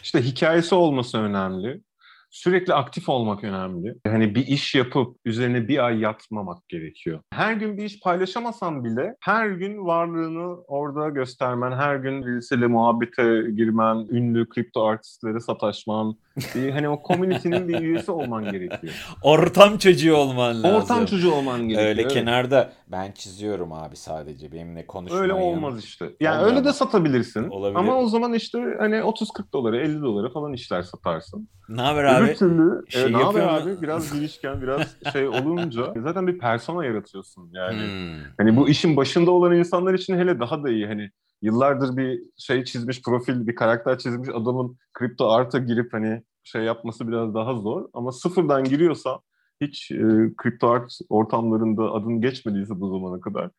İşte 0.03 0.21
hikayesi 0.21 0.75
olması 0.75 1.17
önemli. 1.17 1.81
Sürekli 2.29 2.73
aktif 2.73 3.09
olmak 3.09 3.43
önemli. 3.43 3.95
Hani 4.07 4.35
bir 4.35 4.47
iş 4.47 4.75
yapıp 4.75 5.17
üzerine 5.25 5.67
bir 5.67 5.85
ay 5.85 5.99
yatmamak 5.99 6.69
gerekiyor. 6.69 7.19
Her 7.33 7.53
gün 7.53 7.77
bir 7.77 7.83
iş 7.83 7.99
paylaşamasan 7.99 8.83
bile 8.83 9.15
her 9.21 9.47
gün 9.47 9.85
varlığını 9.85 10.57
orada 10.67 11.09
göstermen, 11.09 11.71
her 11.71 11.95
gün 11.95 12.25
birisiyle 12.25 12.67
muhabbete 12.67 13.51
girmen, 13.55 13.95
ünlü 13.95 14.49
kripto 14.49 14.85
artistleri 14.85 15.41
sataşman, 15.41 16.17
bir, 16.55 16.69
hani 16.69 16.89
o 16.89 17.01
community'nin 17.07 17.67
bir 17.67 17.79
üyesi 17.79 18.11
olman 18.11 18.51
gerekiyor. 18.51 18.93
Ortam 19.23 19.77
çocuğu 19.77 20.15
olman 20.15 20.63
lazım. 20.63 20.81
Ortam 20.81 21.05
çocuğu 21.05 21.31
olman 21.31 21.59
gerekiyor. 21.61 21.89
Öyle 21.89 22.01
evet. 22.01 22.13
kenarda 22.13 22.71
ben 22.87 23.11
çiziyorum 23.11 23.73
abi 23.73 23.95
sadece 23.95 24.51
benimle 24.51 24.87
konuşmayın. 24.87 25.23
Öyle 25.23 25.33
olmaz 25.33 25.83
işte. 25.83 26.09
Yani 26.19 26.37
Olmaz. 26.37 26.51
öyle 26.51 26.65
de 26.65 26.73
satabilirsin. 26.73 27.49
Olabilir. 27.49 27.79
Ama 27.79 27.97
o 27.97 28.07
zaman 28.07 28.33
işte 28.33 28.59
hani 28.79 28.95
30-40 28.95 29.53
dolara 29.53 29.77
50 29.77 30.01
dolara 30.01 30.29
falan 30.29 30.53
işler 30.53 30.81
satarsın. 30.81 31.49
Ne 31.69 31.81
haber 31.81 32.03
abi? 32.03 32.25
Öbür 32.25 32.26
türlü 32.35 32.83
şey 32.89 33.03
e, 33.03 33.11
ne 33.11 33.17
haber 33.17 33.41
abi? 33.41 33.81
Biraz 33.81 34.13
girişken 34.13 34.61
biraz 34.61 34.95
şey 35.13 35.27
olunca 35.27 35.93
zaten 36.03 36.27
bir 36.27 36.37
persona 36.37 36.85
yaratıyorsun 36.85 37.49
yani. 37.53 37.81
Hmm. 37.81 38.31
Hani 38.37 38.57
bu 38.57 38.69
işin 38.69 38.97
başında 38.97 39.31
olan 39.31 39.55
insanlar 39.55 39.93
için 39.93 40.17
hele 40.17 40.39
daha 40.39 40.63
da 40.63 40.69
iyi 40.69 40.87
hani 40.87 41.09
yıllardır 41.41 41.97
bir 41.97 42.21
şey 42.37 42.63
çizmiş 42.63 43.01
profil, 43.01 43.47
bir 43.47 43.55
karakter 43.55 43.97
çizmiş 43.97 44.29
adamın 44.29 44.77
kripto 44.93 45.29
arta 45.29 45.59
girip 45.59 45.93
hani 45.93 46.23
şey 46.43 46.63
yapması 46.63 47.07
biraz 47.07 47.33
daha 47.33 47.53
zor. 47.53 47.89
Ama 47.93 48.11
sıfırdan 48.11 48.63
giriyorsa 48.63 49.19
hiç 49.61 49.91
e, 49.91 50.05
kripto 50.37 50.67
art 50.67 50.91
ortamlarında 51.09 51.91
adın 51.91 52.21
geçmediyse 52.21 52.79
bu 52.79 52.89
zamana 52.89 53.21
kadar 53.21 53.49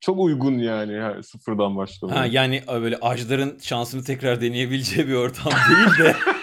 çok 0.00 0.18
uygun 0.18 0.58
yani 0.58 1.22
sıfırdan 1.22 1.76
başlamak. 1.76 2.16
Ha 2.16 2.26
yani 2.26 2.62
böyle 2.68 2.96
ajların 2.96 3.58
şansını 3.58 4.04
tekrar 4.04 4.40
deneyebileceği 4.40 5.08
bir 5.08 5.14
ortam 5.14 5.52
değil 5.52 5.98
de 5.98 6.16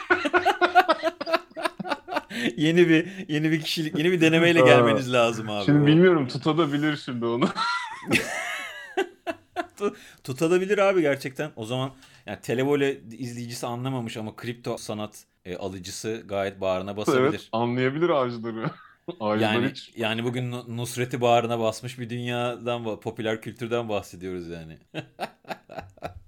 yeni 2.57 2.89
bir 2.89 3.07
yeni 3.27 3.51
bir 3.51 3.61
kişilik, 3.61 3.97
yeni 3.97 4.11
bir 4.11 4.21
denemeyle 4.21 4.59
gelmeniz 4.65 5.13
lazım 5.13 5.49
abi. 5.49 5.65
Şimdi 5.65 5.87
bilmiyorum 5.87 6.27
tutabilir 6.27 6.97
şimdi 6.97 7.25
onu. 7.25 7.49
tutabilir 10.23 10.77
abi 10.77 11.01
gerçekten. 11.01 11.51
O 11.55 11.65
zaman 11.65 11.91
yani 12.25 12.39
televole 12.41 12.97
izleyicisi 13.11 13.67
anlamamış 13.67 14.17
ama 14.17 14.35
kripto 14.35 14.77
sanat 14.77 15.25
e, 15.45 15.55
alıcısı 15.55 16.23
gayet 16.27 16.61
bağrına 16.61 16.97
basabilir. 16.97 17.29
Evet, 17.29 17.49
anlayabilir 17.51 18.09
ağaçları. 18.09 18.71
yani 19.43 19.69
hiç... 19.69 19.91
yani 19.97 20.23
bugün 20.23 20.51
Nusret'i 20.51 21.21
bağrına 21.21 21.59
basmış 21.59 21.99
bir 21.99 22.09
dünyadan 22.09 22.99
popüler 22.99 23.41
kültürden 23.41 23.89
bahsediyoruz 23.89 24.47
yani. 24.47 24.77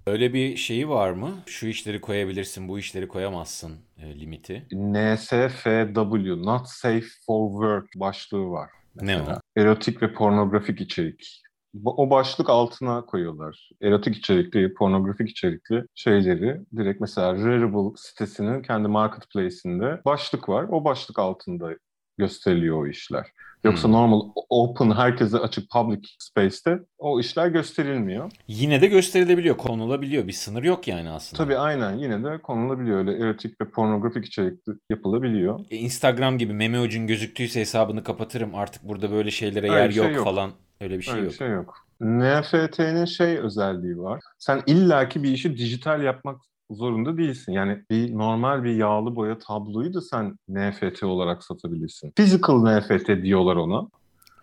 Öyle 0.06 0.34
bir 0.34 0.56
şeyi 0.56 0.88
var 0.88 1.10
mı? 1.10 1.42
Şu 1.46 1.66
işleri 1.66 2.00
koyabilirsin, 2.00 2.68
bu 2.68 2.78
işleri 2.78 3.08
koyamazsın 3.08 3.76
e, 4.02 4.20
limiti. 4.20 4.66
NSFW, 4.72 6.42
Not 6.42 6.68
Safe 6.68 7.06
for 7.26 7.50
Work 7.50 7.86
başlığı 7.96 8.50
var. 8.50 8.70
Mesela. 8.94 9.24
Ne 9.24 9.32
o? 9.32 9.40
Erotik 9.56 10.02
ve 10.02 10.12
pornografik 10.12 10.80
içerik 10.80 11.42
o 11.84 12.10
başlık 12.10 12.50
altına 12.50 13.06
koyuyorlar. 13.06 13.70
Erotik 13.82 14.16
içerikli, 14.16 14.74
pornografik 14.74 15.30
içerikli 15.30 15.84
şeyleri 15.94 16.60
direkt 16.76 17.00
mesela 17.00 17.34
Rarible 17.34 17.96
sitesinin 17.96 18.62
kendi 18.62 18.88
marketplace'inde 18.88 20.00
başlık 20.04 20.48
var. 20.48 20.66
O 20.70 20.84
başlık 20.84 21.18
altında 21.18 21.70
gösteriliyor 22.18 22.82
o 22.82 22.86
işler. 22.88 23.26
Yoksa 23.64 23.84
Hmm. 23.88 23.92
normal 23.94 24.20
open 24.48 24.90
herkese 24.90 25.38
açık 25.38 25.70
public 25.70 26.00
space'te 26.18 26.78
o 26.98 27.20
işler 27.20 27.48
gösterilmiyor. 27.48 28.30
Yine 28.48 28.80
de 28.80 28.86
gösterilebiliyor, 28.86 29.56
konulabiliyor. 29.56 30.26
Bir 30.26 30.32
sınır 30.32 30.62
yok 30.62 30.88
yani 30.88 31.10
aslında. 31.10 31.44
Tabii 31.44 31.56
aynen 31.58 31.96
yine 31.98 32.24
de 32.24 32.38
konulabiliyor. 32.42 32.98
Öyle 32.98 33.12
erotik 33.12 33.60
ve 33.60 33.70
pornografik 33.70 34.24
içerikli 34.26 34.72
yapılabiliyor. 34.90 35.60
E, 35.70 35.76
Instagram 35.76 36.38
gibi 36.38 36.52
meme 36.52 36.80
ucun 36.80 37.06
gözüktüyse 37.06 37.60
hesabını 37.60 38.04
kapatırım. 38.04 38.54
Artık 38.54 38.82
burada 38.88 39.10
böyle 39.10 39.30
şeylere 39.30 39.70
Öyle 39.70 39.80
yer 39.82 39.90
şey 39.90 40.04
yok, 40.04 40.16
yok. 40.16 40.24
falan. 40.24 40.50
Öyle 40.80 40.98
bir 40.98 41.02
şey 41.02 41.14
Öyle 41.14 41.22
yok. 41.24 41.32
bir 41.32 41.36
şey 41.38 41.48
yok. 41.48 41.74
NFT'nin 42.00 43.04
şey 43.04 43.38
özelliği 43.38 43.98
var. 43.98 44.20
Sen 44.38 44.62
illaki 44.66 45.22
bir 45.22 45.30
işi 45.32 45.56
dijital 45.56 46.02
yapmak 46.02 46.36
zorunda 46.74 47.18
değilsin. 47.18 47.52
Yani 47.52 47.78
bir 47.90 48.14
normal 48.14 48.64
bir 48.64 48.74
yağlı 48.74 49.16
boya 49.16 49.38
tabloyu 49.38 49.94
da 49.94 50.00
sen 50.00 50.36
NFT 50.48 51.02
olarak 51.04 51.44
satabilirsin. 51.44 52.10
Physical 52.10 52.78
NFT 52.78 53.08
diyorlar 53.22 53.56
ona. 53.56 53.88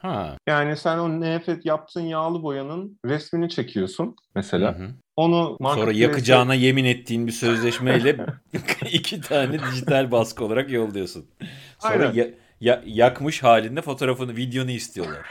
Ha. 0.01 0.37
Yani 0.47 0.77
sen 0.77 0.97
o 0.97 1.09
NFT 1.21 1.65
yaptığın 1.65 2.01
yağlı 2.01 2.43
boyanın 2.43 2.99
resmini 3.05 3.49
çekiyorsun 3.49 4.15
mesela. 4.35 4.79
Hı 4.79 4.83
hı. 4.83 4.89
Onu 5.15 5.57
Sonra 5.63 5.91
yakacağına 5.91 6.53
yemin 6.55 6.85
ettiğin 6.85 7.27
bir 7.27 7.31
sözleşmeyle 7.31 8.17
iki 8.91 9.21
tane 9.21 9.59
dijital 9.59 10.11
baskı 10.11 10.45
olarak 10.45 10.71
yolluyorsun. 10.71 11.25
Sonra 11.79 11.93
Aynen. 11.93 12.13
ya- 12.13 12.29
ya- 12.61 12.83
yakmış 12.85 13.43
halinde 13.43 13.81
fotoğrafını, 13.81 14.35
videonu 14.35 14.71
istiyorlar. 14.71 15.25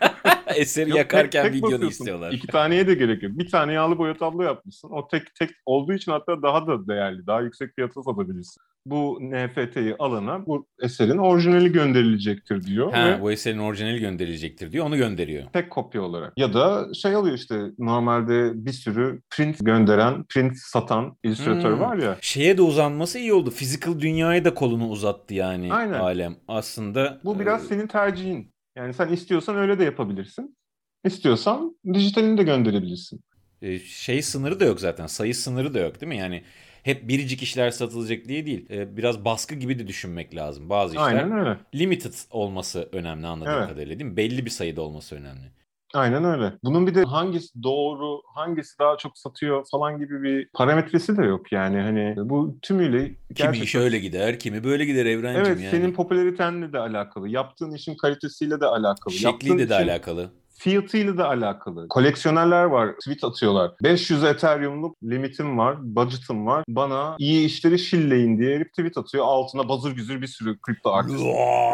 Eseri 0.56 0.90
Yok, 0.90 0.98
yakarken 0.98 1.42
tek- 1.42 1.52
tek 1.52 1.58
videonu 1.58 1.72
basıyorsun. 1.72 1.88
istiyorlar. 1.88 2.32
İki 2.32 2.46
taneye 2.46 2.86
de 2.86 2.94
gerek 2.94 3.22
yok. 3.22 3.32
Bir 3.38 3.50
tane 3.50 3.72
yağlı 3.72 3.98
boya 3.98 4.16
tablo 4.16 4.42
yapmışsın. 4.42 4.88
O 4.90 5.08
tek 5.08 5.34
tek 5.34 5.50
olduğu 5.66 5.92
için 5.92 6.12
hatta 6.12 6.42
daha 6.42 6.66
da 6.66 6.86
değerli, 6.88 7.26
daha 7.26 7.40
yüksek 7.40 7.74
fiyata 7.74 8.02
satabilirsin. 8.02 8.62
Bu 8.86 9.18
NFT'yi 9.22 9.96
alana 9.98 10.46
bu 10.46 10.66
eserin 10.82 11.18
orijinali 11.18 11.72
gönderilecektir 11.72 12.62
diyor 12.64 12.92
Ha, 12.92 13.06
ve 13.06 13.20
bu 13.22 13.32
eserin 13.32 13.58
orijinali 13.58 14.00
gönderilecektir 14.00 14.72
diyor. 14.72 14.86
Onu 14.86 14.96
gönderiyor. 14.96 15.44
tek 15.52 15.70
kopya 15.70 16.02
olarak. 16.02 16.32
Ya 16.36 16.54
da 16.54 16.94
şey 16.94 17.14
alıyor 17.14 17.36
işte 17.36 17.60
normalde 17.78 18.52
bir 18.66 18.72
sürü 18.72 19.20
print 19.30 19.56
gönderen, 19.66 20.24
print 20.24 20.52
satan 20.58 21.16
illüstratör 21.24 21.72
Hmm. 21.72 21.80
var 21.80 21.96
ya. 21.96 22.16
Şeye 22.20 22.58
de 22.58 22.62
uzanması 22.62 23.18
iyi 23.18 23.32
oldu. 23.32 23.50
Physical 23.50 24.00
dünyaya 24.00 24.44
da 24.44 24.54
kolunu 24.54 24.88
uzattı 24.88 25.34
yani 25.34 25.72
Aynen. 25.72 25.92
alem. 26.00 26.36
Aslında 26.48 27.20
Bu 27.24 27.40
biraz 27.40 27.64
e, 27.64 27.68
senin 27.68 27.86
tercihin. 27.86 28.52
Yani 28.76 28.94
sen 28.94 29.08
istiyorsan 29.08 29.56
öyle 29.56 29.78
de 29.78 29.84
yapabilirsin. 29.84 30.56
İstiyorsan 31.04 31.76
dijitalini 31.94 32.38
de 32.38 32.42
gönderebilirsin. 32.42 33.20
e, 33.62 33.78
şey 33.78 34.22
sınırı 34.22 34.60
da 34.60 34.64
yok 34.64 34.80
zaten. 34.80 35.06
Sayı 35.06 35.34
sınırı 35.34 35.74
da 35.74 35.78
yok 35.80 36.00
değil 36.00 36.08
mi? 36.08 36.16
Yani 36.18 36.42
hep 36.82 37.08
biricik 37.08 37.42
işler 37.42 37.70
satılacak 37.70 38.28
diye 38.28 38.46
değil. 38.46 38.70
E, 38.70 38.96
biraz 38.96 39.24
baskı 39.24 39.54
gibi 39.54 39.78
de 39.78 39.86
düşünmek 39.86 40.34
lazım. 40.36 40.70
Bazı 40.70 40.94
işler 40.94 41.04
Aynen 41.06 41.32
öyle. 41.32 41.56
limited 41.74 42.14
olması 42.30 42.88
önemli 42.92 43.26
anladığım 43.26 43.52
Evet. 43.52 43.68
kadarıyla 43.68 43.98
değil 43.98 44.10
mi? 44.10 44.16
Belli 44.16 44.44
bir 44.44 44.50
sayıda 44.50 44.82
olması 44.82 45.16
önemli. 45.16 45.52
Aynen 45.94 46.24
öyle. 46.24 46.52
Bunun 46.64 46.86
bir 46.86 46.94
de 46.94 47.02
hangisi 47.02 47.62
doğru, 47.62 48.22
hangisi 48.34 48.78
daha 48.78 48.96
çok 48.96 49.18
satıyor 49.18 49.66
falan 49.70 49.98
gibi 49.98 50.22
bir 50.22 50.48
parametresi 50.54 51.16
de 51.16 51.22
yok 51.24 51.52
yani. 51.52 51.80
Hani 51.80 52.14
bu 52.16 52.58
tümüyle 52.62 53.04
Kimi 53.06 53.16
gerçekten... 53.34 53.64
şöyle 53.66 53.98
gider, 53.98 54.38
kimi 54.38 54.64
böyle 54.64 54.84
gider 54.84 55.06
Evrencim 55.06 55.44
Evet, 55.46 55.60
yani. 55.60 55.70
senin 55.70 55.92
popülaritenle 55.92 56.72
de 56.72 56.78
alakalı, 56.78 57.28
yaptığın 57.28 57.72
işin 57.74 57.96
kalitesiyle 57.96 58.60
de 58.60 58.66
alakalı, 58.66 59.14
Şekliyle 59.14 59.58
de 59.58 59.62
işin 59.76 59.88
alakalı. 59.88 60.30
Fiyatıyla 60.62 61.18
da 61.18 61.28
alakalı. 61.28 61.88
Koleksiyonerler 61.88 62.64
var, 62.64 62.92
tweet 62.96 63.24
atıyorlar. 63.24 63.70
500 63.82 64.24
Ethereum'luk 64.24 64.96
limitim 65.02 65.58
var, 65.58 65.76
budget'ım 65.96 66.46
var. 66.46 66.64
Bana 66.68 67.16
iyi 67.18 67.46
işleri 67.46 67.78
şilleyin 67.78 68.38
diye 68.38 68.56
herif 68.56 68.68
tweet 68.70 68.96
atıyor. 68.98 69.24
Altına 69.24 69.68
bazır 69.68 69.92
güzür 69.92 70.22
bir 70.22 70.26
sürü 70.26 70.58
kripto 70.58 70.92
artist. 70.92 71.18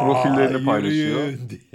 Profillerini 0.02 0.64
paylaşıyor. 0.64 1.20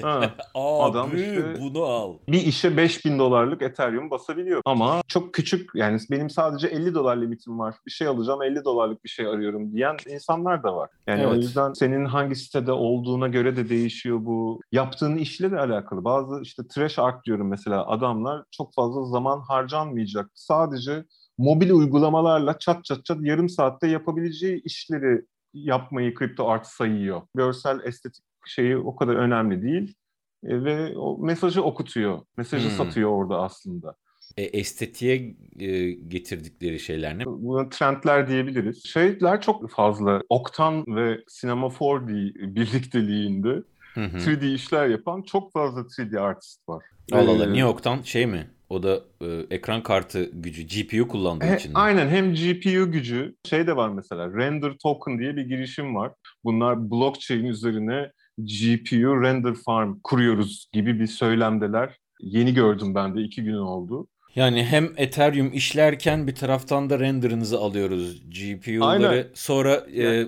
Ha. 0.01 0.21
Abi 0.55 0.91
Adam 0.91 1.09
işte- 1.15 1.55
bunu 1.61 1.83
al. 1.83 2.13
bir 2.27 2.41
işe 2.41 2.77
5000 2.77 3.19
dolarlık 3.19 3.61
Ethereum 3.61 4.09
basabiliyor. 4.11 4.61
Ama 4.65 5.01
çok 5.07 5.33
küçük 5.33 5.69
yani 5.75 5.99
benim 6.11 6.29
sadece 6.29 6.67
50 6.67 6.93
dolar 6.93 7.17
limitim 7.17 7.59
var. 7.59 7.75
Bir 7.85 7.91
şey 7.91 8.07
alacağım 8.07 8.41
50 8.43 8.63
dolarlık 8.65 9.03
bir 9.03 9.09
şey 9.09 9.27
arıyorum 9.27 9.73
diyen 9.73 9.97
insanlar 10.09 10.63
da 10.63 10.75
var. 10.75 10.89
Yani 11.07 11.27
o 11.27 11.29
Evet. 11.29 11.43
yüzden 11.43 11.73
senin 11.73 12.05
hangi 12.05 12.35
sitede 12.35 12.71
olduğuna 12.71 13.27
göre 13.27 13.55
de 13.55 13.69
değişiyor 13.69 14.17
bu. 14.21 14.59
Yaptığın 14.71 15.15
işle 15.15 15.51
de 15.51 15.59
alakalı. 15.59 16.03
Bazı 16.03 16.41
işte 16.41 16.63
trash 16.67 16.99
art 17.03 17.25
diyorum 17.25 17.49
mesela 17.49 17.87
adamlar 17.87 18.43
çok 18.51 18.73
fazla 18.73 19.05
zaman 19.05 19.39
harcanmayacak. 19.39 20.31
Sadece 20.33 21.05
mobil 21.37 21.69
uygulamalarla 21.69 22.59
çat 22.59 22.85
çat 22.85 23.05
çat 23.05 23.17
yarım 23.21 23.49
saatte 23.49 23.87
yapabileceği 23.87 24.61
işleri 24.63 25.25
yapmayı 25.53 26.13
kripto 26.13 26.47
art 26.49 26.67
sayıyor. 26.67 27.21
Görsel 27.35 27.79
estetik 27.85 28.25
şeyi 28.45 28.77
o 28.77 28.95
kadar 28.95 29.15
önemli 29.15 29.61
değil. 29.61 29.95
E, 30.43 30.63
ve 30.63 30.97
o 30.97 31.17
mesajı 31.17 31.63
okutuyor. 31.63 32.19
Mesajı 32.37 32.69
Hmm. 32.69 32.75
satıyor 32.75 33.09
orada 33.09 33.41
aslında. 33.41 33.95
E, 34.37 34.43
estetiğe 34.43 35.35
e, 35.59 35.91
getirdikleri 35.91 36.79
şeyler 36.79 37.17
ne? 37.19 37.25
Buna 37.25 37.69
trendler 37.69 38.27
diyebiliriz. 38.27 38.85
Şeyler 38.85 39.41
çok 39.41 39.69
fazla. 39.71 40.21
Oktan 40.29 40.85
ve 40.87 41.19
Cinema 41.41 41.67
4D 41.67 42.55
birlikteliğinde 42.55 43.63
Hı 43.93 44.01
hı. 44.01 44.17
3D 44.17 44.53
işler 44.53 44.87
yapan 44.87 45.21
çok 45.21 45.53
fazla 45.53 45.81
3D 45.81 46.19
artist 46.19 46.69
var. 46.69 46.83
Allah 47.11 47.31
Allah. 47.31 47.43
Ee, 47.43 47.47
New 47.47 47.59
York'tan 47.59 48.01
şey 48.01 48.25
mi? 48.25 48.47
O 48.69 48.83
da 48.83 48.99
e, 49.21 49.55
ekran 49.55 49.83
kartı 49.83 50.29
gücü, 50.33 50.63
GPU 50.63 51.07
kullandığı 51.07 51.45
He, 51.45 51.55
için 51.55 51.71
aynen 51.73 52.09
hem 52.09 52.33
GPU 52.33 52.91
gücü 52.91 53.35
şey 53.49 53.67
de 53.67 53.75
var 53.75 53.89
mesela 53.89 54.33
render 54.33 54.73
token 54.83 55.19
diye 55.19 55.35
bir 55.35 55.41
girişim 55.41 55.95
var. 55.95 56.11
Bunlar 56.43 56.91
blockchain 56.91 57.45
üzerine 57.45 58.11
GPU 58.37 59.21
render 59.23 59.53
farm 59.65 59.99
kuruyoruz 60.03 60.67
gibi 60.73 60.99
bir 60.99 61.07
söylemdeler. 61.07 61.97
Yeni 62.21 62.53
gördüm 62.53 62.95
ben 62.95 63.15
de 63.15 63.21
iki 63.21 63.43
gün 63.43 63.53
oldu. 63.53 64.07
Yani 64.35 64.63
hem 64.65 64.93
Ethereum 64.97 65.53
işlerken 65.53 66.27
bir 66.27 66.35
taraftan 66.35 66.89
da 66.89 66.99
render'ınızı 66.99 67.59
alıyoruz. 67.59 68.23
GPU'ları 68.29 69.07
Aynen. 69.07 69.25
sonra 69.33 69.73
e, 69.75 70.27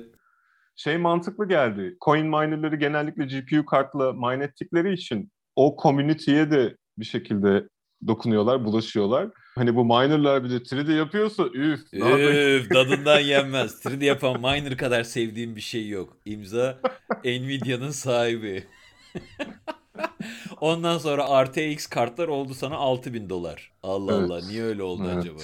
Şey 0.76 0.98
mantıklı 0.98 1.48
geldi. 1.48 1.98
Coin 2.06 2.26
minerları 2.26 2.76
genellikle 2.76 3.26
GPU 3.26 3.66
kartla 3.66 4.14
mine 4.14 4.44
ettikleri 4.44 4.94
için 4.94 5.32
o 5.56 5.78
community'ye 5.84 6.52
de 6.52 6.78
bir 6.98 7.06
şekilde 7.06 7.68
dokunuyorlar, 8.08 8.66
bulaşıyorlar. 8.66 9.30
Hani 9.56 9.76
bu 9.76 9.86
minerlar 9.86 10.44
bir 10.44 10.50
de 10.50 10.56
3D 10.56 10.98
yapıyorsa 10.98 11.44
üf. 11.44 11.94
Üf, 11.94 12.70
tadından 12.74 13.20
yenmez. 13.34 13.86
3D 13.86 14.06
yapan 14.06 14.42
miner 14.42 14.78
kadar 14.78 15.04
sevdiğim 15.04 15.56
bir 15.56 15.62
şey 15.62 15.90
yok. 15.90 16.18
İmza 16.26 16.80
Nvidia'nın 17.26 17.92
sahibi. 17.92 18.64
Ondan 20.62 20.98
sonra 20.98 21.46
RTX 21.46 21.88
kartlar 21.88 22.28
oldu 22.28 22.54
sana 22.54 22.76
6000 22.76 23.30
dolar. 23.30 23.72
Allah 23.84 24.14
Evet. 24.20 24.32
Allah 24.32 24.48
niye 24.48 24.64
öyle 24.64 24.84
oldu 24.84 25.04
Evet. 25.06 25.18
acaba? 25.18 25.42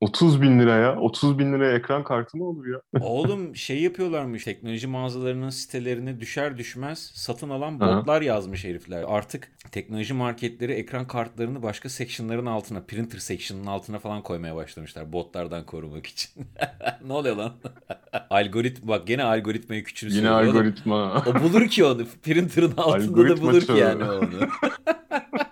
30 0.00 0.42
bin 0.42 0.60
liraya, 0.60 0.96
30 1.00 1.38
bin 1.38 1.52
liraya 1.52 1.76
ekran 1.76 2.04
kartı 2.04 2.36
mı 2.36 2.44
olur 2.44 2.66
ya? 2.66 2.80
Oğlum 3.00 3.56
şey 3.56 3.82
yapıyorlarmış 3.82 4.44
teknoloji 4.44 4.86
mağazalarının 4.86 5.50
sitelerini 5.50 6.20
düşer 6.20 6.58
düşmez 6.58 7.10
satın 7.14 7.50
alan 7.50 7.80
Aha. 7.80 7.96
botlar 7.96 8.22
yazmış 8.22 8.64
herifler. 8.64 9.04
Artık 9.08 9.52
teknoloji 9.72 10.14
marketleri 10.14 10.72
ekran 10.72 11.06
kartlarını 11.06 11.62
başka 11.62 11.88
section'ların 11.88 12.46
altına, 12.46 12.80
printer 12.80 13.18
section'ın 13.18 13.66
altına 13.66 13.98
falan 13.98 14.22
koymaya 14.22 14.56
başlamışlar 14.56 15.12
botlardan 15.12 15.66
korumak 15.66 16.06
için. 16.06 16.30
ne 17.06 17.12
oluyor 17.12 17.36
lan? 17.36 17.52
Algoritma 18.30 18.88
bak 18.88 19.06
gene 19.06 19.24
algoritmayı 19.24 19.84
küçüğü 19.84 20.08
Yine 20.12 20.28
algoritma. 20.28 21.24
O 21.26 21.34
bulur 21.34 21.68
ki 21.68 21.84
onu. 21.84 22.02
Printer'ın 22.22 22.72
altında 22.76 23.16
da 23.16 23.20
Algoritma 23.22 23.52
bulur 23.52 23.62
ki 23.62 23.72
yani 23.72 24.04
onu. 24.04 24.28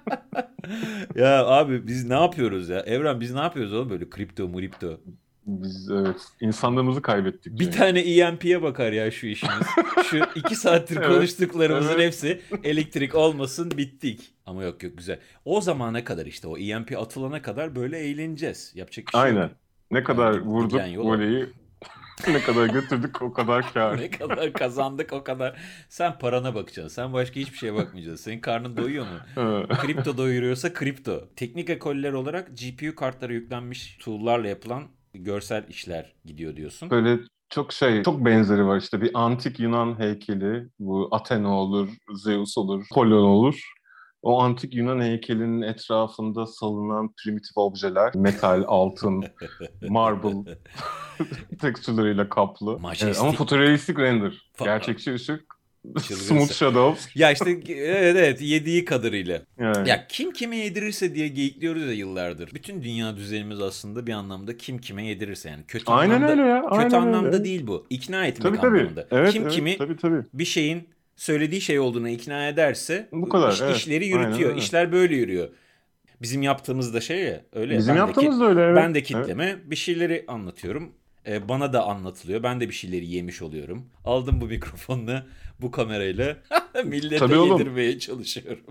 ya 1.15 1.47
abi 1.47 1.87
biz 1.87 2.05
ne 2.05 2.15
yapıyoruz 2.15 2.69
ya? 2.69 2.81
Evren 2.81 3.21
biz 3.21 3.35
ne 3.35 3.41
yapıyoruz 3.41 3.73
oğlum 3.73 3.91
böyle 3.91 4.11
kripto 4.11 4.49
muripto? 4.49 5.01
Biz 5.47 5.91
evet 5.91 6.17
insanlığımızı 6.41 7.03
kaybettik. 7.03 7.59
Bir 7.61 7.65
yani. 7.65 7.75
tane 7.75 8.01
EMP'ye 8.01 8.63
bakar 8.63 8.93
ya 8.93 9.11
şu 9.11 9.27
işimiz. 9.27 9.67
Şu 10.11 10.21
iki 10.35 10.57
saattir 10.57 10.97
Evet, 11.03 11.09
konuştuklarımızın 11.09 11.95
evet. 11.95 12.07
hepsi 12.07 12.41
elektrik 12.65 13.15
olmasın 13.15 13.71
bittik. 13.77 14.35
Ama 14.47 14.63
yok 14.65 14.83
yok 14.83 14.99
güzel. 14.99 15.19
O 15.45 15.61
zamana 15.61 16.05
kadar 16.05 16.27
işte 16.27 16.49
o 16.49 16.59
EMP 16.59 16.99
atılana 16.99 17.43
kadar 17.43 17.77
böyle 17.77 17.99
eğleneceğiz. 17.99 18.73
Yapacak 18.75 19.07
bir 19.07 19.13
şey 19.13 19.21
Aynen. 19.21 19.43
yok. 19.43 19.51
Ne 19.91 20.05
kadar 20.05 20.35
Gid- 20.35 20.45
vurduk 20.45 20.81
voleyi, 20.81 21.47
ne 22.29 22.41
kadar 22.41 22.67
götürdük 22.67 23.23
o 23.23 23.33
kadar 23.33 23.73
kar. 23.73 24.01
Ne 24.01 24.11
kadar 24.11 24.53
kazandık 24.53 25.13
o 25.13 25.25
kadar. 25.25 25.59
Sen 25.89 26.19
parana 26.19 26.55
bakacaksın. 26.55 26.95
Sen 26.95 27.13
başka 27.13 27.41
hiçbir 27.41 27.59
şeye 27.59 27.75
bakmayacaksın. 27.75 28.25
Senin 28.25 28.41
karnın 28.41 28.77
doyuyor 28.77 29.07
mu? 29.07 29.67
Kripto 29.81 30.17
doyuruyorsa 30.17 30.73
kripto. 30.73 31.29
Teknik 31.37 31.71
ekoller 31.71 32.13
olarak 32.13 32.49
GPU 32.49 32.95
kartlara 32.95 33.33
yüklenmiş 33.33 33.99
tool'larla 34.01 34.49
yapılan 34.49 34.85
görsel 35.15 35.65
işler 35.69 36.13
gidiyor 36.25 36.57
diyorsun. 36.57 36.91
Böyle 36.91 37.19
çok 37.51 37.73
şey, 37.73 38.03
çok 38.03 38.25
benzeri 38.25 38.67
var 38.67 38.77
işte 38.77 39.01
bir 39.01 39.11
antik 39.15 39.61
Yunan 39.61 39.99
heykeli, 39.99 40.69
bu 40.79 41.09
Athena 41.11 41.61
olur, 41.61 41.89
Zeus 42.15 42.59
olur, 42.59 42.85
Apollon 42.93 43.25
olur. 43.25 43.73
O 44.27 44.41
antik 44.43 44.75
Yunan 44.75 45.01
heykelinin 45.01 45.63
etrafında 45.63 46.47
salınan 46.47 47.13
primitif 47.13 47.57
objeler, 47.57 48.15
metal, 48.15 48.65
altın, 48.67 49.25
marble 49.89 50.57
tekstürleriyle 51.61 52.29
kaplı. 52.29 52.79
Evet, 53.03 53.19
ama 53.21 53.33
fotorealistik 53.33 53.99
render. 53.99 54.33
Fa- 54.59 54.65
Gerçekçi 54.65 55.15
ışık 55.15 55.45
Smooth 56.01 56.53
Shadows. 56.53 57.07
Ya 57.17 57.33
işte 57.33 57.51
evet 57.69 58.17
evet 58.17 58.43
yediği 58.43 58.85
kadarıyla. 58.85 59.43
Yani. 59.61 59.89
Ya 59.89 60.07
kim 60.07 60.33
kime 60.33 60.57
yedirirse 60.57 61.15
diye 61.15 61.29
geyikliyoruz 61.29 61.83
ya 61.83 61.93
yıllardır. 61.93 62.55
Bütün 62.55 62.83
dünya 62.83 63.17
düzenimiz 63.17 63.61
aslında 63.61 64.07
bir 64.07 64.13
anlamda 64.13 64.57
kim 64.57 64.79
kime 64.79 65.07
yedirirse 65.07 65.51
yani. 65.51 65.65
Kötü 65.69 65.85
Aynen 65.93 66.15
anlamda, 66.15 66.33
öyle 66.33 66.43
ya. 66.43 66.63
Kötü 66.63 66.75
aynen 66.75 66.91
anlamda 66.91 67.29
öyle. 67.29 67.45
değil 67.45 67.67
bu. 67.67 67.87
İkna 67.91 68.27
etmek 68.27 68.43
Tabii 68.43 68.57
tabii. 68.57 68.79
anlamında. 68.79 69.07
Evet, 69.11 69.33
kim 69.33 69.43
evet, 69.43 69.53
kimi 69.53 69.79
tabii 69.79 69.97
tabii. 69.97 70.23
bir 70.35 70.45
şeyin 70.45 70.89
söylediği 71.17 71.61
şey 71.61 71.79
olduğuna 71.79 72.11
ikna 72.11 72.49
ederse 72.49 73.09
Bu 73.13 73.29
kadar, 73.29 73.53
iş- 73.53 73.61
evet. 73.61 73.77
işleri 73.77 74.05
Aynen 74.05 74.27
yürütüyor. 74.29 74.51
öyle. 74.51 74.61
İşler 74.61 74.93
böyle 74.93 75.17
yürüyor. 75.17 75.49
Bizim 76.23 76.43
yaptığımız 76.43 76.95
da 76.95 77.01
şey 77.01 77.19
ya 77.25 77.41
öyle. 77.53 77.79
Bizim 77.79 77.89
Ben 77.89 77.97
de 77.97 77.99
yaptığımız 78.07 78.35
ki- 78.37 78.41
da 78.41 78.49
öyle. 78.49 78.61
Evet. 78.61 78.77
Ben 78.77 78.95
de 78.95 78.99
Evet. 78.99 79.09
kitleme 79.09 79.57
bir 79.65 79.77
şeyleri 79.77 80.25
anlatıyorum. 80.29 80.93
Ee, 81.27 81.49
bana 81.49 81.73
da 81.73 81.85
anlatılıyor. 81.87 82.43
Ben 82.43 82.61
de 82.61 82.69
bir 82.69 82.75
şeyleri 82.75 83.07
yemiş 83.07 83.43
oluyorum. 83.43 83.87
Aldım 84.05 84.41
bu 84.41 84.47
mikrofonla 84.47 85.27
bu 85.61 85.71
kamerayla 85.71 86.37
millete 86.85 87.17
Tabii 87.17 87.37
oğlum. 87.37 87.59
yedirmeye 87.59 87.99
çalışıyorum. 87.99 88.65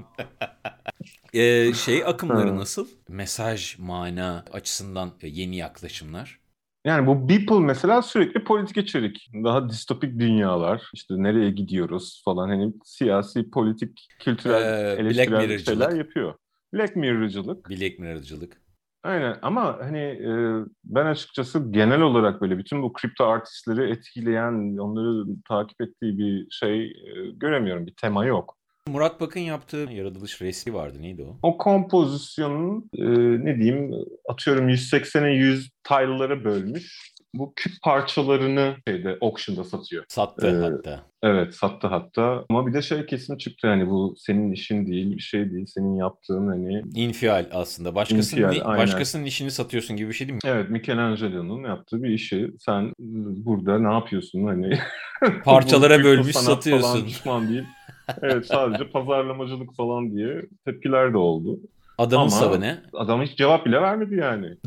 Ee, 1.34 1.74
şey 1.86 2.04
akımları 2.06 2.58
nasıl? 2.58 2.88
Mesaj, 3.10 3.78
mana 3.80 4.46
açısından 4.54 5.12
yeni 5.22 5.56
yaklaşımlar. 5.58 6.40
Yani 6.86 7.08
bu 7.08 7.30
Beeple 7.30 7.60
mesela 7.60 8.02
sürekli 8.02 8.44
politik 8.44 8.78
içerik. 8.78 9.30
Daha 9.44 9.70
distopik 9.70 10.20
dünyalar, 10.20 10.90
işte 10.94 11.14
nereye 11.18 11.52
gidiyoruz 11.52 12.22
falan 12.26 12.50
hani 12.50 12.74
siyasi, 12.84 13.50
politik, 13.50 14.08
kültürel, 14.20 14.62
Ee, 14.62 14.88
Black 14.88 15.00
eleştirel 15.00 15.48
Mirror'cılık. 15.48 15.66
şeyler 15.66 15.92
yapıyor. 15.92 16.34
Black 16.74 16.96
Mirror'cılık. 16.96 17.70
Bilek 17.70 18.00
miracılık. 18.00 18.62
Aynen 19.04 19.38
ama 19.42 19.78
hani 19.82 20.00
e, 20.00 20.30
ben 20.84 21.06
açıkçası 21.06 21.72
genel 21.72 22.02
olarak 22.02 22.42
böyle 22.42 22.58
bütün 22.58 22.84
bu 22.84 22.94
kripto 22.94 23.26
artistleri 23.26 23.92
etkileyen, 23.92 24.78
onları 24.78 25.26
takip 25.48 25.82
ettiği 25.82 26.18
bir 26.18 26.52
şey 26.52 26.86
e, 26.86 27.32
göremiyorum. 27.36 27.88
Bir 27.88 27.94
tema 27.94 28.26
yok. 28.26 28.58
Murat 28.90 29.22
Bakın 29.22 29.40
yaptığı 29.40 29.88
yaratılış 29.92 30.42
resmi 30.42 30.74
vardı. 30.74 30.98
Neydi 31.02 31.24
o? 31.24 31.38
O 31.42 31.58
kompozisyonun 31.58 32.90
e, 32.98 33.04
ne 33.46 33.56
diyeyim 33.60 33.92
atıyorum 34.30 34.70
180'e 34.70 35.32
100 35.32 35.70
tile'lara 35.84 36.44
bölmüş. 36.44 37.12
Bu 37.34 37.54
küp 37.56 37.74
parçalarını 37.84 38.76
şeyde 38.88 39.18
auction'da 39.22 39.64
satıyor. 39.64 40.04
Sattı 40.08 40.48
Ee, 40.48 40.52
hatta. 40.52 41.04
Evet 41.24 41.54
sattı 41.56 41.88
hatta. 41.88 42.46
Ama 42.50 42.68
bir 42.68 42.74
de 42.74 42.82
şey 42.82 43.06
kesin 43.06 43.38
çıktı 43.38 43.68
hani 43.68 43.90
bu 43.90 44.14
senin 44.18 44.52
işin 44.52 44.88
değil, 44.88 45.12
bir 45.18 45.22
şey 45.22 45.52
değil. 45.52 45.66
Senin 45.66 45.96
yaptığın 45.96 46.48
hani 46.48 46.82
İnfial 46.96 47.46
aslında. 47.52 47.96
Başkasının, 47.96 48.42
İnfial, 48.42 48.66
aynen. 48.72 48.84
başkasının 48.84 49.26
işini 49.26 49.52
satıyorsun 49.52 49.96
gibi 49.98 50.10
bir 50.10 50.14
şey 50.14 50.28
değil 50.28 50.36
mi? 50.36 50.40
evet 50.46 50.70
Michelangelo'nun 50.70 51.64
yaptığı 51.64 52.04
bir 52.04 52.10
işi 52.10 52.52
sen 52.60 52.94
burada 53.46 53.80
ne 53.80 53.94
yapıyorsun 53.94 54.48
hani 54.48 54.80
Parçalara 55.44 56.00
bölmüş 56.04 56.34
sanat 56.36 56.46
Falan 56.46 56.56
satıyorsun. 56.56 57.08
düşman 57.08 57.50
değil. 57.50 57.64
Evet 58.22 58.46
sadece 58.46 58.90
pazarlamacılık 58.90 59.76
falan 59.76 60.12
diye 60.16 60.42
tepkiler 60.66 61.14
de 61.14 61.18
oldu. 61.18 61.60
Adamın 61.98 62.22
Ama- 62.22 62.32
savı 62.32 62.62
ne? 62.62 62.78
Adam 62.94 63.22
hiç 63.22 63.38
cevap 63.38 63.66
bile 63.66 63.82
vermedi 63.82 64.16
yani. 64.16 64.54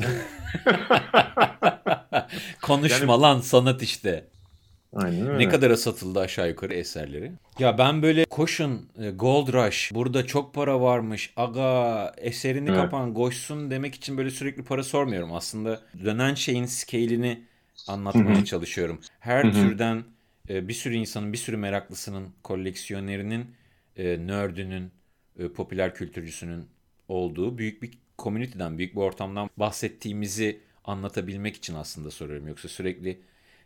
Konuşma 2.61 3.21
lan 3.21 3.39
sanat 3.39 3.83
işte. 3.83 4.25
Aynen 4.95 5.27
öyle. 5.27 5.39
Ne 5.39 5.49
kadara 5.49 5.77
satıldı 5.77 6.19
aşağı 6.19 6.49
yukarı 6.49 6.73
eserleri? 6.73 7.31
Ya 7.59 7.77
ben 7.77 8.01
böyle 8.01 8.25
koşun 8.25 8.89
e, 9.01 9.09
Gold 9.09 9.53
Rush 9.53 9.91
burada 9.93 10.25
çok 10.25 10.53
para 10.53 10.81
varmış 10.81 11.33
aga 11.37 12.11
eserini 12.17 12.69
Evet. 12.69 12.79
kapan 12.81 13.13
koşsun 13.13 13.71
demek 13.71 13.95
için 13.95 14.17
böyle 14.17 14.29
sürekli 14.29 14.63
para 14.63 14.83
sormuyorum. 14.83 15.33
Aslında 15.33 15.79
dönen 16.05 16.33
şeyin 16.33 16.65
scale'ini 16.65 17.41
anlatmaya 17.87 18.45
çalışıyorum. 18.45 18.99
Her 19.19 19.53
türden 19.53 20.03
e, 20.49 20.67
bir 20.67 20.73
sürü 20.73 20.95
insanın 20.95 21.33
bir 21.33 21.37
sürü 21.37 21.57
meraklısının 21.57 22.29
koleksiyonerinin 22.43 23.55
e, 23.97 24.27
nerdünün 24.27 24.91
e, 25.39 25.47
popüler 25.47 25.95
kültürcüsünün 25.95 26.65
olduğu 27.07 27.57
büyük 27.57 27.81
bir 27.81 27.91
komüniteden 28.17 28.77
büyük 28.77 28.95
bir 28.95 29.01
ortamdan 29.01 29.49
bahsettiğimizi 29.57 30.59
anlatabilmek 30.85 31.55
için 31.55 31.75
aslında 31.75 32.11
soruyorum. 32.11 32.47
Yoksa 32.47 32.67
sürekli 32.67 33.19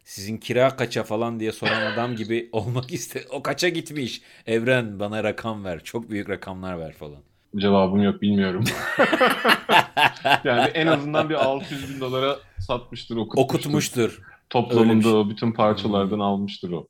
sizin 0.03 0.37
kira 0.37 0.75
kaça 0.75 1.03
falan 1.03 1.39
diye 1.39 1.51
soran 1.51 1.91
adam 1.91 2.15
gibi 2.15 2.49
olmak 2.51 2.91
iste. 2.91 3.23
O 3.29 3.43
kaça 3.43 3.69
gitmiş? 3.69 4.21
Evren 4.45 4.99
bana 4.99 5.23
rakam 5.23 5.65
ver. 5.65 5.83
Çok 5.83 6.09
büyük 6.09 6.29
rakamlar 6.29 6.79
ver 6.79 6.93
falan. 6.93 7.19
Cevabım 7.57 8.03
yok 8.03 8.21
bilmiyorum. 8.21 8.63
yani 10.43 10.71
en 10.73 10.87
azından 10.87 11.29
bir 11.29 11.35
600 11.35 11.95
bin 11.95 11.99
dolara 11.99 12.39
satmıştır, 12.59 13.15
okutmuştur. 13.15 13.43
Okutmuştur. 13.43 14.21
Toplamında 14.49 15.03
şey. 15.03 15.11
o 15.11 15.29
bütün 15.29 15.51
parçalardan 15.51 16.19
almıştır 16.19 16.71
o. 16.71 16.87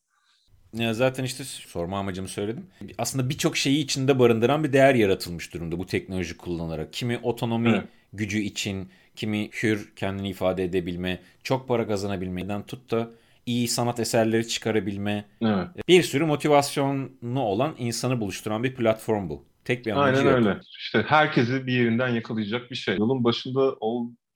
Ya 0.73 0.93
zaten 0.93 1.23
işte 1.23 1.43
sorma 1.43 1.99
amacımı 1.99 2.27
söyledim. 2.27 2.65
Aslında 2.97 3.29
birçok 3.29 3.57
şeyi 3.57 3.83
içinde 3.83 4.19
barındıran 4.19 4.63
bir 4.63 4.73
değer 4.73 4.95
yaratılmış 4.95 5.53
durumda 5.53 5.79
bu 5.79 5.85
teknoloji 5.85 6.37
kullanarak. 6.37 6.93
Kimi 6.93 7.17
otonomi 7.23 7.69
Evet. 7.69 7.83
gücü 8.13 8.39
için, 8.39 8.89
kimi 9.15 9.49
hür 9.63 9.93
kendini 9.95 10.29
ifade 10.29 10.63
edebilme, 10.63 11.19
çok 11.43 11.67
para 11.67 11.87
kazanabilmeden 11.87 12.63
tut 12.65 12.91
da 12.91 13.09
iyi 13.45 13.67
sanat 13.67 13.99
eserleri 13.99 14.47
çıkarabilme, 14.47 15.25
Evet. 15.41 15.67
bir 15.87 16.03
sürü 16.03 16.25
motivasyonu 16.25 17.39
olan 17.39 17.75
insanı 17.77 18.21
buluşturan 18.21 18.63
bir 18.63 18.75
platform 18.75 19.29
bu. 19.29 19.45
Tek 19.65 19.85
bir 19.85 19.91
amacı 19.91 20.19
Aynen 20.19 20.29
yok. 20.29 20.39
öyle. 20.39 20.59
İşte 20.79 21.01
herkesi 21.07 21.67
bir 21.67 21.73
yerinden 21.73 22.07
yakalayacak 22.07 22.71
bir 22.71 22.75
şey. 22.75 22.97
Yolun 22.97 23.23
başında 23.23 23.75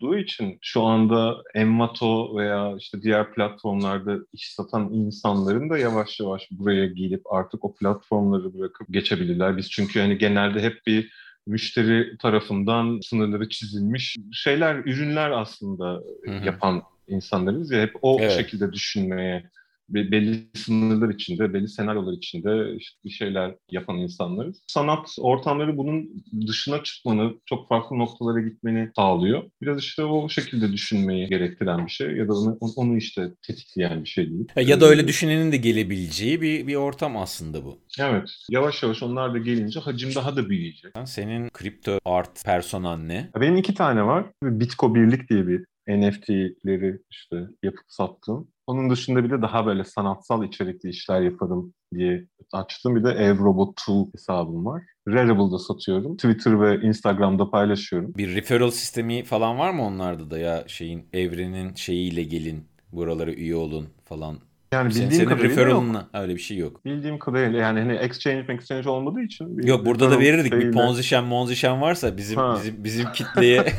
olduğu 0.02 0.18
için 0.18 0.58
şu 0.62 0.84
anda 0.84 1.43
Envato 1.56 2.38
veya 2.38 2.76
işte 2.78 3.02
diğer 3.02 3.34
platformlarda 3.34 4.18
iş 4.34 4.54
satan 4.54 4.93
insanların 4.93 5.70
da 5.70 5.78
yavaş 5.78 6.20
yavaş 6.20 6.48
buraya 6.52 6.86
gelip 6.86 7.34
artık 7.34 7.66
o 7.66 7.76
platformları 7.76 8.54
bırakıp 8.54 8.88
geçebilirler. 8.89 9.58
Biz 9.58 9.70
çünkü 9.72 10.00
hani 10.00 10.18
genelde 10.18 10.62
hep 10.62 10.82
bir 10.88 11.12
müşteri 11.48 12.18
tarafından 12.18 13.00
sınırları 13.04 13.50
çizilmiş 13.50 14.16
şeyler, 14.32 14.76
ürünler 14.76 15.32
aslında 15.32 16.02
Hı 16.26 16.32
hı. 16.32 16.45
yapan 16.45 16.82
insanlarız 17.08 17.72
ya 17.72 17.82
hep 17.82 17.95
o 18.02 18.18
Evet. 18.22 18.32
şekilde 18.32 18.74
düşünmeye 18.74 19.50
belli 19.90 20.48
sınırlar 20.56 21.10
içinde, 21.14 21.54
belli 21.54 21.68
senaryolar 21.68 22.14
içinde 22.14 22.76
işte 22.78 23.00
bir 23.06 23.10
şeyler 23.10 23.56
yapan 23.72 23.98
insanlarız. 23.98 24.62
Sanat 24.68 25.16
ortamları 25.20 25.78
bunun 25.78 26.24
dışına 26.48 26.84
çıkmanı, 26.84 27.34
çok 27.46 27.70
farklı 27.70 27.98
noktalara 27.98 28.42
gitmeni 28.42 28.92
sağlıyor. 28.96 29.44
Biraz 29.62 29.80
işte 29.80 30.04
o 30.04 30.30
şekilde 30.30 30.72
düşünmeyi 30.74 31.28
gerektiren 31.28 31.86
bir 31.86 31.92
şey 31.92 32.12
ya 32.12 32.28
da 32.28 32.34
onu, 32.34 32.58
onu 32.76 32.98
işte 32.98 33.32
tetikleyen 33.42 34.04
bir 34.04 34.10
şey 34.10 34.30
değil. 34.30 34.48
Ya- 34.56 34.82
da 34.82 34.86
öyle 34.86 35.02
Ee, 35.02 35.08
düşünenin 35.08 35.52
de 35.52 35.58
gelebileceği 35.58 36.42
bir, 36.42 36.68
bir 36.68 36.76
ortam 36.76 37.18
aslında 37.18 37.66
bu. 37.66 37.80
Evet. 38.00 38.30
Yavaş 38.50 38.84
yavaş 38.84 39.04
onlar 39.04 39.34
da 39.34 39.38
gelince 39.38 39.80
hacim 39.80 40.16
daha 40.16 40.36
da 40.36 40.50
büyüyecek. 40.50 40.92
Senin 41.06 41.50
kripto 41.50 42.00
art 42.06 42.46
personan 42.46 43.08
ne? 43.08 43.30
Benim 43.42 43.58
iki 43.58 43.74
tane 43.74 44.04
var. 44.06 44.26
Bitco 44.44 44.96
Birlik 44.96 45.30
diye 45.30 45.48
bir 45.48 45.66
NFT'leri 45.88 47.00
işte 47.12 47.38
yapıp 47.64 47.84
sattım. 47.88 48.48
Onun 48.68 48.89
dışında 48.89 49.24
bir 49.24 49.30
de 49.30 49.41
daha 49.41 49.65
böyle 49.65 49.84
sanatsal 49.84 50.43
içerikli 50.43 50.89
işler 50.89 51.22
yaparım 51.22 51.74
diye 51.95 52.26
açtım. 52.53 52.95
Bir 52.95 53.03
de 53.03 53.09
Evrobot 53.09 53.78
Tool 53.86 54.07
hesabım 54.13 54.65
var. 54.65 54.84
Rarable'da 55.07 55.59
satıyorum. 55.59 56.15
Twitter 56.18 56.61
ve 56.61 56.82
Instagram'da 56.88 57.49
paylaşıyorum. 57.49 58.13
Bir 58.18 58.36
referral 58.36 58.72
sistemi 58.72 59.24
falan 59.24 59.57
var 59.59 59.72
mı 59.72 59.86
onlarda 59.86 60.32
da 60.32 60.38
ya 60.39 60.63
şeyin 60.68 61.05
evrenin 61.13 61.74
şeyiyle 61.76 62.24
gelin 62.24 62.63
buralara 62.91 63.32
üye 63.32 63.55
olun 63.55 63.88
falan. 64.05 64.38
Yani 64.74 64.93
Senin, 64.93 65.05
bildiğim 65.09 65.30
senin 65.30 65.36
yok. 65.38 65.43
referral'ına 65.51 66.07
öyle 66.13 66.36
bir 66.36 66.39
şey 66.39 66.57
yok. 66.57 66.86
Bildiğim 66.86 67.20
kadarıyla 67.20 67.59
yani 67.59 67.80
hani 67.80 67.93
exchange 67.93 68.53
exchange 68.53 68.89
olmadığı 68.89 69.22
için. 69.22 69.57
bir 69.57 69.63
Yok 69.68 69.86
burada 69.86 70.11
da 70.11 70.20
verirdik. 70.20 70.53
Bir 70.53 70.61
şeyle- 70.61 70.72
ponzişen 70.72 71.24
monzişen 71.24 71.82
varsa 71.82 72.18
bizim 72.18 72.38
Ha. 72.38 72.55
bizim 72.59 72.84
bizim 72.84 73.11
kitleye 73.11 73.63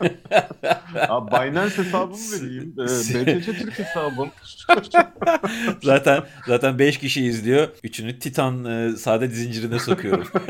Abi 1.08 1.30
Binance 1.30 1.78
hesabımı 1.78 2.16
vereyim. 2.32 2.74
Ee, 2.78 2.82
BTC 2.82 3.52
Türk 3.52 3.78
hesabım. 3.78 4.30
zaten 5.82 6.22
zaten 6.46 6.78
5 6.78 6.98
kişi 6.98 7.24
izliyor. 7.24 7.68
Üçünü 7.82 8.18
Titan 8.18 8.64
e, 8.64 8.96
saadet 8.96 9.32
zincirine 9.32 9.78
sokuyorum. 9.78 10.26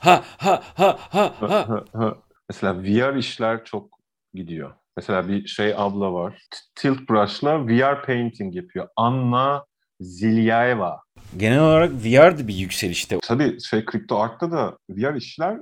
ha 0.00 0.24
ha 0.38 0.62
ha 0.74 0.98
ha 1.10 1.34
ha. 1.92 2.16
Mesela 2.48 2.82
VR 2.82 3.16
işler 3.16 3.64
çok 3.64 3.90
gidiyor. 4.34 4.70
Mesela 4.96 5.28
bir 5.28 5.46
şey 5.46 5.74
abla 5.76 6.12
var. 6.12 6.42
Tilt 6.74 7.10
Brush'la 7.10 7.66
VR 7.66 8.06
painting 8.06 8.56
yapıyor. 8.56 8.88
Anna 8.96 9.64
Zilyaeva. 10.00 11.00
Genel 11.36 11.60
olarak 11.60 11.92
VR 11.92 12.48
bir 12.48 12.54
yükselişte. 12.54 13.18
Tabii 13.22 13.60
şey 13.60 13.84
kripto 13.84 14.18
art'ta 14.18 14.50
da 14.50 14.78
VR 14.90 15.14
işler 15.14 15.58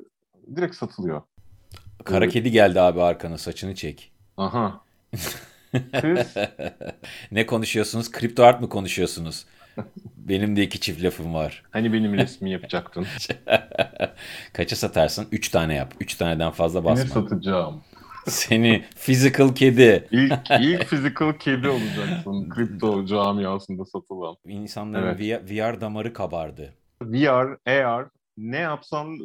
direkt 0.57 0.75
satılıyor. 0.77 1.23
Kara 2.07 2.25
Evet. 2.25 2.33
kedi 2.33 2.51
geldi 2.51 2.81
abi 2.81 3.03
arkana 3.03 3.39
saçını 3.39 3.75
çek. 3.75 4.13
Aha. 4.37 4.81
Ne 7.33 7.47
konuşuyorsunuz? 7.47 8.11
Kripto 8.13 8.43
art 8.45 8.61
mı 8.61 8.69
konuşuyorsunuz? 8.69 9.47
Benim 10.17 10.57
de 10.57 10.63
iki 10.63 10.81
çift 10.81 11.05
lafım 11.05 11.35
var. 11.35 11.63
hani 11.71 11.93
benim 11.93 12.15
resmi 12.15 12.51
yapacaktın. 12.51 13.07
Kaça 14.53 14.77
satarsın? 14.77 15.27
3 15.33 15.49
tane 15.49 15.75
yap. 15.75 15.95
3 16.01 16.15
taneden 16.15 16.51
fazla 16.51 16.81
Ne 16.81 16.85
basma. 16.87 17.07
satacağım? 17.23 17.83
Seni 18.29 18.85
physical 19.07 19.55
kedi. 19.55 20.09
İlk, 20.11 20.33
ilk 20.61 20.89
physical 20.89 21.33
kedi 21.33 21.69
olacaksın 21.69 22.49
kripto 22.49 23.07
camiasında 23.07 23.85
satılan. 23.85 24.37
İnsanların 24.47 25.07
Evet. 25.19 25.21
VR, 25.51 25.73
VR 25.75 25.81
damarı 25.81 26.13
kabardı. 26.13 26.75
VR, 27.03 27.71
AR 27.71 28.05
ne 28.39 28.57
yapsan 28.59 29.19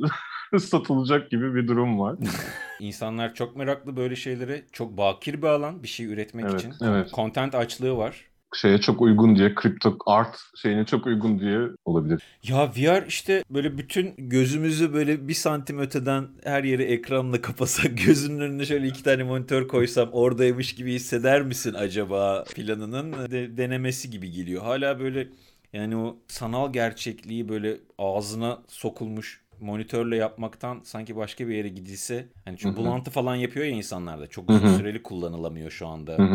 satılacak 0.60 1.32
gibi 1.32 1.56
bir 1.56 1.68
durum 1.68 2.00
var. 2.00 2.16
İnsanlar 2.80 3.34
çok 3.34 3.56
meraklı 3.56 3.98
böyle 3.98 4.16
şeylere. 4.16 4.62
Çok 4.72 4.98
bakir 4.98 5.42
bir 5.42 5.48
alan 5.48 5.84
bir 5.84 5.88
şey 5.88 6.06
üretmek 6.06 6.46
Evet, 6.50 6.60
için. 6.60 6.74
evet. 6.82 7.12
Content 7.14 7.56
açlığı 7.56 7.98
var. 7.98 8.26
Şeye 8.56 8.78
çok 8.78 9.02
uygun 9.02 9.36
diye, 9.36 9.56
kripto 9.56 9.98
art 10.06 10.38
şeyine 10.62 10.86
çok 10.86 11.06
uygun 11.08 11.40
diye 11.40 11.60
olabilir. 11.86 12.22
Ya 12.44 12.72
VR 12.78 13.08
işte 13.08 13.44
böyle 13.50 13.78
bütün 13.78 14.14
gözümüzü 14.18 14.94
böyle 14.94 15.28
bir 15.28 15.34
santim 15.34 15.80
öteden 15.80 16.28
her 16.44 16.64
yeri 16.64 16.84
ekranla 16.84 17.42
kapasak 17.42 17.98
gözünün 18.06 18.40
önüne 18.40 18.66
şöyle 18.66 18.88
iki 18.88 19.04
tane 19.04 19.24
monitör 19.24 19.68
koysam 19.68 20.10
oradaymış 20.12 20.76
gibi 20.76 20.94
hisseder 20.94 21.42
misin 21.42 21.74
acaba 21.74 22.44
planının 22.56 23.14
de- 23.32 23.58
denemesi 23.58 24.10
gibi 24.10 24.32
geliyor. 24.32 24.64
Hala 24.64 25.00
böyle 25.00 25.28
yani 25.74 25.98
o 25.98 26.18
sanal 26.28 26.74
gerçekliği 26.74 27.50
böyle 27.50 27.78
ağzına 27.98 28.60
sokulmuş 28.68 29.42
monitörle 29.62 30.16
yapmaktan 30.16 30.82
sanki 30.84 31.16
başka 31.16 31.48
bir 31.48 31.56
yere 31.56 31.70
gidilse 31.70 32.30
hani 32.46 32.58
çünkü 32.58 32.76
bulantı 32.76 33.12
falan 33.12 33.36
yapıyor 33.36 33.66
ya 33.66 33.72
insanlarda 33.72 34.28
çok 34.28 34.50
uzun 34.50 34.66
süreli 34.66 35.04
kullanılamıyor 35.04 35.72
şu 35.72 35.88
anda 35.88 36.28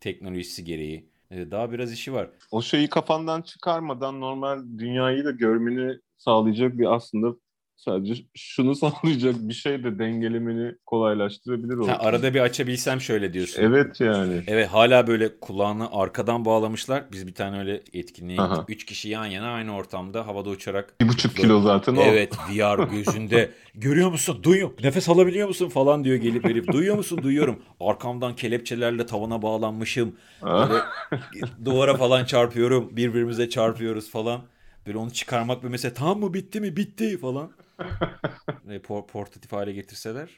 teknolojisi 0.00 0.64
gereği. 0.64 1.10
Ee, 1.30 1.50
Daha 1.50 1.72
biraz 1.72 1.92
işi 1.92 2.12
var. 2.12 2.30
O 2.50 2.62
şeyi 2.62 2.88
kafandan 2.88 3.42
çıkarmadan 3.42 4.20
normal 4.20 4.62
dünyayı 4.78 5.24
da 5.24 5.30
görmeni 5.30 5.98
sağlayacak 6.18 6.78
bir 6.78 6.94
aslında 6.94 7.36
sadece 7.84 8.22
şunu 8.34 8.74
sağlayacak 8.74 9.34
bir 9.38 9.54
şey 9.54 9.84
de 9.84 9.98
dengelemeni 9.98 10.74
kolaylaştırabilir. 10.86 11.88
Ha, 11.88 11.98
arada 12.00 12.34
bir 12.34 12.40
açabilsem 12.40 13.00
şöyle 13.00 13.32
diyorsun. 13.32 13.62
Evet 13.62 14.00
yani. 14.00 14.42
Evet 14.46 14.68
hala 14.68 15.06
böyle 15.06 15.40
kulağını 15.40 15.88
arkadan 15.92 16.44
bağlamışlar. 16.44 17.04
Biz 17.12 17.26
bir 17.26 17.34
tane 17.34 17.58
öyle 17.58 17.82
etkinliğe 17.92 18.40
Aha. 18.40 18.64
Üç 18.68 18.84
kişi 18.84 19.08
yan 19.08 19.26
yana 19.26 19.48
aynı 19.48 19.76
ortamda 19.76 20.26
havada 20.26 20.50
uçarak. 20.50 21.00
Bir 21.00 21.08
buçuk 21.08 21.36
kilo 21.36 21.60
zaten 21.60 21.96
o. 21.96 22.02
Evet 22.02 22.34
VR 22.50 22.90
gözünde. 22.90 23.50
Görüyor 23.74 24.10
musun? 24.10 24.40
Duyuyor. 24.42 24.70
Nefes 24.82 25.08
alabiliyor 25.08 25.48
musun? 25.48 25.68
Falan 25.68 26.04
diyor 26.04 26.16
gelip 26.16 26.44
herif. 26.44 26.72
Duyuyor 26.72 26.96
musun? 26.96 27.20
Duyuyorum. 27.22 27.62
Arkamdan 27.80 28.36
kelepçelerle 28.36 29.06
tavana 29.06 29.42
bağlanmışım. 29.42 30.16
Böyle 30.42 30.74
duvara 31.64 31.94
falan 31.94 32.24
çarpıyorum. 32.24 32.96
Birbirimize 32.96 33.48
çarpıyoruz 33.48 34.10
falan. 34.10 34.42
Böyle 34.86 34.98
onu 34.98 35.10
çıkarmak 35.12 35.62
bir 35.62 35.68
mesele. 35.68 35.94
Tamam 35.94 36.20
mı? 36.20 36.34
Bitti 36.34 36.60
mi? 36.60 36.76
Bitti 36.76 37.18
falan. 37.18 37.52
Por- 38.82 39.06
portatif 39.06 39.52
hale 39.52 39.72
getirseler. 39.72 40.30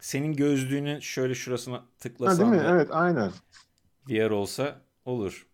Senin 0.00 0.32
gözlüğünü 0.32 1.02
şöyle 1.02 1.34
şurasına 1.34 1.74
ha, 1.76 1.78
değil 1.80 1.98
tıklasan 1.98 2.48
mi? 2.50 2.62
Evet 2.66 2.88
aynen. 2.92 3.30
VR 4.08 4.30
olsa 4.30 4.80
olur. 5.04 5.46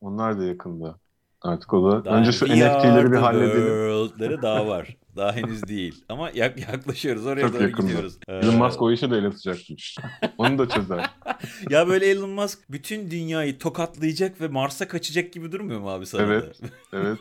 Onlar 0.00 0.38
da 0.38 0.44
yakında. 0.44 0.98
Artık 1.42 1.74
o 1.74 1.90
da. 1.92 2.04
Daha 2.04 2.16
Önce 2.16 2.32
şu 2.32 2.46
NFT'leri 2.46 3.12
bir 3.12 3.16
halledelim. 3.16 4.42
Daha 4.42 4.66
var. 4.66 4.96
Daha 5.16 5.32
henüz 5.32 5.62
değil. 5.66 6.04
Ama 6.08 6.30
yak- 6.30 6.58
yaklaşıyoruz. 6.72 7.26
Oraya 7.26 7.40
Çok 7.40 7.54
doğru 7.54 7.62
yakında. 7.62 7.86
gidiyoruz. 7.86 8.18
Elon 8.28 8.54
Ee, 8.54 8.56
Musk 8.56 8.82
o 8.82 8.92
işi 8.92 9.10
de 9.10 9.16
el 9.16 9.26
atacakmış. 9.26 9.96
Onu 10.38 10.58
da 10.58 10.68
çözer. 10.68 11.10
ya 11.70 11.88
böyle 11.88 12.06
Elon 12.06 12.30
Musk 12.30 12.58
bütün 12.70 13.10
dünyayı 13.10 13.58
tokatlayacak 13.58 14.40
ve 14.40 14.48
Mars'a 14.48 14.88
kaçacak 14.88 15.32
gibi 15.32 15.52
durmuyor 15.52 15.80
mu 15.80 15.90
abi 15.90 16.06
sana 16.06 16.22
Evet. 16.22 16.62
da? 16.62 16.66
Evet. 16.92 17.18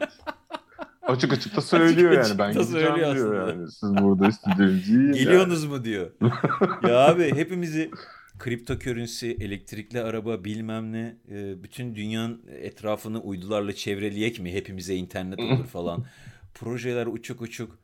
Açık 1.01 1.33
açık 1.33 1.55
da 1.55 1.61
söylüyor 1.61 2.11
açık 2.11 2.29
yani. 2.29 2.39
Ben 2.39 2.53
gideceğim 2.53 2.95
diyor 2.95 3.15
aslında. 3.15 3.51
yani. 3.51 3.71
Siz 3.71 3.95
burada 3.97 4.27
istediğiniz 4.27 4.89
yiyin. 4.89 5.11
Geliyorsunuz 5.11 5.65
mu 5.65 5.83
diyor. 5.83 6.11
ya 6.89 6.97
abi 6.99 7.35
hepimizi 7.35 7.91
kripto 8.39 8.79
currency, 8.79 9.31
elektrikli 9.31 10.01
araba 10.01 10.43
bilmem 10.43 10.91
ne 10.91 11.15
e, 11.31 11.63
bütün 11.63 11.95
dünyanın 11.95 12.41
etrafını 12.61 13.19
uydularla 13.21 13.73
çevreleyek 13.75 14.39
mi 14.39 14.53
hepimize 14.53 14.95
internet 14.95 15.39
olur 15.39 15.65
falan. 15.73 16.05
Projeler 16.53 17.05
uçuk 17.05 17.41
uçuk. 17.41 17.79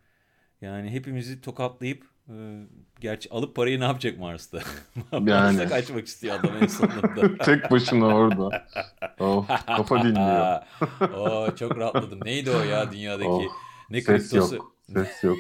Yani 0.62 0.90
hepimizi 0.90 1.42
tokatlayıp 1.42 2.04
gerçi 3.00 3.30
alıp 3.30 3.56
parayı 3.56 3.80
ne 3.80 3.84
yapacak 3.84 4.20
Mars'ta? 4.20 4.60
Yani. 5.26 5.70
kaçmak 5.70 6.08
istiyor 6.08 6.40
adam 6.40 6.52
en 6.62 6.68
sonunda. 6.68 7.38
Tek 7.44 7.72
başına 7.72 8.06
orada. 8.06 8.66
Of, 9.20 9.48
kafa 9.68 10.04
dinliyor. 10.04 10.60
Oo, 11.18 11.56
çok 11.56 11.78
rahatladım. 11.78 12.20
Neydi 12.26 12.52
o 12.52 12.64
ya 12.64 12.92
dünyadaki? 12.92 13.30
Oh, 13.30 13.44
ne 13.90 14.02
ses 14.02 14.30
kriptosu? 14.30 14.56
yok. 14.56 14.74
Ses 14.94 15.24
yok. 15.24 15.38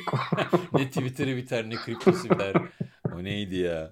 ne 0.74 0.88
Twitter'ı 0.88 1.36
biter 1.38 1.70
ne 1.70 1.76
kriptosu 1.76 2.30
biter. 2.30 2.54
O 3.16 3.24
neydi 3.24 3.56
ya? 3.56 3.92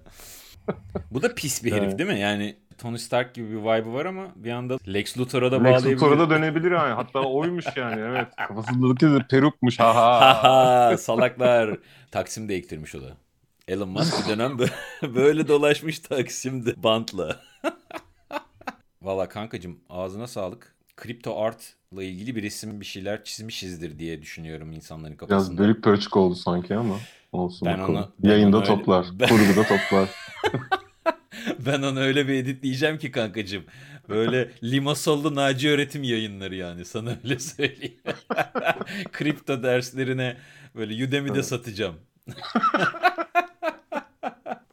Bu 1.10 1.22
da 1.22 1.34
pis 1.34 1.64
bir 1.64 1.72
herif 1.72 1.84
Evet. 1.84 1.98
değil 1.98 2.10
mi? 2.10 2.20
Yani 2.20 2.56
Tony 2.78 2.98
Stark 2.98 3.34
gibi 3.34 3.50
bir 3.50 3.56
vibe'ı 3.56 3.92
var 3.92 4.04
ama 4.06 4.26
bir 4.36 4.50
anda 4.50 4.78
Lex 4.88 5.18
Luthor'a 5.18 5.52
da 5.52 5.56
Lex 5.56 5.64
bağlayabilir. 5.64 5.94
Luthor'a 5.94 6.18
da 6.18 6.30
dönebilir 6.30 6.70
yani. 6.70 6.94
Hatta 6.94 7.20
oymuş 7.20 7.64
yani 7.76 8.00
evet. 8.00 8.26
Kafasındaki 8.48 9.06
de 9.06 9.18
perukmuş. 9.30 9.80
Ha 9.80 9.94
ha. 9.94 10.20
Haha 10.20 10.96
salaklar. 10.96 11.76
Taksim'de 12.16 12.54
ektirmiş 12.54 12.94
o 12.94 13.02
da. 13.02 13.16
Elon 13.68 13.88
Musk 13.88 14.24
bir 14.24 14.30
dönem 14.32 14.52
bö- 14.52 14.70
böyle 15.14 15.48
dolaşmış 15.48 15.98
Taksim'de 15.98 16.82
bantla. 16.82 17.40
Valla 19.02 19.28
kankacım 19.28 19.78
ağzına 19.88 20.26
sağlık. 20.26 20.74
Kripto 20.96 21.40
art'la 21.42 22.02
ilgili 22.02 22.36
bir 22.36 22.42
resim 22.42 22.80
bir 22.80 22.84
şeyler 22.86 23.24
çizmişizdir 23.24 23.98
diye 23.98 24.22
düşünüyorum 24.22 24.72
insanların 24.72 25.14
Biraz 25.18 25.28
kafasında. 25.28 25.58
bölük 25.62 25.84
pörçük 25.84 26.16
oldu 26.16 26.34
sanki 26.34 26.74
ama. 26.74 26.96
Olsun 27.32 27.66
Ben 27.66 27.78
bakalım. 27.78 27.94
onu- 27.96 28.12
ben 28.18 28.28
Yayında 28.30 28.56
onu 28.56 28.64
öyle- 28.64 28.74
toplar. 28.76 29.06
Ben- 29.12 29.28
Kurguda 29.28 29.62
toplar. 29.62 30.08
Ben 31.66 31.82
onu 31.82 32.00
öyle 32.00 32.28
bir 32.28 32.34
editleyeceğim 32.34 32.98
ki 32.98 33.10
kankacığım. 33.10 33.64
Böyle 34.08 34.50
Limasol'lu 34.62 35.34
Naci 35.34 35.68
öğretim 35.70 36.02
yayınları 36.02 36.54
yani 36.54 36.84
sana 36.84 37.16
öyle 37.24 37.38
söyleyeyim. 37.38 37.96
Kripto 39.12 39.62
derslerine 39.62 40.36
böyle 40.76 41.04
Udemy'de 41.04 41.32
Evet. 41.34 41.46
satacağım. 41.46 41.94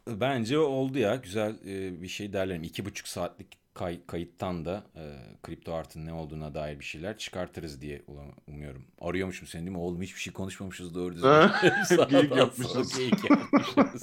Bence 0.08 0.58
oldu 0.58 0.98
ya. 0.98 1.14
Güzel 1.16 1.54
e, 1.66 2.02
bir 2.02 2.08
şey 2.08 2.32
derlerim. 2.32 2.62
İki 2.62 2.84
buçuk 2.84 3.08
saatlik 3.08 3.46
kay- 3.74 4.00
kayıttan 4.06 4.64
da 4.64 4.84
e, 4.96 5.02
kripto 5.42 5.74
artın 5.74 6.06
ne 6.06 6.12
olduğuna 6.12 6.54
dair 6.54 6.80
bir 6.80 6.84
şeyler 6.84 7.18
çıkartırız 7.18 7.80
diye 7.80 8.02
umuyorum. 8.48 8.84
Arıyormuşum 9.00 9.48
seni 9.48 9.60
değil 9.62 9.70
mi? 9.76 9.78
Oğlum 9.78 10.02
hiçbir 10.02 10.20
şey 10.20 10.32
konuşmamışız 10.32 10.94
doğru 10.94 11.14
düzgün. 11.14 11.30
Geyik 12.10 12.36
yapmışız. 12.36 12.98
geyik 12.98 13.30
yapmışız. 13.30 14.02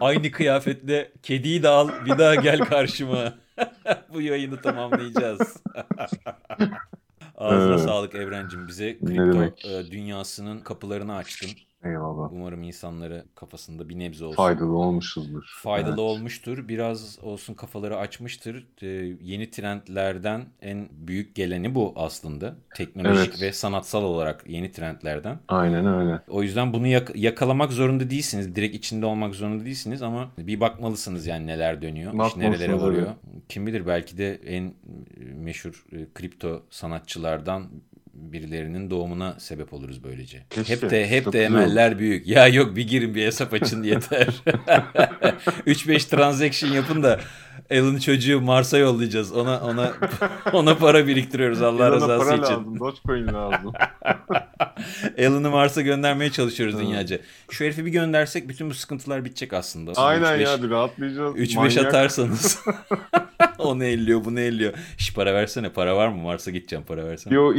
Aynı 0.00 0.30
kıyafetle 0.30 1.12
kediyi 1.22 1.62
de 1.62 1.68
al 1.68 1.90
bir 2.06 2.18
daha 2.18 2.34
gel 2.34 2.58
karşıma. 2.58 3.34
Bu 4.12 4.20
yayını 4.20 4.60
tamamlayacağız. 4.62 5.56
Ağzına 7.36 7.74
Evet. 7.74 7.80
sağlık 7.80 8.14
Evrencim. 8.14 8.68
Bize 8.68 9.02
kripto 9.04 9.54
e, 9.68 9.90
dünyasının 9.90 10.58
kapılarını 10.60 11.14
açtın. 11.16 11.50
Eyvallah. 11.86 12.32
Umarım 12.32 12.62
insanları 12.62 13.24
kafasında 13.34 13.88
bir 13.88 13.98
nebze 13.98 14.24
olsun. 14.24 14.36
Faydalı 14.36 14.76
olmuşuzdur. 14.76 15.44
Faydalı 15.62 15.90
Evet. 15.90 15.98
olmuştur. 15.98 16.68
Biraz 16.68 17.18
olsun 17.22 17.54
kafaları 17.54 17.96
açmıştır. 17.96 18.66
Ee, 18.82 18.86
yeni 19.22 19.50
trendlerden 19.50 20.44
en 20.62 20.88
büyük 20.90 21.34
geleni 21.34 21.74
bu 21.74 21.92
aslında. 21.96 22.56
Teknolojik 22.74 23.28
Evet. 23.30 23.42
ve 23.42 23.52
sanatsal 23.52 24.02
olarak 24.04 24.44
yeni 24.48 24.72
trendlerden. 24.72 25.38
Aynen 25.48 25.86
öyle. 25.86 26.20
O 26.28 26.42
yüzden 26.42 26.72
bunu 26.72 26.86
yak- 26.86 27.16
yakalamak 27.16 27.72
zorunda 27.72 28.10
değilsiniz. 28.10 28.54
Direkt 28.54 28.76
içinde 28.76 29.06
olmak 29.06 29.34
zorunda 29.34 29.64
değilsiniz 29.64 30.02
ama 30.02 30.30
bir 30.38 30.60
bakmalısınız 30.60 31.26
yani 31.26 31.46
neler 31.46 31.82
dönüyor. 31.82 32.12
iş 32.12 32.18
Bakmalısınız, 32.18 32.60
nerelere 32.60 32.80
varıyor. 32.80 33.10
Kim 33.48 33.66
bilir 33.66 33.86
belki 33.86 34.18
de 34.18 34.34
en 34.34 34.64
e, 34.64 34.72
meşhur 35.34 35.84
e, 35.92 36.06
kripto 36.14 36.62
sanatçılardan 36.70 37.66
birilerinin 38.16 38.90
doğumuna 38.90 39.34
sebep 39.38 39.72
oluruz 39.72 40.04
böylece. 40.04 40.42
Keşke. 40.50 40.74
Hep 40.74 40.90
de 40.90 41.10
hep 41.10 41.24
de 41.24 41.28
olur. 41.28 41.36
emeller 41.36 41.98
büyük. 41.98 42.26
Ya 42.26 42.48
yok 42.48 42.76
bir 42.76 42.88
girin 42.88 43.14
bir 43.14 43.26
hesap 43.26 43.54
açın 43.54 43.82
yeter. 43.82 44.26
3-5 45.66 46.10
transaction 46.10 46.70
yapın 46.70 47.02
da 47.02 47.20
Elon 47.70 47.98
çocuğu 47.98 48.40
Mars'a 48.40 48.78
yollayacağız. 48.78 49.32
Ona 49.32 49.60
ona 49.60 49.92
ona 50.52 50.76
para 50.76 51.06
biriktiriyoruz 51.06 51.62
Allah 51.62 51.86
Elon'a 51.86 51.96
rızası 51.96 52.24
para 52.24 52.36
için. 52.36 52.52
lazım. 52.52 52.80
Dogecoin 52.80 53.26
lazım. 53.26 53.72
Alan'ı 55.18 55.50
Mars'a 55.50 55.82
göndermeye 55.82 56.30
çalışıyoruz 56.30 56.78
dünyaca. 56.78 57.18
Şu 57.50 57.64
herifi 57.64 57.86
bir 57.86 57.90
göndersek 57.90 58.48
bütün 58.48 58.70
bu 58.70 58.74
sıkıntılar 58.74 59.24
bitecek 59.24 59.52
aslında. 59.52 59.92
Aynen 59.92 60.38
3-5 60.38 60.40
ya 60.40 60.70
rahatlayacağız. 60.70 61.36
3-5 61.36 61.56
Manyak. 61.56 61.86
atarsanız. 61.86 62.58
o 63.58 63.78
ne 63.78 63.86
elliyor 63.86 64.24
bu 64.24 64.34
ne 64.34 64.42
elliyor. 64.42 64.72
Şş 64.98 65.14
para 65.14 65.34
versene 65.34 65.68
para 65.68 65.96
var 65.96 66.08
mı 66.08 66.22
Mars'a 66.22 66.50
gideceğim 66.50 66.84
para 66.88 67.06
versene. 67.06 67.32
Bir 67.32 67.38
o 67.38 67.54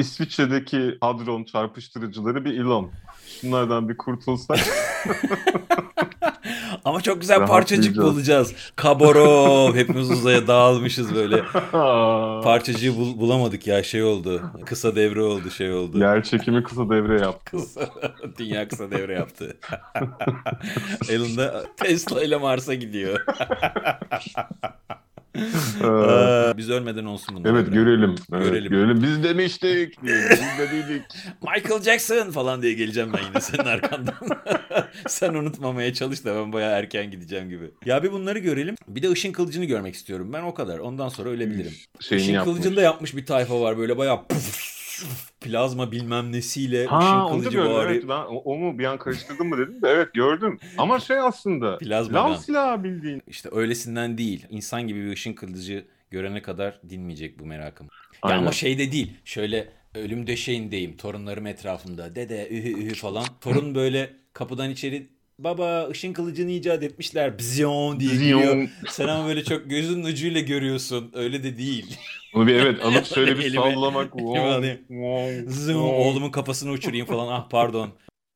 İsviçre'deki 0.51 0.97
hadron 1.01 1.43
çarpıştırıcıları 1.43 2.45
bir 2.45 2.53
Elon. 2.59 2.91
Şunlardan 3.41 3.89
bir 3.89 3.97
kurtulsak. 3.97 4.59
Ama 6.85 7.01
çok 7.01 7.21
güzel 7.21 7.45
parçacık 7.45 7.97
bulacağız. 7.97 8.53
Kaborov. 8.75 9.75
Hepimiz 9.75 10.11
uzaya 10.11 10.47
dağılmışız 10.47 11.15
böyle. 11.15 11.43
Parçacığı 12.43 12.97
bul- 12.97 13.19
bulamadık 13.19 13.67
ya 13.67 13.83
şey 13.83 14.03
oldu. 14.03 14.41
Kısa 14.65 14.95
devre 14.95 15.21
oldu 15.21 15.51
şey 15.51 15.73
oldu. 15.73 15.99
Yer 15.99 16.23
çekimi 16.23 16.63
kısa 16.63 16.89
devre 16.89 17.21
yaptı. 17.21 17.57
Kısa, 17.61 17.89
dünya 18.37 18.67
kısa 18.67 18.91
devre 18.91 19.13
yaptı. 19.13 19.57
Elon 21.09 21.37
da 21.37 21.63
Tesla 21.77 22.23
ile 22.23 22.37
Mars'a 22.37 22.73
gidiyor. 22.73 23.25
Ee, 25.37 26.57
Biz 26.57 26.69
ölmeden 26.69 27.05
olsun 27.05 27.35
bunlar. 27.35 27.49
evet 27.49 27.73
görelim. 27.73 28.15
Evet, 28.33 28.43
Görelim. 28.45 28.71
görelim. 28.71 29.03
Biz 29.03 29.23
demiştik. 29.23 30.03
Biz 30.03 30.13
de 30.59 30.69
dedik. 30.71 31.01
Michael 31.41 31.81
Jackson 31.83 32.31
falan 32.31 32.61
diye 32.61 32.73
geleceğim 32.73 33.09
ben 33.13 33.23
yine 33.27 33.41
senin 33.41 33.65
arkandan. 33.65 34.13
Sen 35.07 35.33
unutmamaya 35.33 35.93
çalış 35.93 36.25
da 36.25 36.35
ben 36.35 36.53
bayağı 36.53 36.79
erken 36.79 37.11
gideceğim 37.11 37.49
gibi. 37.49 37.71
Ya 37.85 38.03
bir 38.03 38.11
bunları 38.11 38.39
görelim. 38.39 38.75
Bir 38.87 39.03
de 39.03 39.11
ışın 39.11 39.31
kılıcını 39.31 39.65
görmek 39.65 39.95
istiyorum. 39.95 40.33
Ben 40.33 40.43
o 40.43 40.53
kadar. 40.53 40.79
Ondan 40.79 41.09
sonra 41.09 41.29
ölebilirim. 41.29 41.73
Şeyini 41.99 42.23
Işın 42.23 42.33
yapmış. 42.33 42.53
kılıcında 42.53 42.81
yapmış 42.81 43.15
bir 43.15 43.25
tayfa 43.25 43.61
var 43.61 43.77
böyle 43.77 43.97
bayağı 43.97 44.27
puf, 44.27 44.76
plazma 45.41 45.91
bilmem 45.91 46.31
nesiyle 46.31 46.85
Ha 46.85 46.99
ışın 46.99 47.15
onu 47.35 47.41
kılıcı 47.41 47.57
gördüm. 47.57 47.73
var. 47.73 47.85
Evet, 47.87 48.03
ben 48.03 48.19
o, 48.21 48.41
o 48.45 48.57
mu 48.57 48.79
bir 48.79 48.85
an 48.85 48.97
karıştırdım 48.97 49.47
mı 49.49 49.57
dedim 49.57 49.81
de 49.81 49.87
evet 49.89 50.13
gördüm. 50.13 50.59
Ama 50.77 50.99
şey 50.99 51.19
aslında. 51.19 51.77
Plazmadan. 51.77 52.31
Lav 52.31 52.37
silahı 52.37 52.83
bildiğin. 52.83 53.21
İşte 53.27 53.49
öylesinden 53.51 54.17
değil. 54.17 54.45
İnsan 54.49 54.87
gibi 54.87 55.05
bir 55.05 55.11
ışın 55.13 55.33
kılıcı 55.33 55.85
görene 56.11 56.41
kadar 56.41 56.79
dinmeyecek 56.89 57.39
bu 57.39 57.45
merakım. 57.45 57.87
Ya 58.29 58.35
ama 58.37 58.51
şey 58.51 58.77
de 58.77 58.91
değil. 58.91 59.13
Şöyle 59.25 59.69
ölüm 59.95 60.27
döşeğindeyim. 60.27 60.97
Torunlarım 60.97 61.47
etrafımda. 61.47 62.15
Dede 62.15 62.47
ühü 62.49 62.69
ühü 62.83 62.95
falan. 62.95 63.25
Torun 63.41 63.75
böyle 63.75 64.13
kapıdan 64.33 64.69
içeri 64.69 65.07
baba 65.39 65.87
ışın 65.89 66.13
kılıcını 66.13 66.51
icat 66.51 66.83
etmişler. 66.83 67.39
Bzyon 67.39 67.99
diye 67.99 68.13
giriyor. 68.13 68.69
Sen 68.89 69.07
ama 69.07 69.27
böyle 69.27 69.43
çok 69.43 69.69
gözünün 69.69 70.03
ucuyla 70.03 70.41
görüyorsun. 70.41 71.11
Öyle 71.13 71.43
de 71.43 71.57
değil. 71.57 71.97
Onu 72.37 72.47
bir 72.47 72.53
evet 72.55 72.85
alıp 72.85 73.05
şöyle 73.05 73.37
bir 73.37 73.49
sallamak. 73.55 74.15
oğlumun 75.75 76.31
kafasını 76.31 76.71
uçurayım 76.71 77.05
falan. 77.05 77.27
Ah 77.27 77.49
pardon. 77.49 77.89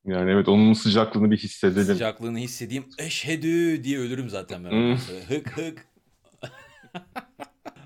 Yani 0.05 0.31
evet 0.31 0.47
onun 0.47 0.73
sıcaklığını 0.73 1.31
bir 1.31 1.37
hissedelim. 1.37 1.83
Sıcaklığını 1.93 2.37
hissedeyim. 2.37 2.85
Eşhedü 2.99 3.83
diye 3.83 3.99
ölürüm 3.99 4.29
zaten 4.29 4.63
ben. 4.63 4.71
Hmm. 4.71 4.95
Hık 5.29 5.57
hık. 5.57 5.85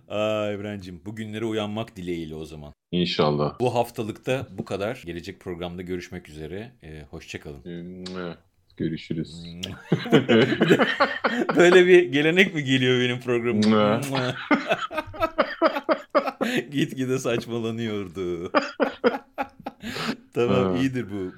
Aa 0.10 0.52
Evrencim 0.52 1.06
bugünlere 1.06 1.46
uyanmak 1.46 1.96
dileğiyle 1.96 2.36
o 2.36 2.46
zaman. 2.46 2.74
İnşallah. 2.92 3.60
Bu 3.60 3.76
haftalıkta 3.76 4.48
bu 4.52 4.66
kadar. 4.66 5.04
Gelecek 5.06 5.40
programda 5.40 5.82
görüşmek 5.82 6.30
üzere. 6.30 6.72
Ee, 6.84 7.04
hoşçakalın. 7.10 7.62
Evet, 8.18 8.38
Görüşürüz. 8.78 9.46
Böyle 11.56 11.88
bir 11.88 12.04
gelenek 12.04 12.56
mi 12.56 12.64
geliyor 12.64 13.00
benim 13.00 13.20
programım? 13.20 13.62
Gitgide 16.72 17.20
saçmalanıyordu. 17.20 18.52
tamam 20.34 20.76
iyidir 20.76 21.06
bu. 21.12 21.36